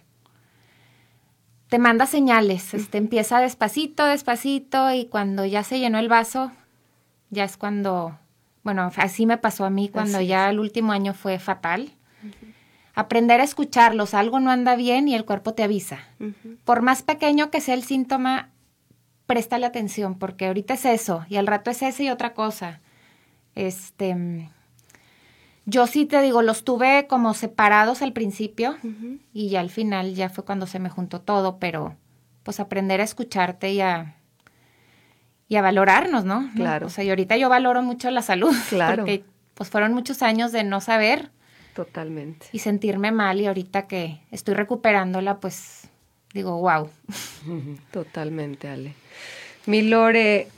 Te 1.70 1.78
manda 1.78 2.06
señales, 2.06 2.74
este, 2.74 2.98
empieza 2.98 3.38
despacito, 3.38 4.04
despacito, 4.04 4.92
y 4.92 5.06
cuando 5.06 5.44
ya 5.44 5.62
se 5.62 5.78
llenó 5.78 6.00
el 6.00 6.08
vaso, 6.08 6.50
ya 7.30 7.44
es 7.44 7.56
cuando, 7.56 8.18
bueno, 8.64 8.90
así 8.96 9.24
me 9.24 9.38
pasó 9.38 9.64
a 9.64 9.70
mí 9.70 9.88
cuando 9.88 10.20
ya 10.20 10.50
el 10.50 10.58
último 10.58 10.90
año 10.90 11.14
fue 11.14 11.38
fatal. 11.38 11.92
Aprender 12.92 13.40
a 13.40 13.44
escucharlos, 13.44 14.14
algo 14.14 14.40
no 14.40 14.50
anda 14.50 14.74
bien 14.74 15.06
y 15.06 15.14
el 15.14 15.24
cuerpo 15.24 15.54
te 15.54 15.62
avisa. 15.62 16.00
Por 16.64 16.82
más 16.82 17.04
pequeño 17.04 17.52
que 17.52 17.60
sea 17.60 17.74
el 17.74 17.84
síntoma, 17.84 18.50
préstale 19.26 19.64
atención, 19.64 20.18
porque 20.18 20.48
ahorita 20.48 20.74
es 20.74 20.84
eso, 20.84 21.24
y 21.28 21.36
al 21.36 21.46
rato 21.46 21.70
es 21.70 21.82
ese 21.82 22.02
y 22.02 22.10
otra 22.10 22.34
cosa. 22.34 22.80
Este, 23.54 24.50
yo 25.66 25.86
sí 25.86 26.06
te 26.06 26.20
digo, 26.22 26.42
los 26.42 26.64
tuve 26.64 27.06
como 27.08 27.34
separados 27.34 28.02
al 28.02 28.12
principio 28.12 28.76
y 29.32 29.50
ya 29.50 29.60
al 29.60 29.70
final 29.70 30.14
ya 30.14 30.28
fue 30.28 30.44
cuando 30.44 30.66
se 30.66 30.78
me 30.78 30.90
juntó 30.90 31.20
todo, 31.20 31.58
pero 31.58 31.96
pues 32.42 32.60
aprender 32.60 33.00
a 33.00 33.04
escucharte 33.04 33.72
y 33.72 33.80
a, 33.80 34.16
y 35.48 35.56
a 35.56 35.62
valorarnos, 35.62 36.24
¿no? 36.24 36.50
Claro. 36.54 36.86
O 36.86 36.90
sea, 36.90 37.04
y 37.04 37.10
ahorita 37.10 37.36
yo 37.36 37.48
valoro 37.48 37.82
mucho 37.82 38.10
la 38.10 38.22
salud. 38.22 38.54
Claro. 38.68 39.02
Porque 39.02 39.24
pues 39.54 39.68
fueron 39.70 39.92
muchos 39.92 40.22
años 40.22 40.52
de 40.52 40.64
no 40.64 40.80
saber 40.80 41.30
Totalmente. 41.74 42.46
Y 42.52 42.58
sentirme 42.58 43.12
mal 43.12 43.40
y 43.40 43.46
ahorita 43.46 43.86
que 43.86 44.20
estoy 44.30 44.54
recuperándola, 44.54 45.38
pues 45.38 45.88
digo, 46.34 46.58
wow. 46.58 46.90
Totalmente, 47.90 48.68
Ale. 48.68 48.94
Mi 49.66 49.82
Lore. 49.82 50.48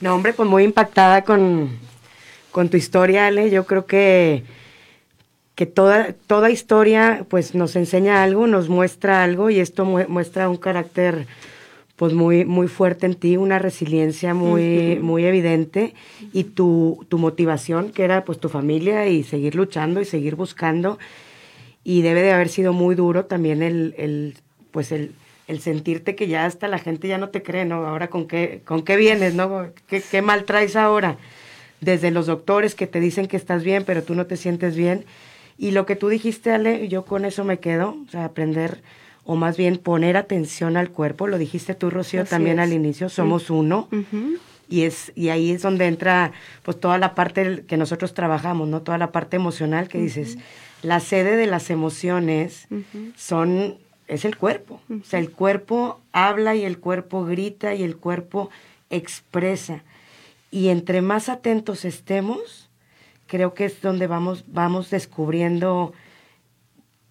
No, 0.00 0.14
hombre, 0.14 0.32
pues 0.32 0.48
muy 0.48 0.64
impactada 0.64 1.22
con, 1.22 1.78
tu 2.50 2.76
historia, 2.76 3.26
Ale. 3.26 3.50
Yo 3.50 3.64
creo 3.66 3.86
que, 3.86 4.44
que 5.54 5.66
toda, 5.66 6.14
toda 6.26 6.50
historia 6.50 7.26
pues 7.28 7.54
nos 7.54 7.76
enseña 7.76 8.22
algo, 8.22 8.46
nos 8.46 8.68
muestra 8.68 9.22
algo 9.22 9.50
y 9.50 9.60
esto 9.60 9.84
muestra 9.84 10.48
un 10.48 10.56
carácter 10.56 11.26
pues 12.00 12.14
muy, 12.14 12.46
muy 12.46 12.66
fuerte 12.66 13.04
en 13.04 13.14
ti, 13.14 13.36
una 13.36 13.58
resiliencia 13.58 14.32
muy, 14.32 14.98
muy 15.02 15.26
evidente 15.26 15.92
y 16.32 16.44
tu, 16.44 17.04
tu, 17.10 17.18
motivación, 17.18 17.92
que 17.92 18.04
era 18.04 18.24
pues 18.24 18.40
tu 18.40 18.48
familia 18.48 19.06
y 19.06 19.22
seguir 19.22 19.54
luchando 19.54 20.00
y 20.00 20.06
seguir 20.06 20.34
buscando. 20.34 20.98
Y 21.84 22.00
debe 22.00 22.22
de 22.22 22.32
haber 22.32 22.48
sido 22.48 22.72
muy 22.72 22.94
duro 22.94 23.26
también 23.26 23.62
el, 23.62 23.94
el 23.98 24.34
pues 24.70 24.92
el, 24.92 25.12
el, 25.46 25.60
sentirte 25.60 26.16
que 26.16 26.26
ya 26.26 26.46
hasta 26.46 26.68
la 26.68 26.78
gente 26.78 27.06
ya 27.06 27.18
no 27.18 27.28
te 27.28 27.42
cree, 27.42 27.66
¿no? 27.66 27.86
Ahora 27.86 28.08
con 28.08 28.26
qué, 28.26 28.62
con 28.64 28.82
qué 28.82 28.96
vienes, 28.96 29.34
¿no? 29.34 29.66
¿Qué, 29.86 30.00
¿Qué 30.00 30.22
mal 30.22 30.44
traes 30.44 30.76
ahora? 30.76 31.18
Desde 31.80 32.10
los 32.10 32.26
doctores 32.26 32.74
que 32.74 32.86
te 32.86 33.00
dicen 33.00 33.26
que 33.26 33.36
estás 33.36 33.64
bien, 33.64 33.84
pero 33.84 34.02
tú 34.02 34.14
no 34.14 34.26
te 34.26 34.36
sientes 34.36 34.76
bien. 34.76 35.04
Y 35.56 35.72
lo 35.72 35.86
que 35.86 35.96
tú 35.96 36.08
dijiste, 36.08 36.52
Ale, 36.52 36.88
yo 36.88 37.04
con 37.04 37.24
eso 37.24 37.44
me 37.44 37.58
quedo, 37.58 37.96
o 38.06 38.10
sea, 38.10 38.24
aprender 38.24 38.82
o 39.24 39.36
más 39.36 39.56
bien 39.56 39.78
poner 39.78 40.16
atención 40.16 40.76
al 40.76 40.90
cuerpo. 40.90 41.26
Lo 41.26 41.38
dijiste 41.38 41.74
tú, 41.74 41.90
Rocío, 41.90 42.24
también 42.24 42.58
al 42.58 42.72
inicio, 42.72 43.08
somos 43.08 43.50
uno. 43.50 43.88
Y, 44.68 44.82
es, 44.82 45.12
y 45.14 45.28
ahí 45.28 45.50
es 45.50 45.62
donde 45.62 45.86
entra 45.86 46.32
pues 46.62 46.78
toda 46.78 46.96
la 46.96 47.14
parte 47.14 47.64
que 47.66 47.76
nosotros 47.76 48.14
trabajamos, 48.14 48.68
¿no? 48.68 48.82
Toda 48.82 48.98
la 48.98 49.12
parte 49.12 49.36
emocional 49.36 49.88
que 49.88 49.98
dices, 49.98 50.38
la 50.82 51.00
sede 51.00 51.36
de 51.36 51.46
las 51.46 51.70
emociones 51.70 52.66
son, 53.16 53.76
es 54.08 54.24
el 54.24 54.36
cuerpo. 54.36 54.80
O 54.90 55.04
sea, 55.04 55.20
el 55.20 55.30
cuerpo 55.30 56.00
habla 56.12 56.54
y 56.54 56.64
el 56.64 56.78
cuerpo 56.78 57.24
grita 57.24 57.74
y 57.74 57.82
el 57.82 57.96
cuerpo 57.96 58.50
expresa. 58.90 59.82
Y 60.50 60.68
entre 60.68 61.02
más 61.02 61.28
atentos 61.28 61.84
estemos, 61.84 62.70
creo 63.26 63.54
que 63.54 63.64
es 63.64 63.80
donde 63.80 64.06
vamos, 64.06 64.44
vamos 64.48 64.90
descubriendo 64.90 65.92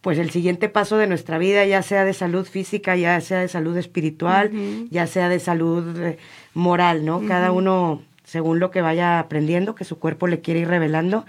pues 0.01 0.17
el 0.17 0.29
siguiente 0.29 0.69
paso 0.69 0.97
de 0.97 1.07
nuestra 1.07 1.37
vida, 1.37 1.65
ya 1.65 1.81
sea 1.81 2.05
de 2.05 2.13
salud 2.13 2.45
física, 2.45 2.95
ya 2.95 3.19
sea 3.21 3.39
de 3.39 3.47
salud 3.47 3.75
espiritual, 3.77 4.51
ya 4.89 5.07
sea 5.07 5.27
de 5.27 5.39
salud 5.39 5.99
eh, 5.99 6.17
moral, 6.53 7.05
¿no? 7.05 7.25
Cada 7.27 7.51
uno 7.51 8.01
según 8.23 8.59
lo 8.59 8.69
que 8.69 8.81
vaya 8.81 9.19
aprendiendo, 9.19 9.73
que 9.73 9.83
su 9.83 9.97
cuerpo 9.97 10.27
le 10.27 10.39
quiere 10.39 10.61
ir 10.61 10.67
revelando. 10.67 11.25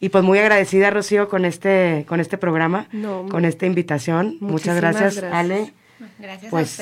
Y 0.00 0.08
pues 0.08 0.24
muy 0.24 0.40
agradecida, 0.40 0.90
Rocío, 0.90 1.28
con 1.28 1.44
este, 1.44 2.04
con 2.08 2.20
este 2.20 2.36
programa, 2.36 2.88
con 3.30 3.44
esta 3.44 3.64
invitación. 3.64 4.38
Muchas 4.40 4.76
gracias, 4.76 5.22
Ale. 5.22 5.72
Gracias 6.18 6.48
a 6.48 6.50
pues, 6.50 6.80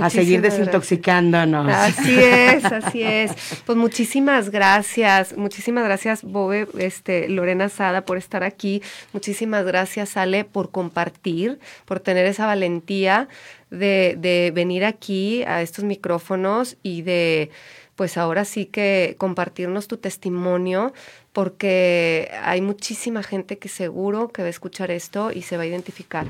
a 0.00 0.10
seguir 0.10 0.40
desintoxicándonos. 0.40 1.72
Así 1.72 2.18
es, 2.18 2.64
así 2.64 3.02
es. 3.02 3.32
Pues 3.66 3.76
muchísimas 3.76 4.50
gracias, 4.50 5.36
muchísimas 5.36 5.84
gracias, 5.84 6.22
Bobe, 6.22 6.68
este, 6.78 7.28
Lorena 7.28 7.68
Sada, 7.68 8.04
por 8.04 8.18
estar 8.18 8.44
aquí. 8.44 8.82
Muchísimas 9.12 9.64
gracias, 9.64 10.16
Ale, 10.16 10.44
por 10.44 10.70
compartir, 10.70 11.58
por 11.84 12.00
tener 12.00 12.26
esa 12.26 12.46
valentía 12.46 13.28
de, 13.70 14.16
de 14.18 14.52
venir 14.54 14.84
aquí 14.84 15.42
a 15.44 15.62
estos 15.62 15.84
micrófonos 15.84 16.76
y 16.82 17.02
de 17.02 17.50
pues 17.96 18.16
ahora 18.16 18.44
sí 18.44 18.66
que 18.66 19.16
compartirnos 19.18 19.86
tu 19.86 19.98
testimonio, 19.98 20.92
porque 21.32 22.30
hay 22.42 22.60
muchísima 22.60 23.22
gente 23.22 23.58
que 23.58 23.68
seguro 23.68 24.28
que 24.28 24.42
va 24.42 24.48
a 24.48 24.50
escuchar 24.50 24.90
esto 24.90 25.30
y 25.30 25.42
se 25.42 25.56
va 25.56 25.64
a 25.64 25.66
identificar 25.66 26.26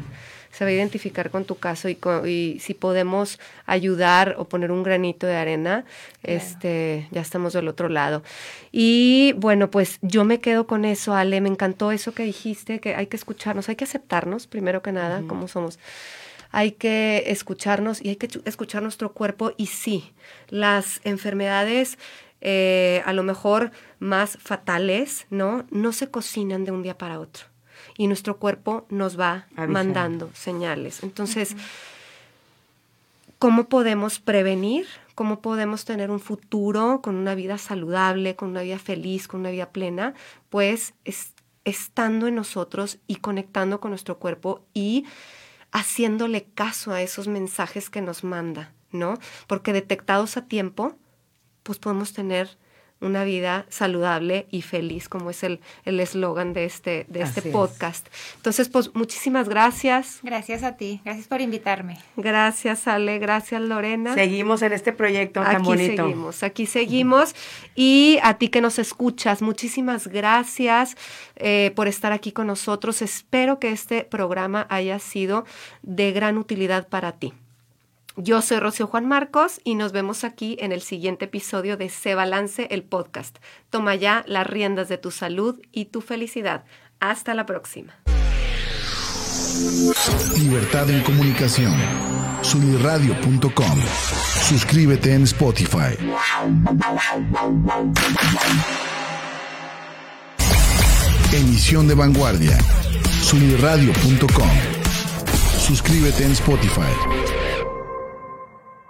se 0.53 0.65
va 0.65 0.71
a 0.71 0.75
identificar 0.75 1.31
con 1.31 1.45
tu 1.45 1.57
caso 1.57 1.89
y, 1.89 2.59
si 2.61 2.75
podemos 2.75 3.41
ayudar 3.67 4.37
o 4.39 4.45
poner 4.45 4.71
un 4.71 4.83
granito 4.83 5.27
de 5.27 5.35
arena, 5.35 5.85
este, 6.23 7.09
ya 7.11 7.23
estamos 7.23 7.55
del 7.55 7.69
otro 7.69 7.89
lado. 7.89 8.23
Y 8.71 9.35
bueno, 9.39 9.71
pues 9.71 9.99
yo 10.03 10.25
me 10.25 10.41
quedo 10.41 10.67
con 10.67 10.85
eso, 10.85 11.15
Ale, 11.15 11.41
me 11.41 11.49
encantó 11.49 11.91
eso 11.91 12.13
que 12.13 12.23
dijiste, 12.23 12.81
que 12.81 12.95
hay 12.95 13.07
que 13.07 13.17
escucharnos, 13.17 13.69
hay 13.69 13.77
que 13.77 13.85
aceptarnos, 13.85 14.47
primero 14.47 14.83
que 14.83 14.93
nada, 14.93 15.23
como 15.27 15.49
somos 15.49 15.79
hay 16.55 16.73
que 16.73 17.25
escucharnos 17.29 18.05
y 18.05 18.11
hay 18.11 18.17
que 18.17 18.29
escuchar 18.45 18.83
nuestro 18.83 19.13
cuerpo 19.15 19.53
y 19.57 19.69
sí, 19.69 20.13
las 20.51 21.01
enfermedades 21.03 21.97
eh, 22.43 23.03
a 23.07 23.15
lo 23.15 23.23
mejor 23.23 23.71
más 24.01 24.37
fatales, 24.37 25.27
¿no? 25.31 25.65
No 25.71 25.93
se 25.93 26.11
cocinan 26.11 26.67
de 26.67 26.73
un 26.73 26.83
día 26.83 26.99
para 26.99 27.21
otro 27.21 27.52
y 27.97 28.07
nuestro 28.07 28.37
cuerpo 28.39 28.87
nos 28.89 29.19
va 29.19 29.47
mandando 29.69 30.31
señales. 30.35 31.03
Entonces, 31.03 31.57
¿cómo 33.39 33.69
podemos 33.69 34.19
prevenir? 34.19 34.87
¿Cómo 35.15 35.41
podemos 35.41 35.85
tener 35.85 36.11
un 36.11 36.21
futuro 36.21 37.01
con 37.03 37.17
una 37.17 37.35
vida 37.35 37.59
saludable, 37.59 38.35
con 38.35 38.51
una 38.51 38.63
vida 38.63 38.79
feliz, 38.79 39.29
con 39.29 39.41
una 39.41 39.51
vida 39.51 39.71
plena? 39.71 40.15
Pues 40.49 40.95
estando 41.65 42.27
en 42.27 42.35
nosotros 42.35 42.99
y 43.07 43.17
conectando 43.17 43.81
con 43.81 43.91
nuestro 43.91 44.19
cuerpo 44.19 44.65
y 44.75 45.05
haciéndole 45.71 46.45
caso 46.55 46.93
a 46.93 47.03
esos 47.03 47.29
mensajes 47.29 47.91
que 47.91 48.01
nos 48.01 48.25
manda, 48.25 48.73
¿no? 48.91 49.19
Porque 49.47 49.73
detectados 49.73 50.37
a 50.37 50.47
tiempo, 50.47 50.97
pues 51.63 51.79
podemos 51.79 52.13
tener 52.13 52.59
una 53.03 53.25
vida 53.25 53.67
saludable 53.69 54.47
y 54.51 54.63
feliz, 54.63 55.09
como 55.09 55.31
es 55.31 55.43
el 55.43 55.61
eslogan 55.85 56.53
de 56.53 56.65
este, 56.65 57.05
de 57.09 57.21
este 57.23 57.43
podcast. 57.43 58.07
Entonces, 58.37 58.69
pues 58.69 58.95
muchísimas 58.95 59.49
gracias. 59.49 60.21
Gracias 60.23 60.63
a 60.63 60.77
ti, 60.77 61.01
gracias 61.05 61.27
por 61.27 61.41
invitarme. 61.41 61.99
Gracias, 62.17 62.87
Ale, 62.87 63.19
gracias, 63.19 63.61
Lorena. 63.61 64.15
Seguimos 64.15 64.63
en 64.63 64.73
este 64.73 64.93
proyecto 64.93 65.43
tan 65.43 65.63
bonito. 65.63 66.03
Aquí 66.03 66.13
seguimos, 66.13 66.43
aquí 66.43 66.67
seguimos. 66.67 67.35
Y 67.75 68.19
a 68.23 68.39
ti 68.39 68.49
que 68.49 68.61
nos 68.61 68.79
escuchas, 68.79 69.43
muchísimas 69.43 70.07
gracias 70.07 70.97
eh, 71.37 71.73
por 71.75 71.89
estar 71.89 72.13
aquí 72.13 72.33
con 72.33 72.47
nosotros. 72.47 73.03
Espero 73.03 73.59
que 73.59 73.73
este 73.73 74.05
programa 74.05 74.67
haya 74.71 74.99
sido 74.99 75.45
de 75.83 76.13
gran 76.13 76.39
utilidad 76.39 76.89
para 76.89 77.13
ti. 77.13 77.35
Yo 78.17 78.43
soy 78.43 78.59
Rocío 78.59 78.87
Juan 78.87 79.07
Marcos 79.07 79.61
y 79.65 79.75
nos 79.75 79.93
vemos 79.93 80.25
aquí 80.25 80.57
en 80.61 80.71
el 80.73 80.83
siguiente 80.83 81.25
episodio 81.25 81.79
de 81.79 81.89
Se 81.89 82.15
Balance 82.15 82.69
el 82.71 82.83
podcast. 82.83 83.39
Toma 83.71 83.95
ya 83.95 84.23
las 84.27 84.47
riendas 84.47 84.89
de 84.89 84.99
tu 84.99 85.11
salud 85.11 85.59
y 85.73 85.87
tu 85.87 86.03
felicidad. 86.03 86.65
Hasta 87.01 87.33
la 87.33 87.47
próxima. 87.47 87.95
Libertad 90.39 90.91
en 90.91 91.03
comunicación. 91.03 91.75
Sunirradio.com. 92.43 93.81
Suscríbete 94.43 95.15
en 95.15 95.23
Spotify. 95.23 95.97
Emisión 101.33 101.89
de 101.89 101.95
vanguardia. 101.95 102.59
Sunirradio.com. 103.23 104.51
Suscríbete 105.59 106.25
en 106.25 106.33
Spotify. 106.33 107.22